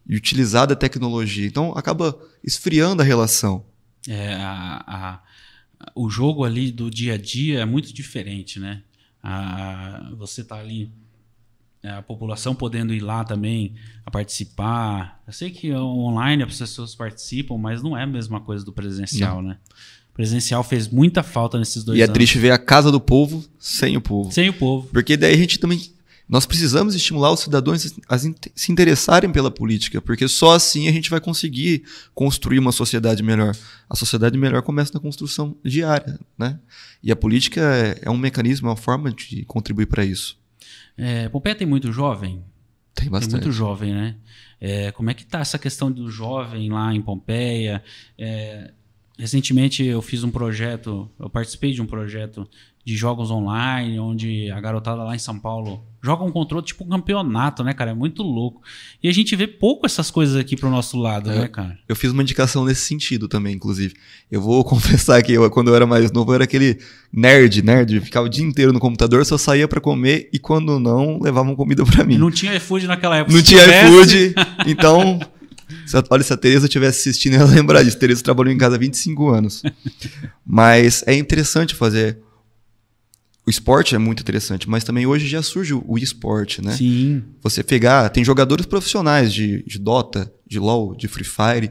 E 0.08 0.16
utilizar 0.16 0.68
da 0.68 0.76
tecnologia. 0.76 1.46
Então 1.46 1.76
acaba 1.76 2.16
esfriando 2.42 3.02
a 3.02 3.04
relação. 3.04 3.66
É, 4.08 4.34
a, 4.34 4.84
a, 4.86 5.22
o 5.96 6.08
jogo 6.08 6.44
ali 6.44 6.70
do 6.70 6.88
dia 6.88 7.14
a 7.14 7.18
dia 7.18 7.60
é 7.60 7.64
muito 7.64 7.92
diferente, 7.92 8.60
né? 8.60 8.82
A, 9.28 10.10
você 10.16 10.44
tá 10.44 10.56
ali 10.56 10.92
é, 11.82 11.90
a 11.90 12.02
população 12.02 12.54
podendo 12.54 12.94
ir 12.94 13.00
lá 13.00 13.24
também 13.24 13.74
a 14.04 14.10
participar. 14.10 15.20
Eu 15.26 15.32
sei 15.32 15.50
que 15.50 15.72
online 15.72 16.44
as 16.44 16.56
pessoas 16.56 16.94
participam, 16.94 17.58
mas 17.58 17.82
não 17.82 17.96
é 17.96 18.04
a 18.04 18.06
mesma 18.06 18.40
coisa 18.40 18.64
do 18.64 18.72
presencial, 18.72 19.42
não. 19.42 19.50
né? 19.50 19.58
O 20.10 20.14
presencial 20.14 20.62
fez 20.62 20.88
muita 20.88 21.22
falta 21.22 21.58
nesses 21.58 21.82
dois 21.82 21.98
e 21.98 22.02
anos. 22.02 22.08
E 22.08 22.10
é 22.10 22.14
triste 22.14 22.38
ver 22.38 22.52
a 22.52 22.58
casa 22.58 22.90
do 22.92 23.00
povo 23.00 23.44
sem 23.58 23.96
o 23.96 24.00
povo. 24.00 24.30
Sem 24.30 24.48
o 24.48 24.52
povo. 24.52 24.88
Porque 24.92 25.16
daí 25.16 25.34
a 25.34 25.36
gente 25.36 25.58
também 25.58 25.92
nós 26.28 26.44
precisamos 26.44 26.94
estimular 26.94 27.32
os 27.32 27.40
cidadãos 27.40 27.94
a 28.08 28.18
se 28.18 28.72
interessarem 28.72 29.30
pela 29.30 29.50
política, 29.50 30.00
porque 30.00 30.26
só 30.26 30.54
assim 30.54 30.88
a 30.88 30.92
gente 30.92 31.08
vai 31.08 31.20
conseguir 31.20 31.84
construir 32.14 32.58
uma 32.58 32.72
sociedade 32.72 33.22
melhor. 33.22 33.56
A 33.88 33.94
sociedade 33.94 34.36
melhor 34.36 34.62
começa 34.62 34.92
na 34.94 35.00
construção 35.00 35.56
diária, 35.64 36.18
né? 36.36 36.58
E 37.02 37.12
a 37.12 37.16
política 37.16 37.60
é, 37.60 38.00
é 38.02 38.10
um 38.10 38.16
mecanismo, 38.16 38.66
é 38.66 38.70
uma 38.70 38.76
forma 38.76 39.12
de 39.12 39.44
contribuir 39.44 39.86
para 39.86 40.04
isso. 40.04 40.36
É, 40.96 41.28
Pompeia 41.28 41.54
tem 41.54 41.66
muito 41.66 41.92
jovem? 41.92 42.42
Tem 42.94 43.08
bastante. 43.08 43.32
Tem 43.32 43.40
muito 43.42 43.52
jovem, 43.52 43.94
né? 43.94 44.16
É, 44.60 44.90
como 44.92 45.10
é 45.10 45.14
que 45.14 45.22
está 45.22 45.40
essa 45.40 45.58
questão 45.58 45.92
do 45.92 46.10
jovem 46.10 46.70
lá 46.70 46.92
em 46.92 47.00
Pompeia? 47.00 47.84
É, 48.18 48.72
recentemente 49.18 49.84
eu 49.84 50.02
fiz 50.02 50.24
um 50.24 50.30
projeto, 50.30 51.08
eu 51.20 51.30
participei 51.30 51.72
de 51.72 51.80
um 51.80 51.86
projeto 51.86 52.48
de 52.84 52.96
jogos 52.96 53.30
online, 53.30 53.98
onde 53.98 54.50
a 54.50 54.60
garotada 54.60 55.02
lá 55.02 55.14
em 55.14 55.18
São 55.18 55.38
Paulo 55.38 55.84
joga 56.06 56.24
um 56.24 56.30
controle 56.30 56.64
tipo 56.64 56.84
um 56.84 56.88
campeonato, 56.88 57.64
né, 57.64 57.74
cara? 57.74 57.90
É 57.90 57.94
muito 57.94 58.22
louco. 58.22 58.62
E 59.02 59.08
a 59.08 59.12
gente 59.12 59.34
vê 59.34 59.46
pouco 59.46 59.84
essas 59.84 60.10
coisas 60.10 60.36
aqui 60.36 60.56
pro 60.56 60.70
nosso 60.70 60.96
lado, 60.96 61.30
é, 61.30 61.40
né, 61.40 61.48
cara? 61.48 61.76
Eu 61.88 61.96
fiz 61.96 62.12
uma 62.12 62.22
indicação 62.22 62.64
nesse 62.64 62.82
sentido 62.82 63.26
também, 63.26 63.56
inclusive. 63.56 63.94
Eu 64.30 64.40
vou 64.40 64.62
confessar 64.64 65.20
que 65.22 65.32
eu, 65.32 65.50
quando 65.50 65.68
eu 65.68 65.74
era 65.74 65.86
mais 65.86 66.12
novo, 66.12 66.30
eu 66.30 66.36
era 66.36 66.44
aquele 66.44 66.78
nerd, 67.12 67.62
nerd, 67.62 68.00
ficava 68.00 68.26
o 68.26 68.28
dia 68.28 68.44
inteiro 68.44 68.72
no 68.72 68.78
computador, 68.78 69.26
só 69.26 69.36
saía 69.36 69.66
para 69.66 69.80
comer 69.80 70.30
e 70.32 70.38
quando 70.38 70.78
não, 70.78 71.20
levavam 71.20 71.56
comida 71.56 71.84
para 71.84 72.04
mim. 72.04 72.16
Não 72.16 72.30
tinha 72.30 72.54
iFood 72.54 72.86
naquela 72.86 73.16
época. 73.16 73.34
Não 73.34 73.42
tinha 73.42 73.62
iFood, 73.64 74.34
então 74.66 75.18
se, 75.84 75.96
olha, 76.10 76.22
se 76.22 76.32
a 76.32 76.36
Tereza 76.36 76.66
estivesse 76.66 77.08
assistindo, 77.08 77.34
ela 77.34 77.50
lembrar 77.50 77.82
disso. 77.82 77.98
Tereza 77.98 78.22
trabalhou 78.22 78.52
em 78.52 78.58
casa 78.58 78.76
há 78.76 78.78
25 78.78 79.28
anos. 79.28 79.62
Mas 80.44 81.02
é 81.06 81.14
interessante 81.14 81.74
fazer 81.74 82.18
o 83.46 83.50
esporte 83.50 83.94
é 83.94 83.98
muito 83.98 84.20
interessante, 84.20 84.68
mas 84.68 84.82
também 84.82 85.06
hoje 85.06 85.28
já 85.28 85.40
surge 85.40 85.72
o 85.72 85.96
esporte, 85.96 86.60
né? 86.60 86.72
Sim. 86.72 87.22
Você 87.42 87.62
pegar, 87.62 88.08
tem 88.08 88.24
jogadores 88.24 88.66
profissionais 88.66 89.32
de, 89.32 89.62
de 89.62 89.78
Dota, 89.78 90.32
de 90.44 90.58
LoL, 90.58 90.96
de 90.96 91.06
Free 91.06 91.24
Fire. 91.24 91.70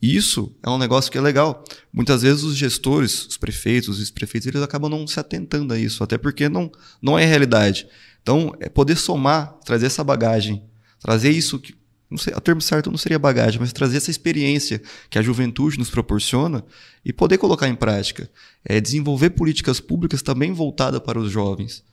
E 0.00 0.14
isso 0.14 0.54
é 0.62 0.70
um 0.70 0.78
negócio 0.78 1.10
que 1.10 1.18
é 1.18 1.20
legal. 1.20 1.64
Muitas 1.92 2.22
vezes 2.22 2.44
os 2.44 2.56
gestores, 2.56 3.26
os 3.26 3.36
prefeitos, 3.36 3.88
os 3.88 3.98
vice-prefeitos, 3.98 4.46
eles 4.46 4.62
acabam 4.62 4.88
não 4.88 5.04
se 5.04 5.18
atentando 5.18 5.74
a 5.74 5.78
isso, 5.78 6.04
até 6.04 6.16
porque 6.16 6.48
não, 6.48 6.70
não 7.02 7.18
é 7.18 7.24
realidade. 7.24 7.88
Então, 8.22 8.54
é 8.60 8.68
poder 8.68 8.96
somar, 8.96 9.54
trazer 9.64 9.86
essa 9.86 10.04
bagagem, 10.04 10.62
trazer 11.00 11.30
isso 11.30 11.58
que 11.58 11.74
não 12.10 12.18
sei, 12.18 12.32
o 12.34 12.40
termo 12.40 12.60
certo 12.60 12.90
não 12.90 12.98
seria 12.98 13.18
bagagem, 13.18 13.58
mas 13.58 13.72
trazer 13.72 13.96
essa 13.96 14.10
experiência 14.10 14.80
que 15.10 15.18
a 15.18 15.22
juventude 15.22 15.78
nos 15.78 15.90
proporciona 15.90 16.64
e 17.04 17.12
poder 17.12 17.38
colocar 17.38 17.68
em 17.68 17.74
prática. 17.74 18.30
É 18.64 18.80
desenvolver 18.80 19.30
políticas 19.30 19.80
públicas 19.80 20.22
também 20.22 20.52
voltadas 20.52 21.00
para 21.00 21.18
os 21.18 21.30
jovens. 21.30 21.84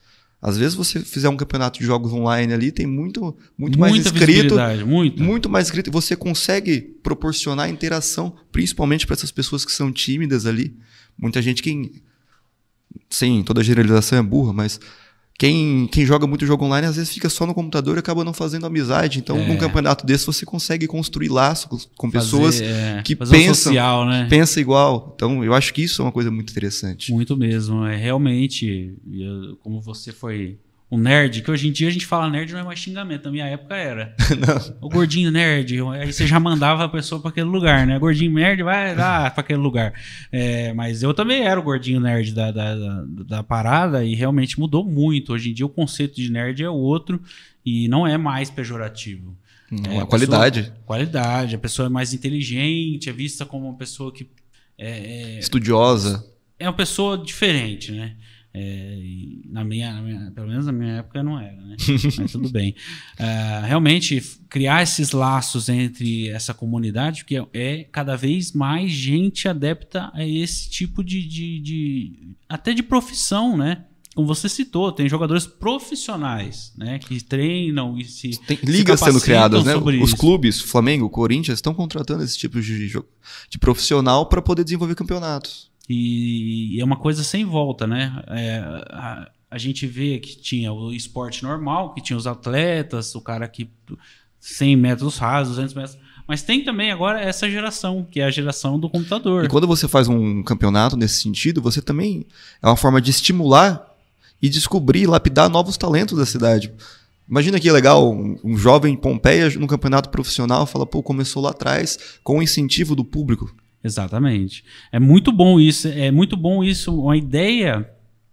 Às 0.44 0.58
vezes 0.58 0.76
você 0.76 1.00
fizer 1.00 1.30
um 1.30 1.38
campeonato 1.38 1.80
de 1.80 1.86
jogos 1.86 2.12
online 2.12 2.54
ali, 2.54 2.70
tem 2.70 2.86
muito, 2.86 3.36
muito 3.58 3.80
mais 3.80 3.96
escrito. 3.96 4.56
Muito. 4.86 5.24
muito 5.24 5.50
mais 5.50 5.68
escrito. 5.68 5.90
Você 5.90 6.18
consegue 6.18 6.82
proporcionar 7.02 7.70
interação, 7.70 8.36
principalmente 8.52 9.08
para 9.08 9.14
essas 9.14 9.32
pessoas 9.32 9.64
que 9.64 9.72
são 9.72 9.90
tímidas 9.90 10.46
ali. 10.46 10.76
Muita 11.18 11.42
gente 11.42 11.64
que. 11.64 12.04
Sim, 13.10 13.42
toda 13.42 13.64
generalização 13.64 14.20
é 14.20 14.22
burra, 14.22 14.52
mas 14.52 14.80
quem, 15.38 15.88
quem 15.88 16.06
joga 16.06 16.26
muito 16.28 16.46
jogo 16.46 16.64
online 16.66 16.88
às 16.88 16.96
vezes 16.96 17.12
fica 17.12 17.28
só 17.30 17.46
no 17.46 17.54
computador 17.54 17.98
e 17.98 18.00
acaba 18.00 18.24
não 18.24 18.34
fazendo 18.34 18.66
amizade. 18.66 19.20
Então, 19.20 19.38
É. 19.38 19.48
num 19.48 19.58
campeonato 19.58 20.06
desse, 20.06 20.26
você 20.26 20.46
consegue 20.46 20.88
construir 20.88 21.30
laços 21.30 21.90
com 21.98 22.10
Fazer, 22.10 22.26
pessoas 22.26 22.62
é, 22.62 23.02
que 23.04 23.16
fazer 23.16 23.36
um 23.36 23.40
pensam- 23.40 23.56
social, 23.56 24.06
né? 24.06 24.28
pensa 24.30 24.62
igual. 24.62 25.12
Então, 25.16 25.44
eu 25.44 25.54
acho 25.54 25.74
que 25.74 25.84
isso 25.84 26.02
é 26.02 26.06
uma 26.06 26.12
coisa 26.12 26.30
muito 26.32 26.52
interessante. 26.52 27.12
Muito 27.12 27.36
mesmo. 27.36 27.84
É 27.86 27.96
realmente, 27.98 28.94
como 29.62 29.82
você 29.82 30.12
foi 30.12 30.58
um 30.94 30.98
nerd, 30.98 31.42
que 31.42 31.50
hoje 31.50 31.68
em 31.68 31.72
dia 31.72 31.88
a 31.88 31.92
gente 31.92 32.06
fala 32.06 32.30
nerd 32.30 32.54
não 32.54 32.60
é 32.60 32.64
mais 32.64 32.78
xingamento. 32.78 33.26
Na 33.26 33.32
minha 33.32 33.46
época 33.46 33.76
era. 33.76 34.16
O 34.80 34.90
gordinho 34.90 35.32
nerd. 35.32 35.80
Aí 35.94 36.12
você 36.12 36.28
já 36.28 36.40
mandava 36.40 36.84
a 36.84 36.90
pessoa 36.90 37.20
para 37.20 37.32
aquele 37.32 37.48
lugar, 37.48 37.88
né? 37.88 37.98
Gordinho 37.98 38.32
nerd, 38.32 38.62
vai 38.62 38.96
lá 38.96 39.30
para 39.32 39.42
aquele 39.42 39.60
lugar. 39.60 39.94
É, 40.32 40.72
mas 40.74 41.02
eu 41.02 41.14
também 41.14 41.46
era 41.46 41.60
o 41.60 41.64
gordinho 41.64 42.00
nerd 42.00 42.34
da, 42.34 42.52
da, 42.52 42.76
da, 42.76 43.06
da 43.06 43.44
parada 43.44 44.06
e 44.06 44.14
realmente 44.14 44.60
mudou 44.60 44.84
muito. 44.84 45.34
Hoje 45.34 45.50
em 45.50 45.54
dia 45.54 45.66
o 45.66 45.70
conceito 45.70 46.16
de 46.16 46.32
nerd 46.32 46.62
é 46.62 46.70
outro 46.70 47.22
e 47.66 47.88
não 47.88 48.06
é 48.06 48.18
mais 48.18 48.50
pejorativo. 48.50 49.36
Não, 49.72 49.92
É, 49.92 49.98
a 50.00 50.04
a 50.04 50.06
qualidade. 50.06 50.72
Qualidade, 50.86 51.56
a 51.56 51.60
pessoa 51.60 51.88
é 51.88 51.90
mais 51.90 52.14
inteligente, 52.14 53.10
é 53.10 53.14
vista 53.14 53.46
como 53.46 53.68
uma 53.68 53.78
pessoa 53.78 54.12
que 54.12 54.28
é, 54.78 55.38
é, 55.38 55.40
Estudiosa. 55.40 56.24
é 56.60 56.68
uma 56.68 56.76
pessoa 56.76 57.18
diferente, 57.18 57.92
né? 57.92 58.16
É, 58.56 59.00
na, 59.50 59.64
minha, 59.64 59.92
na 59.94 60.02
minha- 60.04 60.32
pelo 60.32 60.48
menos 60.48 60.68
na 60.68 60.72
minha 60.72 60.94
época 60.98 61.24
não 61.24 61.40
era, 61.40 61.56
né? 61.60 61.76
Mas 62.20 62.32
tudo 62.32 62.50
bem. 62.50 62.76
Ah, 63.18 63.64
realmente, 63.66 64.22
criar 64.48 64.84
esses 64.84 65.12
laços 65.12 65.70
entre 65.70 66.28
essa 66.30 66.54
comunidade, 66.54 67.24
porque 67.24 67.44
é 67.52 67.84
cada 67.92 68.16
vez 68.16 68.52
mais 68.52 68.92
gente 68.92 69.48
adepta 69.48 70.12
a 70.14 70.24
esse 70.26 70.70
tipo 70.70 71.04
de. 71.04 71.26
de, 71.28 71.60
de- 71.60 72.36
até 72.48 72.74
de 72.74 72.84
profissão, 72.84 73.58
né? 73.58 73.86
Como 74.16 74.28
você 74.28 74.48
citou, 74.48 74.92
tem 74.92 75.10
jogadores 75.10 75.48
profissionais, 75.48 76.72
né? 76.78 77.00
Que 77.00 77.24
treinam 77.24 77.98
e 77.98 78.06
se. 78.06 78.40
Tem 78.46 78.58
se 78.58 78.66
ligas 78.68 79.00
sendo 79.00 79.14
capacitam 79.14 79.22
criadas, 79.22 79.64
né? 79.66 79.76
Os 79.76 80.10
isso. 80.10 80.18
clubes, 80.18 80.62
Flamengo, 80.62 81.10
Corinthians, 81.10 81.58
estão 81.58 81.74
contratando 81.74 82.24
esse 82.24 82.38
tipo 82.38 82.62
de, 82.62 82.88
de 83.50 83.58
profissional 83.60 84.28
para 84.28 84.42
poder 84.42 84.64
desenvolver 84.64 84.94
campeonatos. 84.94 85.73
E, 85.90 86.76
e 86.76 86.82
é 86.82 86.86
uma 86.86 86.96
coisa 86.96 87.24
sem 87.24 87.46
volta, 87.46 87.86
né? 87.86 88.24
É, 88.28 88.58
a, 88.90 89.30
a 89.52 89.58
gente 89.58 89.86
vê 89.86 90.20
que 90.20 90.36
tinha 90.36 90.72
o 90.74 90.92
esporte 90.92 91.44
normal, 91.44 91.94
que 91.94 92.02
tinha 92.02 92.18
os 92.18 92.26
atletas, 92.26 93.14
o 93.16 93.22
cara 93.22 93.48
que 93.48 93.70
100 94.40 94.76
metros 94.76 95.18
rasos, 95.18 95.56
200 95.56 95.74
metros. 95.74 95.98
Mas 96.28 96.42
tem 96.42 96.64
também 96.64 96.92
agora 96.92 97.22
essa 97.22 97.50
geração, 97.50 98.08
que 98.10 98.20
é 98.20 98.26
a 98.26 98.32
geração 98.32 98.80
do 98.80 98.90
computador. 98.90 99.46
E 99.46 99.50
quando 99.50 99.68
você 99.68 99.88
faz 99.88 100.08
um 100.08 100.42
campeonato 100.42 100.96
nesse 100.96 101.22
sentido, 101.22 101.62
você 101.62 101.82
também 101.82 102.26
é 102.62 102.68
uma 102.68 102.78
forma 102.78 103.02
de 103.02 103.12
estimular 103.12 103.86
e 104.42 104.50
descobrir, 104.50 105.06
lapidar 105.06 105.50
novos 105.50 105.78
talentos 105.78 106.18
da 106.18 106.26
cidade. 106.26 106.74
Imagina 107.30 107.60
que 107.60 107.72
legal, 107.72 108.12
um, 108.12 108.38
um 108.44 108.58
jovem 108.58 108.94
em 108.94 108.98
Pompeia 108.98 109.50
no 109.52 109.68
campeonato 109.68 110.10
profissional 110.10 110.66
fala, 110.66 110.86
pô, 110.86 111.02
começou 111.02 111.42
lá 111.42 111.52
atrás 111.52 111.98
com 112.24 112.40
o 112.40 112.44
incentivo 112.44 112.96
do 112.96 113.06
público. 113.06 113.54
Exatamente. 113.84 114.64
É 114.92 115.00
muito 115.00 115.32
bom 115.32 115.60
isso, 115.60 115.88
é 115.88 116.10
muito 116.10 116.38
bom 116.38 116.64
isso, 116.64 117.02
uma 117.02 117.18
ideia 117.18 117.90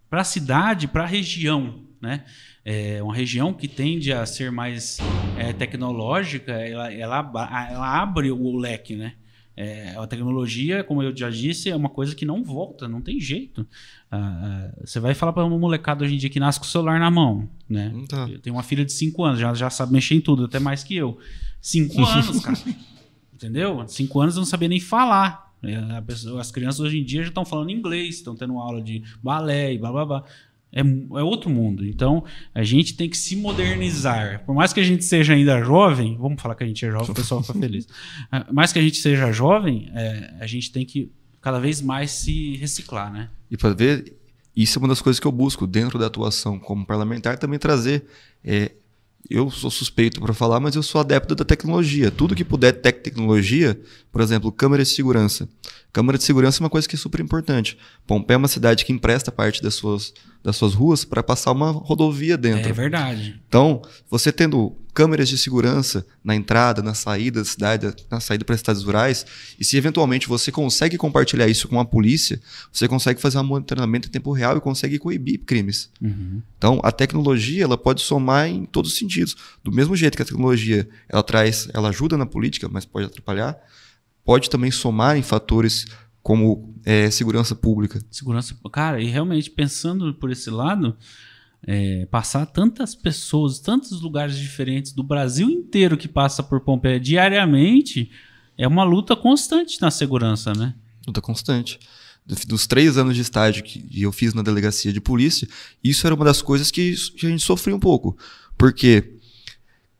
para 0.09 0.21
a 0.21 0.25
cidade, 0.25 0.87
para 0.87 1.03
a 1.03 1.07
região, 1.07 1.79
né? 2.01 2.23
É 2.63 3.01
uma 3.01 3.15
região 3.15 3.53
que 3.53 3.67
tende 3.67 4.13
a 4.13 4.25
ser 4.25 4.51
mais 4.51 4.99
é, 5.37 5.51
tecnológica, 5.51 6.51
ela, 6.51 6.93
ela, 6.93 7.31
ela 7.71 8.01
abre 8.01 8.31
o 8.31 8.55
leque, 8.55 8.95
né? 8.95 9.13
É, 9.55 9.95
a 9.97 10.07
tecnologia, 10.07 10.83
como 10.83 11.03
eu 11.03 11.15
já 11.15 11.29
disse, 11.29 11.69
é 11.69 11.75
uma 11.75 11.89
coisa 11.89 12.15
que 12.15 12.25
não 12.25 12.43
volta, 12.43 12.87
não 12.87 13.01
tem 13.01 13.19
jeito. 13.19 13.67
Ah, 14.09 14.71
ah, 14.73 14.81
você 14.85 14.99
vai 14.99 15.13
falar 15.13 15.33
para 15.33 15.43
uma 15.43 15.57
molecada 15.57 16.03
hoje 16.03 16.15
em 16.15 16.17
dia 16.17 16.29
que 16.29 16.39
nasce 16.39 16.59
com 16.59 16.65
o 16.65 16.69
celular 16.69 16.99
na 16.99 17.11
mão, 17.11 17.49
né? 17.67 17.93
Tá. 18.07 18.27
Eu 18.29 18.39
tenho 18.39 18.55
uma 18.55 18.63
filha 18.63 18.85
de 18.85 18.93
5 18.93 19.23
anos, 19.23 19.39
já, 19.39 19.53
já 19.53 19.69
sabe 19.69 19.91
mexer 19.91 20.15
em 20.15 20.21
tudo, 20.21 20.45
até 20.45 20.57
mais 20.57 20.83
que 20.83 20.95
eu. 20.95 21.17
5 21.61 22.03
anos, 22.03 22.39
cara. 22.39 22.57
Entendeu? 23.41 23.83
5 23.87 24.21
anos 24.21 24.35
eu 24.35 24.39
não 24.41 24.45
sabia 24.45 24.67
nem 24.67 24.79
falar. 24.79 25.51
É, 25.63 26.01
pessoa- 26.01 26.39
as 26.41 26.51
crianças 26.51 26.79
hoje 26.79 26.99
em 26.99 27.03
dia 27.03 27.21
já 27.23 27.29
estão 27.29 27.43
falando 27.45 27.69
inglês, 27.71 28.15
estão 28.15 28.35
tendo 28.35 28.57
aula 28.59 28.81
de 28.81 29.03
balé 29.21 29.73
e 29.73 29.77
blá 29.77 29.91
blá 29.91 30.05
blá. 30.05 30.23
É, 30.73 30.79
é 30.81 31.23
outro 31.23 31.49
mundo. 31.49 31.85
Então, 31.85 32.23
a 32.55 32.63
gente 32.63 32.95
tem 32.95 33.09
que 33.09 33.17
se 33.17 33.35
modernizar. 33.35 34.43
Por 34.45 34.55
mais 34.55 34.71
que 34.71 34.79
a 34.79 34.83
gente 34.83 35.03
seja 35.03 35.33
ainda 35.33 35.61
jovem, 35.63 36.17
vamos 36.17 36.41
falar 36.41 36.55
que 36.55 36.63
a 36.63 36.67
gente 36.67 36.85
é 36.85 36.89
jovem, 36.91 37.09
o 37.11 37.13
pessoal 37.13 37.41
fica 37.43 37.59
feliz. 37.59 37.87
Ah, 38.31 38.45
Mais 38.51 38.71
que 38.71 38.79
a 38.79 38.81
gente 38.81 38.97
seja 38.97 39.31
jovem, 39.31 39.89
é, 39.93 40.33
a 40.39 40.47
gente 40.47 40.71
tem 40.71 40.85
que 40.85 41.11
cada 41.41 41.59
vez 41.59 41.81
mais 41.81 42.11
se 42.11 42.55
reciclar, 42.57 43.11
né? 43.11 43.29
E 43.49 43.57
para 43.57 43.73
ver, 43.73 44.15
isso 44.55 44.77
é 44.77 44.81
uma 44.81 44.87
das 44.87 45.01
coisas 45.01 45.19
que 45.19 45.27
eu 45.27 45.31
busco 45.31 45.65
dentro 45.67 45.97
da 45.99 46.05
atuação 46.07 46.57
como 46.59 46.85
parlamentar, 46.85 47.37
também 47.37 47.59
trazer. 47.59 48.05
é, 48.43 48.71
eu 49.31 49.49
sou 49.49 49.71
suspeito 49.71 50.19
para 50.19 50.33
falar, 50.33 50.59
mas 50.59 50.75
eu 50.75 50.83
sou 50.83 50.99
adepto 50.99 51.35
da 51.35 51.45
tecnologia. 51.45 52.11
Tudo 52.11 52.35
que 52.35 52.43
puder 52.43 52.73
ter 52.73 52.91
tecnologia, 52.91 53.79
por 54.11 54.21
exemplo, 54.21 54.51
câmera 54.51 54.83
de 54.83 54.89
segurança. 54.89 55.47
Câmera 55.93 56.17
de 56.17 56.23
segurança 56.23 56.59
é 56.59 56.63
uma 56.63 56.69
coisa 56.69 56.87
que 56.87 56.95
é 56.95 56.99
super 56.99 57.21
importante. 57.21 57.77
Pompeia 58.05 58.35
é 58.35 58.37
uma 58.37 58.47
cidade 58.47 58.83
que 58.85 58.91
empresta 58.91 59.31
parte 59.31 59.61
das 59.61 59.75
suas, 59.75 60.13
das 60.43 60.55
suas 60.55 60.73
ruas 60.73 61.05
para 61.05 61.23
passar 61.23 61.51
uma 61.51 61.71
rodovia 61.71 62.37
dentro. 62.37 62.69
É 62.69 62.73
verdade. 62.73 63.41
Então, 63.47 63.81
você 64.09 64.31
tendo 64.31 64.75
câmeras 64.93 65.29
de 65.29 65.37
segurança 65.37 66.05
na 66.23 66.35
entrada, 66.35 66.81
na 66.81 66.93
saída 66.93 67.39
da 67.39 67.45
cidade, 67.45 67.93
na 68.09 68.19
saída 68.19 68.43
para 68.43 68.57
cidades 68.57 68.83
rurais, 68.83 69.25
e 69.59 69.63
se 69.63 69.77
eventualmente 69.77 70.27
você 70.27 70.51
consegue 70.51 70.97
compartilhar 70.97 71.47
isso 71.47 71.67
com 71.67 71.79
a 71.79 71.85
polícia, 71.85 72.41
você 72.71 72.87
consegue 72.87 73.21
fazer 73.21 73.37
um 73.39 73.43
monitoramento 73.43 74.07
em 74.07 74.11
tempo 74.11 74.31
real 74.31 74.57
e 74.57 74.61
consegue 74.61 74.99
coibir 74.99 75.39
crimes. 75.45 75.89
Uhum. 76.01 76.41
Então, 76.57 76.79
a 76.83 76.91
tecnologia 76.91 77.63
ela 77.63 77.77
pode 77.77 78.01
somar 78.01 78.47
em 78.47 78.65
todos 78.65 78.91
os 78.91 78.97
sentidos. 78.97 79.35
Do 79.63 79.71
mesmo 79.71 79.95
jeito 79.95 80.15
que 80.15 80.21
a 80.21 80.25
tecnologia 80.25 80.87
ela 81.07 81.23
traz, 81.23 81.69
ela 81.73 81.89
ajuda 81.89 82.17
na 82.17 82.25
política, 82.25 82.67
mas 82.69 82.85
pode 82.85 83.05
atrapalhar, 83.05 83.57
pode 84.25 84.49
também 84.49 84.71
somar 84.71 85.17
em 85.17 85.23
fatores 85.23 85.85
como 86.21 86.75
é, 86.85 87.09
segurança 87.09 87.55
pública. 87.55 88.01
Segurança. 88.11 88.55
Cara, 88.71 89.01
e 89.01 89.05
realmente, 89.05 89.49
pensando 89.49 90.13
por 90.13 90.29
esse 90.31 90.49
lado, 90.49 90.95
é, 91.67 92.05
passar 92.07 92.45
tantas 92.45 92.95
pessoas, 92.95 93.59
tantos 93.59 94.01
lugares 94.01 94.37
diferentes 94.37 94.91
do 94.93 95.03
Brasil 95.03 95.49
inteiro 95.49 95.95
que 95.97 96.07
passa 96.07 96.41
por 96.41 96.61
Pompeia 96.61 96.99
diariamente, 96.99 98.09
é 98.57 98.67
uma 98.67 98.83
luta 98.83 99.15
constante 99.15 99.81
na 99.81 99.89
segurança, 99.91 100.53
né? 100.53 100.73
luta 101.07 101.21
constante. 101.21 101.79
Do- 102.25 102.35
Dos 102.47 102.67
três 102.67 102.97
anos 102.97 103.15
de 103.15 103.21
estágio 103.21 103.63
que 103.63 103.83
eu 104.01 104.11
fiz 104.11 104.33
na 104.33 104.41
delegacia 104.43 104.93
de 104.93 105.01
polícia, 105.01 105.47
isso 105.83 106.05
era 106.05 106.13
uma 106.15 106.25
das 106.25 106.41
coisas 106.41 106.69
que 106.69 106.93
a 107.23 107.27
gente 107.27 107.43
sofria 107.43 107.75
um 107.75 107.79
pouco. 107.79 108.15
Porque 108.57 109.15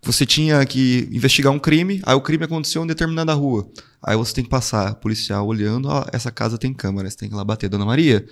você 0.03 0.26
tinha 0.26 0.64
que 0.66 1.07
investigar 1.12 1.51
um 1.53 1.59
crime, 1.59 2.01
aí 2.05 2.16
o 2.16 2.22
crime 2.22 2.43
aconteceu 2.43 2.84
em 2.84 2.88
determinada 2.88 3.34
rua. 3.34 3.70
Aí 4.03 4.16
você 4.16 4.34
tem 4.34 4.43
que 4.43 4.49
passar, 4.49 4.95
policial 4.95 5.45
olhando, 5.47 5.88
ó, 5.88 6.05
essa 6.12 6.32
casa 6.32 6.57
tem 6.57 6.74
câmera, 6.74 7.09
você 7.09 7.18
tem 7.18 7.30
que 7.30 7.36
ir 7.36 7.38
lá 7.38 7.43
bater. 7.43 7.70
Dona 7.70 7.86
Maria, 7.86 8.26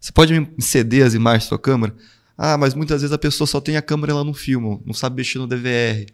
você 0.00 0.12
pode 0.12 0.32
me 0.38 0.48
ceder 0.60 1.06
as 1.06 1.14
imagens 1.14 1.44
da 1.44 1.48
sua 1.48 1.58
câmera? 1.58 1.94
Ah, 2.36 2.56
mas 2.58 2.74
muitas 2.74 3.00
vezes 3.02 3.12
a 3.12 3.18
pessoa 3.18 3.46
só 3.46 3.60
tem 3.60 3.76
a 3.76 3.82
câmera 3.82 4.12
e 4.12 4.14
ela 4.14 4.24
não 4.24 4.34
filma, 4.34 4.80
não 4.84 4.92
sabe 4.94 5.16
mexer 5.16 5.38
no 5.38 5.46
DVR. 5.46 6.06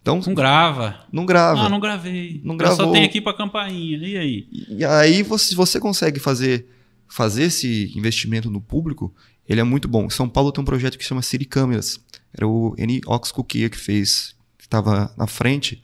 Então, 0.00 0.20
Não 0.26 0.34
grava. 0.34 1.04
não 1.12 1.26
grava. 1.26 1.60
Ah, 1.62 1.68
não 1.68 1.78
gravei. 1.80 2.40
Não 2.42 2.54
Eu 2.54 2.66
só 2.68 2.76
gravou. 2.76 2.92
tenho 2.92 3.04
aqui 3.04 3.20
pra 3.20 3.34
campainha. 3.34 3.98
E 3.98 4.16
aí? 4.16 4.46
E 4.70 4.84
aí, 4.84 5.22
você, 5.22 5.48
se 5.50 5.54
você 5.54 5.78
consegue 5.78 6.18
fazer, 6.18 6.66
fazer 7.06 7.44
esse 7.44 7.92
investimento 7.96 8.48
no 8.50 8.60
público, 8.60 9.14
ele 9.46 9.60
é 9.60 9.64
muito 9.64 9.86
bom. 9.86 10.06
Em 10.06 10.10
São 10.10 10.28
Paulo 10.28 10.50
tem 10.50 10.62
um 10.62 10.64
projeto 10.64 10.96
que 10.96 11.04
chama 11.04 11.20
City 11.20 11.44
Câmeras. 11.44 12.00
Era 12.32 12.46
o 12.46 12.74
N. 12.78 13.00
Oxcuquia 13.06 13.68
que 13.68 13.76
fez, 13.76 14.34
que 14.56 14.64
estava 14.64 15.12
na 15.16 15.26
frente. 15.26 15.82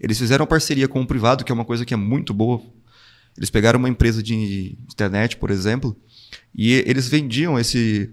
Eles 0.00 0.18
fizeram 0.18 0.46
parceria 0.46 0.88
com 0.88 1.00
o 1.02 1.06
privado, 1.06 1.44
que 1.44 1.52
é 1.52 1.54
uma 1.54 1.64
coisa 1.64 1.84
que 1.84 1.94
é 1.94 1.96
muito 1.96 2.34
boa. 2.34 2.60
Eles 3.36 3.50
pegaram 3.50 3.78
uma 3.78 3.88
empresa 3.88 4.20
de 4.22 4.76
internet, 4.92 5.36
por 5.36 5.50
exemplo, 5.50 5.96
e- 6.54 6.82
eles 6.86 7.06
vendiam 7.06 7.58
esse, 7.58 8.10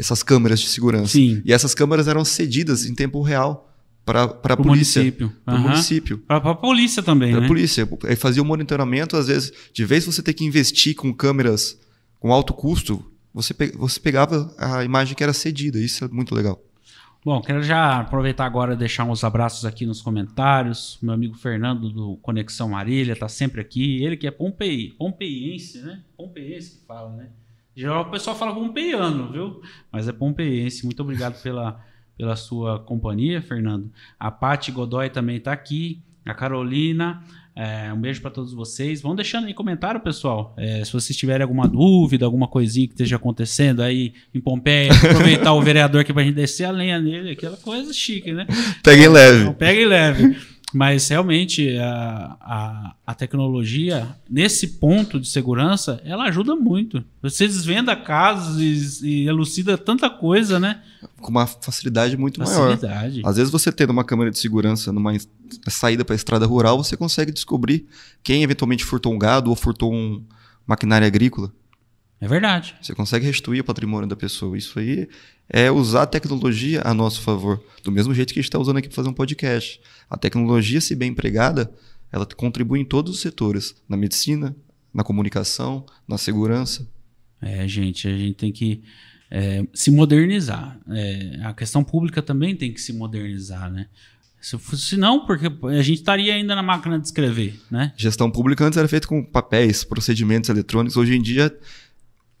essas 0.00 0.22
câmeras 0.22 0.58
de 0.60 0.66
segurança. 0.68 1.12
Sim. 1.12 1.40
E 1.44 1.52
essas 1.52 1.74
câmeras 1.74 2.08
eram 2.08 2.24
cedidas 2.24 2.84
em 2.86 2.94
tempo 2.94 3.22
real 3.22 3.72
para 4.04 4.22
a 4.24 4.56
polícia. 4.56 5.00
município. 5.02 5.32
Para 5.44 5.54
o 5.54 5.60
município. 5.60 6.18
Pra, 6.18 6.40
pra 6.40 6.54
polícia 6.54 7.02
também, 7.02 7.30
Pra 7.32 7.42
né? 7.42 7.46
polícia. 7.46 7.88
Aí 8.04 8.16
fazia 8.16 8.42
o 8.42 8.46
monitoramento, 8.46 9.16
às 9.16 9.28
vezes, 9.28 9.52
de 9.72 9.84
vez 9.84 10.04
você 10.04 10.22
ter 10.22 10.32
que 10.32 10.44
investir 10.44 10.94
com 10.96 11.12
câmeras 11.12 11.78
com 12.18 12.32
alto 12.32 12.52
custo, 12.52 13.04
você, 13.32 13.54
pe- 13.54 13.72
você 13.76 14.00
pegava 14.00 14.52
a 14.58 14.82
imagem 14.84 15.14
que 15.14 15.22
era 15.22 15.32
cedida. 15.32 15.78
Isso 15.78 16.04
é 16.04 16.08
muito 16.08 16.34
legal. 16.34 16.60
Bom, 17.24 17.40
quero 17.42 17.62
já 17.62 18.00
aproveitar 18.00 18.46
agora 18.46 18.72
e 18.72 18.76
deixar 18.78 19.04
uns 19.04 19.22
abraços 19.22 19.66
aqui 19.66 19.84
nos 19.84 20.00
comentários. 20.00 20.98
Meu 21.02 21.12
amigo 21.12 21.34
Fernando 21.36 21.90
do 21.90 22.16
Conexão 22.22 22.70
Marília 22.70 23.14
tá 23.14 23.28
sempre 23.28 23.60
aqui. 23.60 24.02
Ele 24.02 24.16
que 24.16 24.26
é 24.26 24.30
pompei, 24.30 24.94
pompeiense, 24.98 25.78
né? 25.82 26.00
Pompeiense 26.16 26.78
que 26.78 26.86
fala, 26.86 27.14
né? 27.16 27.28
Geral 27.80 28.02
o 28.02 28.10
pessoal 28.10 28.36
fala 28.36 28.54
pompeiano, 28.54 29.32
viu? 29.32 29.62
Mas 29.90 30.06
é 30.06 30.12
pompeiense. 30.12 30.84
Muito 30.84 31.00
obrigado 31.00 31.40
pela, 31.42 31.80
pela 32.14 32.36
sua 32.36 32.78
companhia, 32.78 33.40
Fernando. 33.40 33.90
A 34.18 34.30
Pati 34.30 34.70
Godoy 34.70 35.08
também 35.08 35.40
tá 35.40 35.50
aqui. 35.50 36.02
A 36.26 36.34
Carolina. 36.34 37.22
É, 37.56 37.90
um 37.90 37.98
beijo 37.98 38.20
para 38.20 38.30
todos 38.30 38.52
vocês. 38.52 39.00
Vão 39.00 39.14
deixando 39.14 39.46
aí 39.46 39.54
comentário, 39.54 39.98
pessoal. 39.98 40.54
É, 40.58 40.84
se 40.84 40.92
vocês 40.92 41.16
tiverem 41.18 41.42
alguma 41.42 41.66
dúvida, 41.66 42.26
alguma 42.26 42.46
coisinha 42.46 42.86
que 42.86 42.92
esteja 42.92 43.16
acontecendo 43.16 43.80
aí 43.80 44.12
em 44.34 44.42
Pompeia, 44.42 44.92
aproveitar 44.92 45.54
o 45.54 45.62
vereador 45.62 46.02
aqui 46.02 46.12
pra 46.12 46.22
gente 46.22 46.34
descer 46.34 46.64
a 46.64 46.70
lenha 46.70 47.00
nele, 47.00 47.30
aquela 47.30 47.56
coisa 47.56 47.94
chique, 47.94 48.30
né? 48.30 48.46
Peguem 48.84 49.08
leve. 49.08 49.40
Então, 49.40 49.54
peguem 49.54 49.86
leve. 49.86 50.36
Mas 50.72 51.08
realmente 51.08 51.76
a, 51.78 52.36
a, 52.40 52.94
a, 53.06 53.14
tecnologia, 53.14 54.16
nesse 54.28 54.68
ponto 54.68 55.18
de 55.18 55.28
segurança, 55.28 56.00
ela 56.04 56.24
ajuda 56.24 56.54
muito. 56.54 57.04
Você 57.20 57.46
desvenda 57.46 57.96
casos 57.96 59.02
e, 59.02 59.08
e 59.08 59.28
elucida 59.28 59.76
tanta 59.76 60.08
coisa, 60.08 60.60
né? 60.60 60.80
Com 61.20 61.30
uma 61.30 61.46
facilidade 61.46 62.16
muito 62.16 62.38
facilidade. 62.38 63.16
maior. 63.16 63.30
Às 63.30 63.36
vezes 63.36 63.50
você 63.50 63.72
tendo 63.72 63.90
uma 63.90 64.04
câmera 64.04 64.30
de 64.30 64.38
segurança 64.38 64.92
numa 64.92 65.12
saída 65.68 66.04
para 66.04 66.14
a 66.14 66.16
estrada 66.16 66.46
rural, 66.46 66.82
você 66.82 66.96
consegue 66.96 67.32
descobrir 67.32 67.86
quem 68.22 68.42
eventualmente 68.42 68.84
furtou 68.84 69.12
um 69.12 69.18
gado 69.18 69.50
ou 69.50 69.56
furtou 69.56 69.92
um 69.92 70.22
maquinário 70.66 71.06
agrícola. 71.06 71.52
É 72.20 72.28
verdade. 72.28 72.76
Você 72.80 72.94
consegue 72.94 73.26
restituir 73.26 73.60
o 73.60 73.64
patrimônio 73.64 74.08
da 74.08 74.14
pessoa. 74.14 74.56
Isso 74.56 74.78
aí 74.78 75.08
é 75.52 75.70
usar 75.70 76.02
a 76.02 76.06
tecnologia 76.06 76.80
a 76.84 76.94
nosso 76.94 77.20
favor. 77.20 77.62
Do 77.82 77.90
mesmo 77.90 78.14
jeito 78.14 78.32
que 78.32 78.38
a 78.38 78.42
gente 78.42 78.48
está 78.48 78.58
usando 78.58 78.76
aqui 78.76 78.88
para 78.88 78.94
fazer 78.94 79.08
um 79.08 79.12
podcast. 79.12 79.80
A 80.08 80.16
tecnologia, 80.16 80.80
se 80.80 80.94
bem 80.94 81.10
empregada, 81.10 81.70
ela 82.12 82.24
contribui 82.24 82.78
em 82.78 82.84
todos 82.84 83.16
os 83.16 83.20
setores. 83.20 83.74
Na 83.88 83.96
medicina, 83.96 84.54
na 84.94 85.02
comunicação, 85.02 85.84
na 86.06 86.16
segurança. 86.16 86.88
É, 87.42 87.66
gente, 87.66 88.06
a 88.06 88.16
gente 88.16 88.34
tem 88.34 88.52
que 88.52 88.82
é, 89.28 89.66
se 89.74 89.90
modernizar. 89.90 90.78
É, 90.88 91.40
a 91.42 91.52
questão 91.52 91.82
pública 91.82 92.22
também 92.22 92.54
tem 92.54 92.72
que 92.72 92.80
se 92.80 92.92
modernizar, 92.92 93.70
né? 93.70 93.86
Se, 94.40 94.56
se 94.76 94.96
não, 94.96 95.26
porque 95.26 95.46
a 95.66 95.82
gente 95.82 95.98
estaria 95.98 96.32
ainda 96.32 96.54
na 96.54 96.62
máquina 96.62 96.98
de 96.98 97.06
escrever, 97.06 97.60
né? 97.70 97.92
Gestão 97.96 98.30
pública 98.30 98.64
antes 98.64 98.78
era 98.78 98.88
feita 98.88 99.06
com 99.06 99.22
papéis, 99.22 99.84
procedimentos 99.84 100.48
eletrônicos. 100.48 100.96
Hoje 100.96 101.14
em 101.14 101.20
dia 101.20 101.54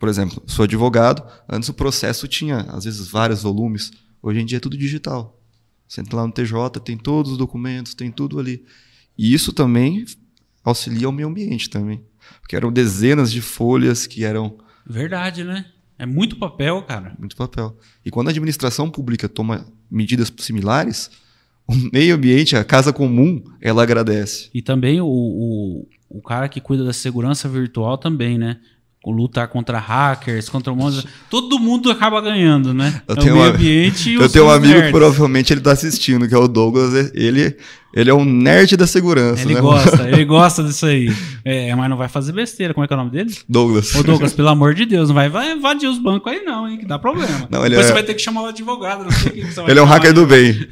por 0.00 0.08
exemplo, 0.08 0.42
sou 0.46 0.62
advogado, 0.62 1.22
antes 1.46 1.68
o 1.68 1.74
processo 1.74 2.26
tinha, 2.26 2.60
às 2.70 2.84
vezes, 2.84 3.06
vários 3.06 3.42
volumes. 3.42 3.92
Hoje 4.22 4.40
em 4.40 4.46
dia 4.46 4.56
é 4.56 4.60
tudo 4.60 4.76
digital. 4.76 5.38
Você 5.86 6.00
entra 6.00 6.16
lá 6.16 6.26
no 6.26 6.32
TJ, 6.32 6.80
tem 6.82 6.96
todos 6.96 7.32
os 7.32 7.38
documentos, 7.38 7.92
tem 7.92 8.10
tudo 8.10 8.40
ali. 8.40 8.64
E 9.16 9.34
isso 9.34 9.52
também 9.52 10.06
auxilia 10.64 11.06
o 11.06 11.12
meio 11.12 11.28
ambiente 11.28 11.68
também. 11.68 12.02
Porque 12.40 12.56
eram 12.56 12.72
dezenas 12.72 13.30
de 13.30 13.42
folhas 13.42 14.06
que 14.06 14.24
eram. 14.24 14.56
Verdade, 14.86 15.44
né? 15.44 15.66
É 15.98 16.06
muito 16.06 16.36
papel, 16.36 16.82
cara. 16.84 17.14
Muito 17.18 17.36
papel. 17.36 17.76
E 18.02 18.10
quando 18.10 18.28
a 18.28 18.30
administração 18.30 18.88
pública 18.88 19.28
toma 19.28 19.66
medidas 19.90 20.32
similares, 20.38 21.10
o 21.68 21.74
meio 21.92 22.14
ambiente, 22.14 22.56
a 22.56 22.64
casa 22.64 22.90
comum, 22.90 23.44
ela 23.60 23.82
agradece. 23.82 24.48
E 24.54 24.62
também 24.62 24.98
o, 24.98 25.06
o, 25.06 25.88
o 26.08 26.22
cara 26.22 26.48
que 26.48 26.58
cuida 26.58 26.84
da 26.84 26.94
segurança 26.94 27.46
virtual 27.50 27.98
também, 27.98 28.38
né? 28.38 28.60
Lutar 29.06 29.48
contra 29.48 29.78
hackers, 29.78 30.50
contra 30.50 30.74
de... 30.74 31.06
Todo 31.30 31.58
mundo 31.58 31.90
acaba 31.90 32.20
ganhando, 32.20 32.74
né? 32.74 33.00
Eu 33.08 33.14
é 33.14 33.18
tenho, 33.18 33.36
um, 33.36 33.42
ambiente 33.42 34.12
eu 34.12 34.28
tenho 34.28 34.44
um 34.44 34.50
amigo 34.50 34.74
nerds. 34.74 34.86
que 34.92 34.92
provavelmente 34.92 35.52
ele 35.52 35.60
está 35.60 35.72
assistindo, 35.72 36.28
que 36.28 36.34
é 36.34 36.38
o 36.38 36.46
Douglas. 36.46 37.10
Ele, 37.14 37.56
ele 37.94 38.10
é 38.10 38.14
um 38.14 38.26
nerd 38.26 38.76
da 38.76 38.86
segurança, 38.86 39.42
ele 39.42 39.54
né? 39.54 39.60
gosta, 39.62 40.06
ele 40.06 40.24
gosta 40.26 40.62
disso 40.62 40.84
aí. 40.84 41.10
É, 41.42 41.74
mas 41.74 41.88
não 41.88 41.96
vai 41.96 42.08
fazer 42.08 42.32
besteira. 42.32 42.74
Como 42.74 42.84
é 42.84 42.86
que 42.86 42.92
é 42.92 42.96
o 42.96 42.98
nome 42.98 43.10
dele? 43.10 43.34
Douglas. 43.48 43.94
Ô 43.94 44.02
Douglas, 44.02 44.34
pelo 44.34 44.48
amor 44.48 44.74
de 44.74 44.84
Deus, 44.84 45.08
não 45.08 45.14
vai, 45.14 45.30
vai 45.30 45.50
invadir 45.52 45.88
os 45.88 45.98
bancos 45.98 46.30
aí 46.30 46.42
não, 46.42 46.68
hein? 46.68 46.76
Que 46.76 46.84
dá 46.84 46.98
problema. 46.98 47.48
Não, 47.50 47.60
ele 47.60 47.70
Depois 47.70 47.86
é... 47.86 47.88
você 47.88 47.94
vai 47.94 48.02
ter 48.02 48.12
que 48.12 48.20
chamar 48.20 48.42
o 48.42 48.46
advogado. 48.46 49.04
Não 49.04 49.10
sei 49.10 49.32
que 49.32 49.46
você 49.46 49.62
vai 49.62 49.70
ele 49.70 49.80
é 49.80 49.82
um 49.82 49.86
hacker 49.86 50.12
do 50.12 50.26
bem. 50.26 50.68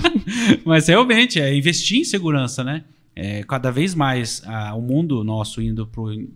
mas 0.66 0.86
realmente, 0.86 1.40
é 1.40 1.56
investir 1.56 1.98
em 1.98 2.04
segurança, 2.04 2.62
né? 2.62 2.84
É, 3.16 3.42
cada 3.42 3.70
vez 3.70 3.94
mais 3.94 4.42
ah, 4.46 4.74
o 4.74 4.82
mundo 4.82 5.24
nosso 5.24 5.62
indo 5.62 5.88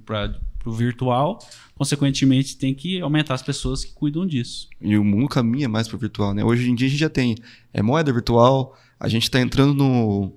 para 0.05 0.35
para 0.65 0.71
o 0.71 0.75
virtual, 0.75 1.39
consequentemente 1.75 2.57
tem 2.57 2.75
que 2.75 3.01
aumentar 3.01 3.35
as 3.35 3.43
pessoas 3.43 3.85
que 3.85 3.93
cuidam 3.93 4.27
disso. 4.27 4.69
E 4.81 4.97
o 4.97 5.05
mundo 5.05 5.29
caminha 5.29 5.69
mais 5.69 5.87
para 5.87 5.97
o 5.97 5.99
virtual, 6.01 6.33
né? 6.33 6.43
Hoje 6.43 6.71
em 6.71 6.75
dia 6.75 6.87
a 6.89 6.91
gente 6.91 7.01
já 7.01 7.11
tem 7.11 7.37
é, 7.73 7.83
moeda 7.83 8.11
virtual, 8.11 8.75
a 8.99 9.09
gente 9.09 9.25
está 9.25 9.39
entrando 9.39 9.75
no, 9.75 10.33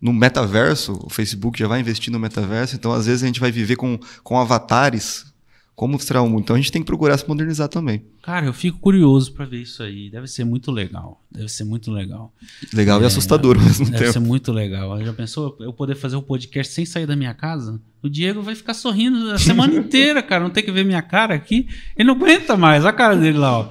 no 0.00 0.12
metaverso, 0.12 0.98
o 1.04 1.10
Facebook 1.10 1.58
já 1.58 1.68
vai 1.68 1.80
investir 1.80 2.10
no 2.10 2.18
metaverso, 2.18 2.74
então 2.74 2.90
às 2.90 3.04
vezes 3.04 3.22
a 3.22 3.26
gente 3.26 3.38
vai 3.38 3.52
viver 3.52 3.76
com, 3.76 3.98
com 4.24 4.38
avatares 4.38 5.29
como 5.74 5.98
será 5.98 6.20
o 6.20 6.28
mundo. 6.28 6.42
Então 6.42 6.56
a 6.56 6.58
gente 6.58 6.70
tem 6.70 6.82
que 6.82 6.86
procurar 6.86 7.16
se 7.16 7.26
modernizar 7.26 7.68
também. 7.68 8.04
Cara, 8.22 8.44
eu 8.44 8.52
fico 8.52 8.78
curioso 8.78 9.32
para 9.32 9.46
ver 9.46 9.62
isso 9.62 9.82
aí. 9.82 10.10
Deve 10.10 10.26
ser 10.26 10.44
muito 10.44 10.70
legal. 10.70 11.24
Deve 11.30 11.48
ser 11.48 11.64
muito 11.64 11.90
legal. 11.90 12.34
Legal 12.74 13.00
é, 13.00 13.04
e 13.04 13.06
assustador 13.06 13.56
ao 13.56 13.62
mesmo 13.62 13.86
deve 13.86 13.90
tempo. 13.92 14.00
Deve 14.00 14.12
ser 14.12 14.20
muito 14.20 14.52
legal. 14.52 15.02
Já 15.02 15.12
pensou 15.12 15.56
eu 15.60 15.72
poder 15.72 15.94
fazer 15.94 16.16
um 16.16 16.22
podcast 16.22 16.74
sem 16.74 16.84
sair 16.84 17.06
da 17.06 17.16
minha 17.16 17.32
casa? 17.32 17.80
O 18.02 18.08
Diego 18.08 18.42
vai 18.42 18.54
ficar 18.54 18.74
sorrindo 18.74 19.30
a 19.30 19.38
semana 19.38 19.72
inteira, 19.78 20.22
cara. 20.22 20.44
Não 20.44 20.50
tem 20.50 20.62
que 20.62 20.70
ver 20.70 20.84
minha 20.84 21.02
cara 21.02 21.34
aqui. 21.34 21.66
Ele 21.96 22.06
não 22.06 22.14
aguenta 22.14 22.56
mais. 22.58 22.84
A 22.84 22.92
cara 22.92 23.16
dele 23.16 23.38
lá, 23.38 23.60
ó. 23.60 23.68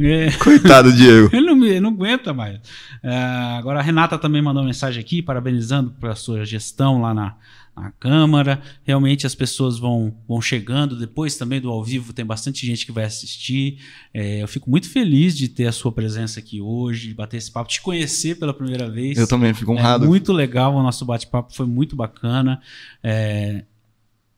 É... 0.00 0.32
Coitado, 0.32 0.92
Diego. 0.92 1.30
ele, 1.34 1.46
não, 1.46 1.64
ele 1.64 1.80
não 1.80 1.90
aguenta 1.90 2.32
mais. 2.32 2.58
É, 3.02 3.14
agora 3.58 3.78
a 3.78 3.82
Renata 3.82 4.18
também 4.18 4.42
mandou 4.42 4.62
uma 4.62 4.68
mensagem 4.68 5.00
aqui, 5.00 5.22
parabenizando 5.22 5.90
pela 5.92 6.14
sua 6.14 6.44
gestão 6.44 7.00
lá 7.00 7.12
na, 7.12 7.36
na 7.76 7.90
Câmara. 7.92 8.62
Realmente 8.84 9.26
as 9.26 9.34
pessoas 9.34 9.78
vão, 9.78 10.14
vão 10.28 10.40
chegando. 10.40 10.98
Depois 10.98 11.36
também 11.36 11.60
do 11.60 11.70
ao 11.70 11.82
vivo 11.82 12.12
tem 12.12 12.24
bastante 12.24 12.66
gente 12.66 12.84
que 12.84 12.92
vai 12.92 13.04
assistir. 13.04 13.78
É, 14.12 14.42
eu 14.42 14.48
fico 14.48 14.70
muito 14.70 14.88
feliz 14.88 15.36
de 15.36 15.48
ter 15.48 15.66
a 15.66 15.72
sua 15.72 15.90
presença 15.90 16.40
aqui 16.40 16.60
hoje, 16.60 17.08
de 17.08 17.14
bater 17.14 17.38
esse 17.38 17.50
papo, 17.50 17.70
te 17.70 17.80
conhecer 17.80 18.38
pela 18.38 18.52
primeira 18.52 18.90
vez. 18.90 19.18
Eu 19.18 19.26
também 19.26 19.54
fico 19.54 19.72
honrado. 19.72 20.04
É 20.04 20.08
muito 20.08 20.32
legal, 20.32 20.74
o 20.74 20.82
nosso 20.82 21.04
bate-papo 21.04 21.54
foi 21.54 21.66
muito 21.66 21.96
bacana. 21.96 22.60
É, 23.02 23.64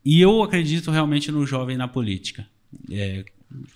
e 0.04 0.20
eu 0.20 0.42
acredito 0.42 0.90
realmente 0.90 1.32
no 1.32 1.46
jovem 1.46 1.76
na 1.76 1.88
política. 1.88 2.46
É, 2.90 3.24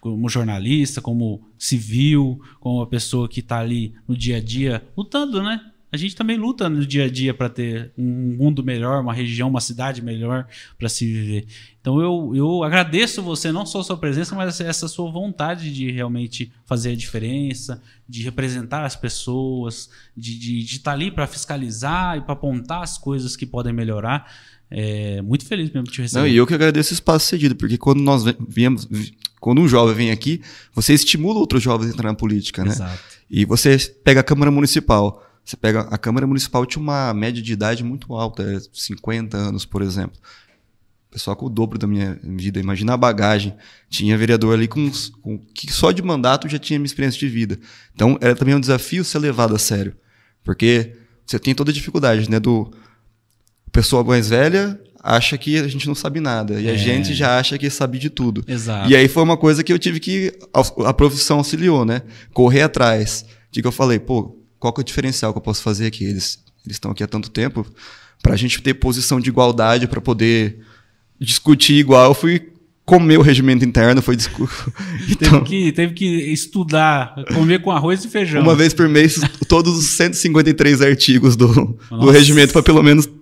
como 0.00 0.28
jornalista, 0.28 1.00
como 1.00 1.42
civil, 1.56 2.40
como 2.58 2.76
uma 2.76 2.86
pessoa 2.86 3.28
que 3.28 3.40
está 3.40 3.60
ali 3.60 3.94
no 4.06 4.16
dia 4.16 4.38
a 4.38 4.40
dia 4.40 4.82
lutando, 4.96 5.42
né? 5.42 5.60
A 5.90 5.96
gente 5.96 6.14
também 6.14 6.36
luta 6.36 6.68
no 6.68 6.84
dia 6.84 7.04
a 7.04 7.10
dia 7.10 7.32
para 7.32 7.48
ter 7.48 7.92
um 7.96 8.36
mundo 8.36 8.62
melhor, 8.62 9.00
uma 9.00 9.14
região, 9.14 9.48
uma 9.48 9.60
cidade 9.60 10.02
melhor 10.02 10.46
para 10.78 10.88
se 10.88 11.06
viver. 11.06 11.46
Então 11.80 12.00
eu, 12.00 12.32
eu 12.34 12.62
agradeço 12.62 13.22
você, 13.22 13.50
não 13.50 13.64
só 13.64 13.80
a 13.80 13.84
sua 13.84 13.96
presença, 13.96 14.34
mas 14.34 14.60
essa 14.60 14.86
sua 14.86 15.10
vontade 15.10 15.72
de 15.72 15.90
realmente 15.90 16.52
fazer 16.66 16.92
a 16.92 16.96
diferença, 16.96 17.82
de 18.06 18.22
representar 18.22 18.84
as 18.84 18.94
pessoas, 18.94 19.88
de 20.14 20.32
estar 20.32 20.44
de, 20.44 20.64
de 20.64 20.78
tá 20.80 20.92
ali 20.92 21.10
para 21.10 21.26
fiscalizar 21.26 22.18
e 22.18 22.20
para 22.20 22.34
apontar 22.34 22.82
as 22.82 22.98
coisas 22.98 23.34
que 23.34 23.46
podem 23.46 23.72
melhorar. 23.72 24.30
É, 24.70 25.22
muito 25.22 25.46
feliz 25.46 25.70
mesmo 25.70 25.84
de 25.84 25.92
te 25.92 26.02
receber. 26.02 26.20
Não, 26.20 26.28
e 26.28 26.36
eu 26.36 26.46
que 26.46 26.52
agradeço 26.52 26.90
o 26.90 26.94
espaço 26.94 27.26
cedido, 27.26 27.56
porque 27.56 27.78
quando 27.78 28.02
nós 28.02 28.24
viemos, 28.46 28.86
quando 29.40 29.62
um 29.62 29.68
jovem 29.68 29.94
vem 29.94 30.10
aqui, 30.10 30.42
você 30.74 30.92
estimula 30.92 31.38
outros 31.38 31.62
jovens 31.62 31.90
a 31.90 31.94
entrar 31.94 32.10
na 32.10 32.14
política, 32.14 32.62
né? 32.62 32.72
Exato. 32.72 33.00
E 33.30 33.46
você 33.46 33.78
pega 34.04 34.20
a 34.20 34.22
Câmara 34.24 34.50
Municipal 34.50 35.24
você 35.48 35.56
pega 35.56 35.80
a 35.80 35.96
Câmara 35.96 36.26
Municipal 36.26 36.66
tinha 36.66 36.82
uma 36.82 37.14
média 37.14 37.42
de 37.42 37.54
idade 37.54 37.82
muito 37.82 38.14
alta, 38.14 38.60
50 38.70 39.34
é 39.34 39.40
anos, 39.40 39.64
por 39.64 39.80
exemplo. 39.80 40.20
Pessoal 41.10 41.34
com 41.34 41.46
o 41.46 41.48
dobro 41.48 41.78
da 41.78 41.86
minha 41.86 42.20
vida. 42.22 42.60
Imagina 42.60 42.92
a 42.92 42.96
bagagem. 42.98 43.56
Tinha 43.88 44.18
vereador 44.18 44.52
ali 44.52 44.68
com, 44.68 44.90
com 45.22 45.38
que 45.54 45.72
só 45.72 45.90
de 45.90 46.02
mandato 46.02 46.46
já 46.50 46.58
tinha 46.58 46.78
minha 46.78 46.84
experiência 46.86 47.18
de 47.18 47.28
vida. 47.28 47.58
Então 47.94 48.18
era 48.20 48.36
também 48.36 48.54
um 48.54 48.60
desafio 48.60 49.02
ser 49.02 49.20
levado 49.20 49.54
a 49.54 49.58
sério, 49.58 49.96
porque 50.44 50.98
você 51.24 51.38
tem 51.38 51.54
toda 51.54 51.70
a 51.70 51.74
dificuldade, 51.74 52.30
né? 52.30 52.38
Do 52.38 52.70
pessoa 53.72 54.04
mais 54.04 54.28
velha 54.28 54.78
acha 55.02 55.38
que 55.38 55.56
a 55.56 55.66
gente 55.66 55.88
não 55.88 55.94
sabe 55.94 56.20
nada 56.20 56.60
e 56.60 56.66
é. 56.66 56.72
a 56.72 56.76
gente 56.76 57.14
já 57.14 57.38
acha 57.38 57.56
que 57.56 57.70
sabe 57.70 57.98
de 57.98 58.10
tudo. 58.10 58.44
Exato. 58.46 58.90
E 58.90 58.94
aí 58.94 59.08
foi 59.08 59.22
uma 59.22 59.38
coisa 59.38 59.64
que 59.64 59.72
eu 59.72 59.78
tive 59.78 59.98
que 59.98 60.38
a, 60.52 60.90
a 60.90 60.92
profissão 60.92 61.38
auxiliou, 61.38 61.86
né? 61.86 62.02
Correr 62.34 62.60
atrás. 62.60 63.24
De 63.50 63.62
que 63.62 63.66
eu 63.66 63.72
falei, 63.72 63.98
pô, 63.98 64.37
qual 64.58 64.72
que 64.72 64.80
é 64.80 64.82
o 64.82 64.84
diferencial 64.84 65.32
que 65.32 65.38
eu 65.38 65.42
posso 65.42 65.62
fazer 65.62 65.86
aqui? 65.86 66.04
Eles 66.04 66.38
eles 66.68 66.76
estão 66.76 66.90
aqui 66.90 67.02
há 67.02 67.06
tanto 67.06 67.30
tempo 67.30 67.66
para 68.22 68.34
a 68.34 68.36
gente 68.36 68.60
ter 68.60 68.74
posição 68.74 69.18
de 69.18 69.30
igualdade 69.30 69.86
para 69.86 70.00
poder 70.00 70.58
discutir 71.18 71.74
igual. 71.74 72.10
Eu 72.10 72.14
fui 72.14 72.52
comer 72.84 73.18
o 73.18 73.22
regimento 73.22 73.64
interno, 73.64 74.02
foi 74.02 74.16
então, 75.10 75.40
teve, 75.40 75.44
que, 75.44 75.72
teve 75.72 75.94
que 75.94 76.06
estudar, 76.32 77.14
comer 77.34 77.60
com 77.60 77.70
arroz 77.70 78.04
e 78.04 78.08
feijão. 78.08 78.42
Uma 78.42 78.54
vez 78.54 78.72
por 78.72 78.88
mês, 78.88 79.20
todos 79.46 79.76
os 79.76 79.86
153 79.90 80.82
artigos 80.82 81.36
do, 81.36 81.78
do 81.90 82.10
regimento 82.10 82.52
para 82.52 82.62
pelo 82.62 82.82
menos 82.82 83.04
estar 83.04 83.14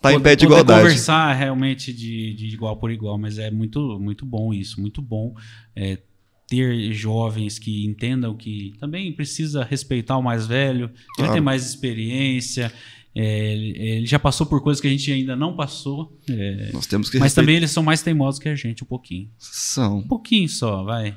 tá 0.00 0.14
em 0.14 0.20
pé 0.20 0.36
de 0.36 0.44
igualdade. 0.44 0.82
conversar 0.82 1.32
realmente 1.32 1.92
de, 1.92 2.34
de 2.34 2.46
igual 2.46 2.76
por 2.76 2.90
igual, 2.90 3.18
mas 3.18 3.38
é 3.38 3.50
muito, 3.50 3.98
muito 4.00 4.24
bom 4.24 4.54
isso, 4.54 4.80
muito 4.80 5.02
bom. 5.02 5.34
É, 5.74 5.98
ter 6.46 6.92
jovens 6.92 7.58
que 7.58 7.86
entendam 7.86 8.36
que 8.36 8.74
também 8.78 9.12
precisa 9.12 9.64
respeitar 9.64 10.16
o 10.18 10.22
mais 10.22 10.46
velho, 10.46 10.90
ele 11.18 11.28
tem 11.28 11.40
mais 11.40 11.66
experiência, 11.66 12.72
é, 13.14 13.54
ele 13.54 14.06
já 14.06 14.18
passou 14.18 14.46
por 14.46 14.60
coisas 14.60 14.80
que 14.80 14.88
a 14.88 14.90
gente 14.90 15.10
ainda 15.12 15.36
não 15.36 15.54
passou. 15.54 16.18
É, 16.28 16.70
Nós 16.72 16.86
temos 16.86 17.08
que 17.08 17.18
mas 17.18 17.32
também 17.32 17.56
eles 17.56 17.70
são 17.70 17.82
mais 17.82 18.02
teimosos 18.02 18.40
que 18.40 18.48
a 18.48 18.56
gente, 18.56 18.82
um 18.82 18.86
pouquinho. 18.86 19.30
São. 19.38 19.98
Um 19.98 20.08
pouquinho 20.08 20.48
só, 20.48 20.82
vai. 20.82 21.16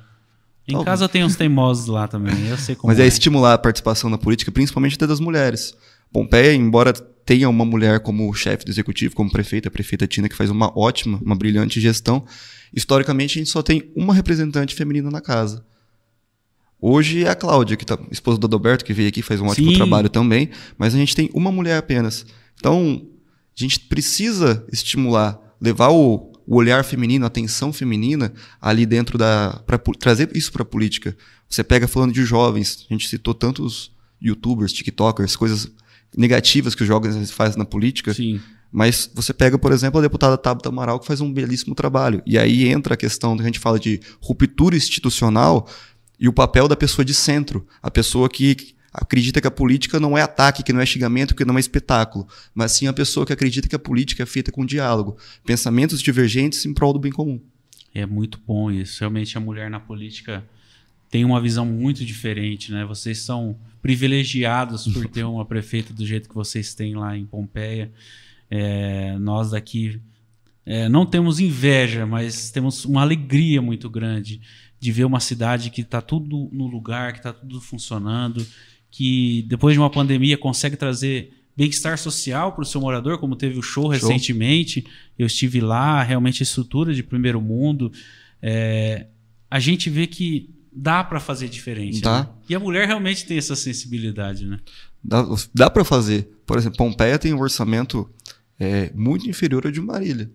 Em 0.67 0.84
casa 0.84 1.07
tem 1.07 1.23
uns 1.23 1.36
teimosos 1.36 1.88
lá 1.88 2.07
também, 2.07 2.47
eu 2.47 2.57
sei 2.57 2.75
como 2.75 2.91
Mas 2.91 2.99
é, 2.99 3.05
é 3.05 3.07
estimular 3.07 3.53
a 3.53 3.57
participação 3.57 4.09
na 4.09 4.17
política, 4.17 4.51
principalmente 4.51 4.95
até 4.95 5.07
das 5.07 5.19
mulheres. 5.19 5.75
Pompeia, 6.11 6.53
embora 6.53 6.93
tenha 6.93 7.49
uma 7.49 7.65
mulher 7.65 7.99
como 7.99 8.33
chefe 8.33 8.63
do 8.63 8.71
executivo, 8.71 9.13
como 9.13 9.29
prefeita, 9.29 9.67
a 9.67 9.71
prefeita 9.71 10.07
Tina, 10.07 10.29
que 10.29 10.35
faz 10.35 10.49
uma 10.49 10.71
ótima, 10.77 11.19
uma 11.21 11.35
brilhante 11.35 11.81
gestão, 11.81 12.25
historicamente 12.73 13.37
a 13.37 13.41
gente 13.41 13.51
só 13.51 13.61
tem 13.61 13.91
uma 13.95 14.13
representante 14.13 14.73
feminina 14.73 15.11
na 15.11 15.19
casa. 15.19 15.65
Hoje 16.79 17.25
é 17.25 17.29
a 17.29 17.35
Cláudia, 17.35 17.75
que 17.75 17.85
tá 17.85 17.97
esposa 18.11 18.37
do 18.37 18.45
Adalberto, 18.45 18.85
que 18.85 18.93
veio 18.93 19.09
aqui 19.09 19.21
faz 19.21 19.41
um 19.41 19.47
ótimo 19.47 19.71
Sim. 19.71 19.75
trabalho 19.75 20.09
também, 20.09 20.49
mas 20.77 20.93
a 20.93 20.97
gente 20.97 21.15
tem 21.15 21.29
uma 21.33 21.51
mulher 21.51 21.77
apenas. 21.77 22.25
Então, 22.55 23.05
a 23.57 23.61
gente 23.61 23.79
precisa 23.81 24.65
estimular, 24.71 25.39
levar 25.59 25.89
o, 25.89 26.31
o 26.45 26.55
olhar 26.55 26.85
feminino, 26.85 27.25
a 27.25 27.27
atenção 27.27 27.73
feminina 27.73 28.31
ali 28.61 28.85
dentro 28.85 29.17
da. 29.17 29.61
para 29.65 29.77
trazer 29.99 30.29
isso 30.35 30.51
para 30.51 30.61
a 30.61 30.65
política. 30.65 31.17
Você 31.49 31.63
pega 31.63 31.87
falando 31.87 32.13
de 32.13 32.23
jovens, 32.23 32.85
a 32.89 32.93
gente 32.93 33.07
citou 33.07 33.33
tantos 33.33 33.91
youtubers, 34.21 34.71
tiktokers, 34.71 35.35
coisas 35.35 35.71
negativas 36.15 36.75
que 36.75 36.83
os 36.83 36.87
jovens 36.87 37.31
fazem 37.31 37.57
na 37.57 37.65
política. 37.65 38.13
Sim. 38.13 38.39
Mas 38.71 39.09
você 39.13 39.33
pega, 39.33 39.57
por 39.57 39.71
exemplo, 39.71 39.99
a 39.99 40.01
deputada 40.03 40.37
Tabata 40.37 40.69
Amaral, 40.69 40.99
que 40.99 41.07
faz 41.07 41.21
um 41.21 41.31
belíssimo 41.31 41.73
trabalho. 41.73 42.21
E 42.25 42.37
aí 42.37 42.67
entra 42.67 42.93
a 42.93 42.97
questão 42.97 43.35
que 43.35 43.41
a 43.41 43.45
gente 43.45 43.59
fala 43.59 43.79
de 43.79 43.99
ruptura 44.21 44.75
institucional 44.75 45.67
e 46.19 46.27
o 46.27 46.33
papel 46.33 46.67
da 46.67 46.75
pessoa 46.75 47.05
de 47.05 47.13
centro. 47.13 47.65
A 47.81 47.89
pessoa 47.89 48.27
que 48.29 48.75
acredita 48.93 49.39
que 49.39 49.47
a 49.47 49.51
política 49.51 49.99
não 49.99 50.17
é 50.17 50.21
ataque, 50.21 50.63
que 50.63 50.73
não 50.73 50.81
é 50.81 50.85
xingamento, 50.85 51.35
que 51.35 51.45
não 51.45 51.57
é 51.57 51.59
espetáculo. 51.59 52.27
Mas 52.53 52.73
sim 52.73 52.87
a 52.87 52.93
pessoa 52.93 53.25
que 53.25 53.33
acredita 53.33 53.67
que 53.67 53.75
a 53.75 53.79
política 53.79 54.23
é 54.23 54.25
feita 54.25 54.51
com 54.51 54.65
diálogo. 54.65 55.17
Pensamentos 55.45 56.01
divergentes 56.01 56.65
em 56.65 56.73
prol 56.73 56.93
do 56.93 56.99
bem 56.99 57.11
comum. 57.11 57.39
É 57.93 58.05
muito 58.05 58.39
bom 58.45 58.69
isso. 58.69 58.99
Realmente 58.99 59.37
a 59.37 59.41
mulher 59.41 59.69
na 59.69 59.79
política 59.79 60.43
tem 61.09 61.23
uma 61.23 61.39
visão 61.39 61.65
muito 61.65 62.03
diferente, 62.03 62.71
né? 62.71 62.85
Vocês 62.85 63.19
são 63.19 63.57
privilegiados 63.81 64.87
por 64.87 65.07
ter 65.07 65.23
uma 65.23 65.45
prefeita 65.45 65.93
do 65.93 66.05
jeito 66.05 66.27
que 66.27 66.35
vocês 66.35 66.73
têm 66.73 66.95
lá 66.95 67.17
em 67.17 67.25
Pompeia. 67.25 67.91
É, 68.49 69.17
nós 69.19 69.51
daqui 69.51 70.01
é, 70.65 70.89
não 70.89 71.05
temos 71.05 71.39
inveja, 71.39 72.05
mas 72.05 72.51
temos 72.51 72.83
uma 72.83 73.01
alegria 73.01 73.61
muito 73.61 73.89
grande 73.89 74.41
de 74.79 74.91
ver 74.91 75.05
uma 75.05 75.19
cidade 75.19 75.69
que 75.69 75.81
está 75.81 76.01
tudo 76.01 76.49
no 76.51 76.67
lugar, 76.67 77.13
que 77.13 77.19
está 77.19 77.31
tudo 77.31 77.61
funcionando, 77.61 78.45
que 78.91 79.45
depois 79.47 79.73
de 79.73 79.79
uma 79.79 79.89
pandemia 79.89 80.37
consegue 80.37 80.75
trazer 80.75 81.33
bem-estar 81.55 81.97
social 81.97 82.51
para 82.51 82.61
o 82.61 82.65
seu 82.65 82.79
morador, 82.79 83.17
como 83.17 83.35
teve 83.35 83.57
o 83.57 83.63
show, 83.63 83.85
show, 83.85 83.87
recentemente. 83.89 84.85
Eu 85.17 85.25
estive 85.25 85.59
lá, 85.61 86.03
realmente 86.03 86.43
estrutura 86.43 86.93
de 86.93 87.01
primeiro 87.01 87.41
mundo. 87.41 87.91
É, 88.41 89.07
a 89.49 89.59
gente 89.59 89.89
vê 89.89 90.05
que 90.05 90.56
dá 90.78 91.03
para 91.03 91.19
fazer 91.19 91.47
diferente. 91.47 92.01
Dá. 92.01 92.19
Né? 92.19 92.30
E 92.49 92.55
a 92.55 92.59
mulher 92.59 92.88
realmente 92.88 93.25
tem 93.25 93.38
essa 93.38 93.55
sensibilidade, 93.55 94.45
né? 94.45 94.59
Dá, 95.03 95.25
dá 95.53 95.69
para 95.69 95.84
fazer. 95.84 96.30
Por 96.45 96.57
exemplo, 96.57 96.78
Pompeia 96.78 97.17
tem 97.17 97.34
um 97.34 97.39
orçamento 97.39 98.09
é, 98.59 98.91
muito 98.93 99.28
inferior 99.28 99.65
ao 99.65 99.71
de 99.71 99.82
Marília. 99.82 100.30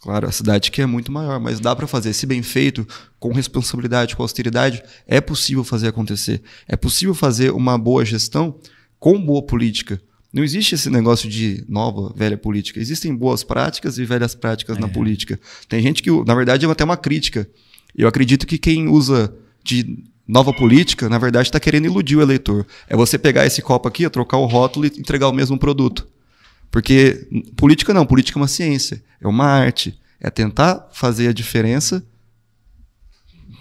Claro, 0.00 0.28
a 0.28 0.32
cidade 0.32 0.70
que 0.70 0.80
é 0.80 0.86
muito 0.86 1.10
maior, 1.10 1.40
mas 1.40 1.58
dá 1.58 1.74
para 1.74 1.88
fazer. 1.88 2.12
Se 2.12 2.24
bem 2.24 2.40
feito, 2.40 2.86
com 3.18 3.32
responsabilidade, 3.32 4.14
com 4.14 4.22
austeridade, 4.22 4.80
é 5.08 5.20
possível 5.20 5.64
fazer 5.64 5.88
acontecer. 5.88 6.40
É 6.68 6.76
possível 6.76 7.14
fazer 7.14 7.50
uma 7.50 7.76
boa 7.76 8.04
gestão 8.04 8.60
com 9.00 9.20
boa 9.20 9.42
política. 9.42 10.00
Não 10.32 10.44
existe 10.44 10.76
esse 10.76 10.88
negócio 10.88 11.28
de 11.28 11.64
nova, 11.68 12.12
velha 12.14 12.38
política. 12.38 12.78
Existem 12.78 13.12
boas 13.12 13.42
práticas 13.42 13.98
e 13.98 14.04
velhas 14.04 14.36
práticas 14.36 14.76
é. 14.76 14.80
na 14.80 14.88
política. 14.88 15.40
Tem 15.68 15.82
gente 15.82 16.00
que, 16.00 16.10
na 16.24 16.34
verdade, 16.34 16.64
é 16.64 16.70
até 16.70 16.84
uma 16.84 16.96
crítica. 16.96 17.48
Eu 17.96 18.06
acredito 18.06 18.46
que 18.46 18.58
quem 18.58 18.86
usa 18.86 19.34
de 19.68 20.04
nova 20.26 20.52
política, 20.52 21.08
na 21.08 21.18
verdade, 21.18 21.48
está 21.48 21.60
querendo 21.60 21.84
iludir 21.84 22.16
o 22.16 22.22
eleitor. 22.22 22.66
É 22.88 22.96
você 22.96 23.18
pegar 23.18 23.44
esse 23.44 23.60
copo 23.60 23.86
aqui, 23.86 24.08
trocar 24.08 24.38
o 24.38 24.46
rótulo 24.46 24.86
e 24.86 24.92
entregar 24.98 25.28
o 25.28 25.32
mesmo 25.32 25.58
produto. 25.58 26.08
Porque 26.70 27.28
política 27.56 27.92
não, 27.92 28.06
política 28.06 28.38
é 28.38 28.40
uma 28.40 28.48
ciência, 28.48 29.02
é 29.20 29.28
uma 29.28 29.46
arte, 29.46 29.98
é 30.20 30.30
tentar 30.30 30.88
fazer 30.92 31.28
a 31.28 31.32
diferença. 31.32 32.04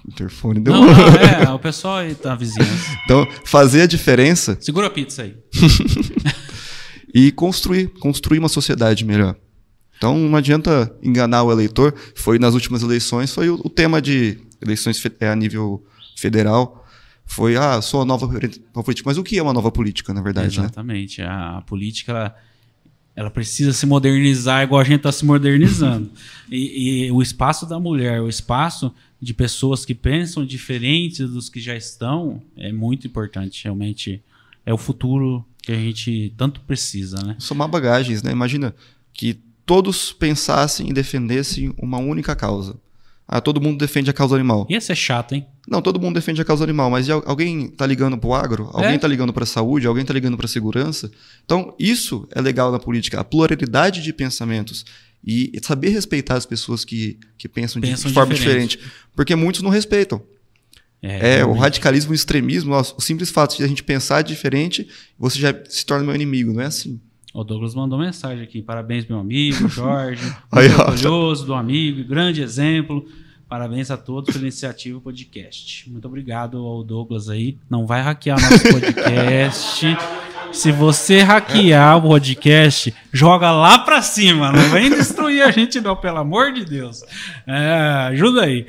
O 0.06 0.12
interfone 0.12 0.60
deu. 0.62 0.74
Não, 0.74 0.86
não, 0.86 1.16
é, 1.16 1.54
o 1.54 1.60
pessoal 1.60 1.98
aí 1.98 2.16
tá 2.16 2.36
vizinhança. 2.36 2.98
Então, 3.04 3.28
fazer 3.46 3.82
a 3.82 3.86
diferença. 3.86 4.58
Segura 4.60 4.88
a 4.88 4.90
pizza 4.90 5.24
aí. 5.24 5.36
e 7.14 7.32
construir, 7.32 7.88
construir 8.00 8.40
uma 8.40 8.50
sociedade 8.50 9.06
melhor. 9.06 9.36
Então, 9.98 10.18
não 10.18 10.38
adianta 10.38 10.94
enganar 11.02 11.44
o 11.44 11.52
eleitor. 11.52 11.96
Foi 12.16 12.38
nas 12.38 12.54
últimas 12.54 12.84
eleições, 12.84 13.34
foi 13.34 13.50
o, 13.50 13.56
o 13.64 13.70
tema 13.70 14.02
de 14.02 14.38
eleições 14.62 15.02
a 15.22 15.36
nível 15.36 15.84
federal 16.20 16.86
foi 17.26 17.58
ah, 17.58 17.82
sou 17.82 18.02
a 18.02 18.06
nova 18.06 18.28
política. 18.28 19.04
Mas 19.06 19.18
o 19.18 19.24
que 19.24 19.38
é 19.38 19.44
uma 19.44 19.54
nova 19.54 19.70
política, 19.70 20.14
na 20.14 20.22
verdade? 20.22 20.60
Exatamente. 20.60 21.22
Né? 21.22 21.28
A, 21.28 21.58
a, 21.58 21.62
política 21.62 22.12
ela, 22.12 22.36
ela, 23.16 23.30
precisa 23.30 23.74
se 23.74 23.86
modernizar 23.86 24.64
igual 24.64 24.80
a 24.80 24.84
gente 24.84 24.98
está 24.98 25.12
se 25.12 25.26
modernizando. 25.26 26.10
e, 26.50 27.06
e, 27.06 27.12
o 27.12 27.22
espaço 27.22 27.66
da 27.66 27.80
mulher, 27.80 28.22
o 28.22 28.30
espaço 28.30 28.94
de 29.22 29.34
pessoas 29.34 29.84
que 29.84 29.94
pensam 29.94 30.46
diferente 30.46 31.26
dos 31.26 31.50
que 31.50 31.60
já 31.60 31.76
estão, 31.76 32.42
é 32.56 32.72
muito 32.72 33.06
importante. 33.06 33.66
Realmente 33.66 34.24
é 34.66 34.74
o 34.74 34.78
futuro 34.78 35.46
que 35.62 35.72
a 35.74 35.76
gente 35.76 36.34
tanto 36.38 36.62
precisa, 36.62 37.22
né? 37.22 37.36
Somar 37.40 37.68
bagagens, 37.68 38.24
né? 38.24 38.32
Imagina 38.32 38.74
que 39.14 39.38
todos 39.66 40.14
pensassem 40.14 40.90
e 40.90 40.94
defendessem 40.94 41.74
uma 41.78 41.98
única 41.98 42.34
causa. 42.36 42.80
Ah, 43.28 43.42
todo 43.42 43.60
mundo 43.60 43.78
defende 43.78 44.10
a 44.10 44.14
causa 44.14 44.36
animal. 44.36 44.66
Ia 44.70 44.80
ser 44.80 44.96
chato, 44.96 45.36
hein? 45.36 45.46
Não, 45.68 45.82
todo 45.82 46.00
mundo 46.00 46.16
defende 46.16 46.42
a 46.42 46.46
causa 46.46 46.64
animal, 46.64 46.90
mas 46.90 47.10
alguém 47.10 47.68
tá 47.68 47.86
ligando 47.86 48.18
pro 48.18 48.34
agro? 48.34 48.70
Alguém 48.72 48.94
é? 48.94 48.98
tá 48.98 49.08
ligando 49.08 49.34
pra 49.34 49.46
saúde? 49.46 49.86
Alguém 49.86 50.06
tá 50.06 50.14
ligando 50.14 50.38
pra 50.38 50.48
segurança? 50.48 51.12
Então, 51.44 51.76
isso 51.78 52.26
é 52.32 52.40
legal 52.40 52.72
na 52.72 52.80
política, 52.80 53.20
a 53.20 53.24
pluralidade 53.26 54.02
de 54.02 54.14
pensamentos. 54.14 54.86
E 55.26 55.52
saber 55.62 55.90
respeitar 55.90 56.36
as 56.36 56.46
pessoas 56.46 56.86
que, 56.86 57.20
que 57.38 57.50
pensam, 57.50 57.82
pensam 57.82 58.08
de, 58.08 58.14
forma 58.14 58.34
diferente. 58.34 58.78
diferente. 58.78 58.94
Porque 59.14 59.36
muitos 59.36 59.62
não 59.62 59.70
respeitam. 59.70 60.24
É, 61.02 61.40
é 61.40 61.46
o 61.46 61.52
radicalismo, 61.52 62.12
o 62.12 62.16
extremismo, 62.16 62.74
o 62.74 63.02
simples 63.02 63.30
fato 63.30 63.58
de 63.58 63.64
a 63.64 63.68
gente 63.68 63.84
pensar 63.84 64.22
diferente, 64.22 64.88
você 65.18 65.38
já 65.38 65.54
se 65.68 65.86
torna 65.86 66.06
meu 66.06 66.16
inimigo, 66.16 66.54
não 66.54 66.62
é 66.62 66.66
assim. 66.66 67.00
O 67.38 67.44
Douglas 67.44 67.76
mandou 67.76 68.00
mensagem 68.00 68.44
aqui. 68.44 68.64
Parabéns, 68.64 69.06
meu 69.06 69.20
amigo, 69.20 69.70
Jorge. 69.70 70.24
Muito 70.52 70.82
orgulhoso 70.82 71.46
do 71.46 71.54
amigo, 71.54 72.04
grande 72.04 72.42
exemplo. 72.42 73.06
Parabéns 73.48 73.92
a 73.92 73.96
todos 73.96 74.34
pela 74.34 74.44
iniciativa 74.44 75.00
podcast. 75.00 75.88
Muito 75.88 76.08
obrigado 76.08 76.58
ao 76.58 76.84
Douglas 76.84 77.30
aí. 77.30 77.56
Não 77.70 77.86
vai 77.86 78.02
hackear 78.02 78.42
nosso 78.42 78.64
podcast. 78.74 79.86
Se 80.52 80.72
você 80.72 81.22
hackear 81.22 81.98
o 81.98 82.02
podcast, 82.10 82.92
joga 83.14 83.52
lá 83.52 83.78
pra 83.78 84.02
cima. 84.02 84.52
Não 84.52 84.72
vem 84.72 84.90
destruir 84.90 85.44
a 85.44 85.52
gente, 85.52 85.80
não, 85.80 85.96
pelo 85.96 86.18
amor 86.18 86.52
de 86.52 86.66
Deus. 86.66 87.04
É, 87.46 88.08
ajuda 88.10 88.46
aí. 88.46 88.66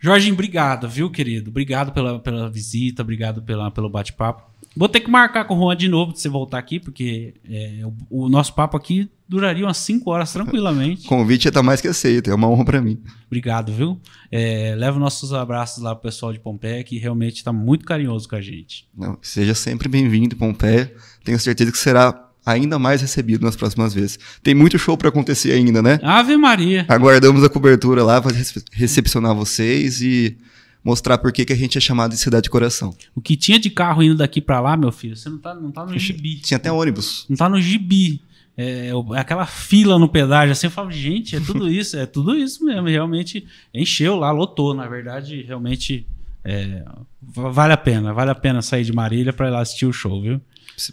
Jorginho, 0.00 0.34
obrigado, 0.34 0.88
viu, 0.88 1.08
querido? 1.08 1.48
Obrigado 1.48 1.92
pela, 1.92 2.18
pela 2.18 2.50
visita, 2.50 3.02
obrigado 3.02 3.40
pela, 3.40 3.70
pelo 3.70 3.88
bate-papo. 3.88 4.42
Vou 4.76 4.88
ter 4.88 5.00
que 5.00 5.10
marcar 5.10 5.44
com 5.44 5.54
o 5.54 5.58
Juan 5.58 5.76
de 5.76 5.88
novo 5.88 6.12
de 6.12 6.20
você 6.20 6.28
voltar 6.28 6.58
aqui, 6.58 6.80
porque 6.80 7.34
é, 7.48 7.82
o, 8.10 8.24
o, 8.24 8.28
nosso 8.28 8.54
papo 8.54 8.76
aqui 8.76 9.08
duraria 9.28 9.64
umas 9.64 9.76
5 9.78 10.10
horas 10.10 10.32
tranquilamente. 10.32 11.06
O 11.06 11.08
convite 11.10 11.46
está 11.48 11.62
mais 11.62 11.80
que 11.80 11.88
aceito, 11.88 12.30
é 12.30 12.34
uma 12.34 12.48
honra 12.48 12.64
para 12.64 12.82
mim. 12.82 13.00
Obrigado, 13.26 13.72
viu? 13.72 14.00
É, 14.32 14.74
leva 14.76 14.98
nossos 14.98 15.32
abraços 15.32 15.82
lá 15.82 15.94
pro 15.94 16.10
pessoal 16.10 16.32
de 16.32 16.40
Pompeia, 16.40 16.82
que 16.82 16.98
realmente 16.98 17.36
está 17.36 17.52
muito 17.52 17.84
carinhoso 17.84 18.28
com 18.28 18.36
a 18.36 18.40
gente. 18.40 18.88
Não, 18.96 19.16
seja 19.22 19.54
sempre 19.54 19.88
bem-vindo, 19.88 20.34
Pompeia. 20.36 20.92
Tenho 21.24 21.38
certeza 21.38 21.70
que 21.70 21.78
será 21.78 22.24
ainda 22.44 22.78
mais 22.78 23.00
recebido 23.00 23.44
nas 23.44 23.56
próximas 23.56 23.94
vezes. 23.94 24.18
Tem 24.42 24.54
muito 24.54 24.78
show 24.78 24.96
para 24.96 25.08
acontecer 25.08 25.52
ainda, 25.52 25.80
né? 25.80 25.98
Ave 26.02 26.36
Maria! 26.36 26.84
Aguardamos 26.88 27.42
a 27.42 27.48
cobertura 27.48 28.02
lá 28.02 28.20
para 28.20 28.36
recepcionar 28.72 29.34
vocês 29.34 30.00
e 30.02 30.36
mostrar 30.84 31.16
por 31.16 31.32
que, 31.32 31.44
que 31.44 31.52
a 31.52 31.56
gente 31.56 31.78
é 31.78 31.80
chamado 31.80 32.10
de 32.10 32.18
cidade 32.18 32.44
de 32.44 32.50
coração. 32.50 32.94
O 33.14 33.20
que 33.20 33.36
tinha 33.36 33.58
de 33.58 33.70
carro 33.70 34.02
indo 34.02 34.16
daqui 34.16 34.40
para 34.40 34.60
lá, 34.60 34.76
meu 34.76 34.92
filho, 34.92 35.16
você 35.16 35.30
não 35.30 35.38
tá, 35.38 35.54
não 35.54 35.72
tá 35.72 35.86
no 35.86 35.98
gibi. 35.98 36.36
Tinha 36.36 36.56
até 36.56 36.70
ônibus. 36.70 37.24
Não 37.28 37.36
tá 37.36 37.48
no 37.48 37.60
gibi. 37.60 38.20
É, 38.56 38.90
é 38.90 39.18
aquela 39.18 39.46
fila 39.46 39.98
no 39.98 40.08
pedágio, 40.08 40.52
assim, 40.52 40.68
eu 40.68 40.70
falo, 40.70 40.92
gente, 40.92 41.34
é 41.34 41.40
tudo 41.40 41.68
isso, 41.72 41.96
é 41.96 42.04
tudo 42.04 42.36
isso 42.36 42.64
mesmo. 42.64 42.86
Realmente 42.86 43.46
encheu 43.72 44.16
lá, 44.16 44.30
lotou. 44.30 44.74
Na 44.74 44.86
verdade, 44.86 45.42
realmente 45.42 46.06
é, 46.44 46.84
vale 47.22 47.72
a 47.72 47.78
pena, 47.78 48.12
vale 48.12 48.30
a 48.30 48.34
pena 48.34 48.60
sair 48.60 48.84
de 48.84 48.92
Marília 48.92 49.32
para 49.32 49.48
ir 49.48 49.50
lá 49.50 49.60
assistir 49.60 49.86
o 49.86 49.92
show, 49.92 50.20
viu? 50.20 50.40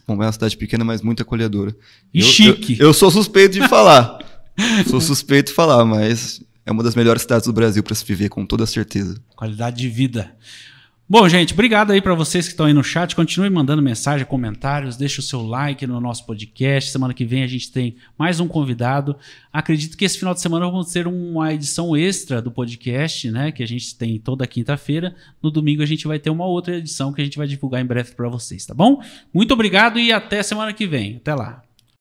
Bom, 0.08 0.14
é 0.14 0.26
uma 0.26 0.32
cidade 0.32 0.56
pequena, 0.56 0.86
mas 0.86 1.02
muito 1.02 1.22
acolhedora. 1.22 1.76
E 2.14 2.20
eu, 2.20 2.26
chique. 2.26 2.80
Eu, 2.80 2.88
eu 2.88 2.94
sou 2.94 3.12
suspeito 3.12 3.60
de 3.60 3.68
falar. 3.68 4.20
sou 4.88 5.02
suspeito 5.02 5.50
de 5.50 5.56
falar, 5.56 5.84
mas 5.84 6.42
é 6.72 6.74
uma 6.74 6.84
das 6.84 6.96
melhores 6.96 7.22
cidades 7.22 7.46
do 7.46 7.54
Brasil 7.54 7.84
para 7.84 7.94
se 7.94 8.04
viver, 8.06 8.30
com 8.30 8.46
toda 8.46 8.66
certeza. 8.66 9.22
Qualidade 9.36 9.78
de 9.78 9.90
vida. 9.90 10.36
Bom, 11.14 11.28
gente, 11.28 11.52
obrigado 11.52 11.92
aí 11.92 12.02
para 12.02 12.16
vocês 12.16 12.46
que 12.46 12.54
estão 12.54 12.66
aí 12.66 12.72
no 12.72 12.82
chat. 12.82 13.14
Continue 13.18 13.50
mandando 13.50 13.82
mensagem, 13.82 14.26
comentários, 14.26 14.96
deixe 14.96 15.20
o 15.20 15.22
seu 15.22 15.42
like 15.42 15.86
no 15.86 16.00
nosso 16.00 16.26
podcast. 16.26 16.90
Semana 16.90 17.14
que 17.14 17.26
vem 17.26 17.44
a 17.44 17.48
gente 17.48 17.70
tem 17.70 17.98
mais 18.18 18.40
um 18.40 18.48
convidado. 18.48 19.18
Acredito 19.52 19.98
que 19.98 20.06
esse 20.06 20.18
final 20.18 20.34
de 20.34 20.40
semana 20.40 20.66
vamos 20.68 20.90
ter 20.94 21.08
uma 21.08 21.54
edição 21.54 21.98
extra 21.98 22.42
do 22.42 22.50
podcast, 22.50 23.30
né? 23.30 23.52
Que 23.52 23.62
a 23.62 23.68
gente 23.68 23.94
tem 23.94 24.18
toda 24.18 24.48
quinta-feira. 24.48 25.14
No 25.44 25.52
domingo 25.52 25.84
a 25.84 25.86
gente 25.86 26.08
vai 26.08 26.18
ter 26.18 26.30
uma 26.30 26.46
outra 26.46 26.78
edição 26.78 27.12
que 27.12 27.20
a 27.20 27.26
gente 27.26 27.38
vai 27.38 27.46
divulgar 27.46 27.82
em 27.82 27.86
breve 27.86 28.14
para 28.14 28.30
vocês, 28.30 28.66
tá 28.66 28.74
bom? 28.74 29.02
Muito 29.34 29.54
obrigado 29.54 30.00
e 30.00 30.14
até 30.14 30.42
semana 30.42 30.72
que 30.72 30.88
vem. 30.88 31.18
Até 31.18 31.36
lá. 31.36 31.62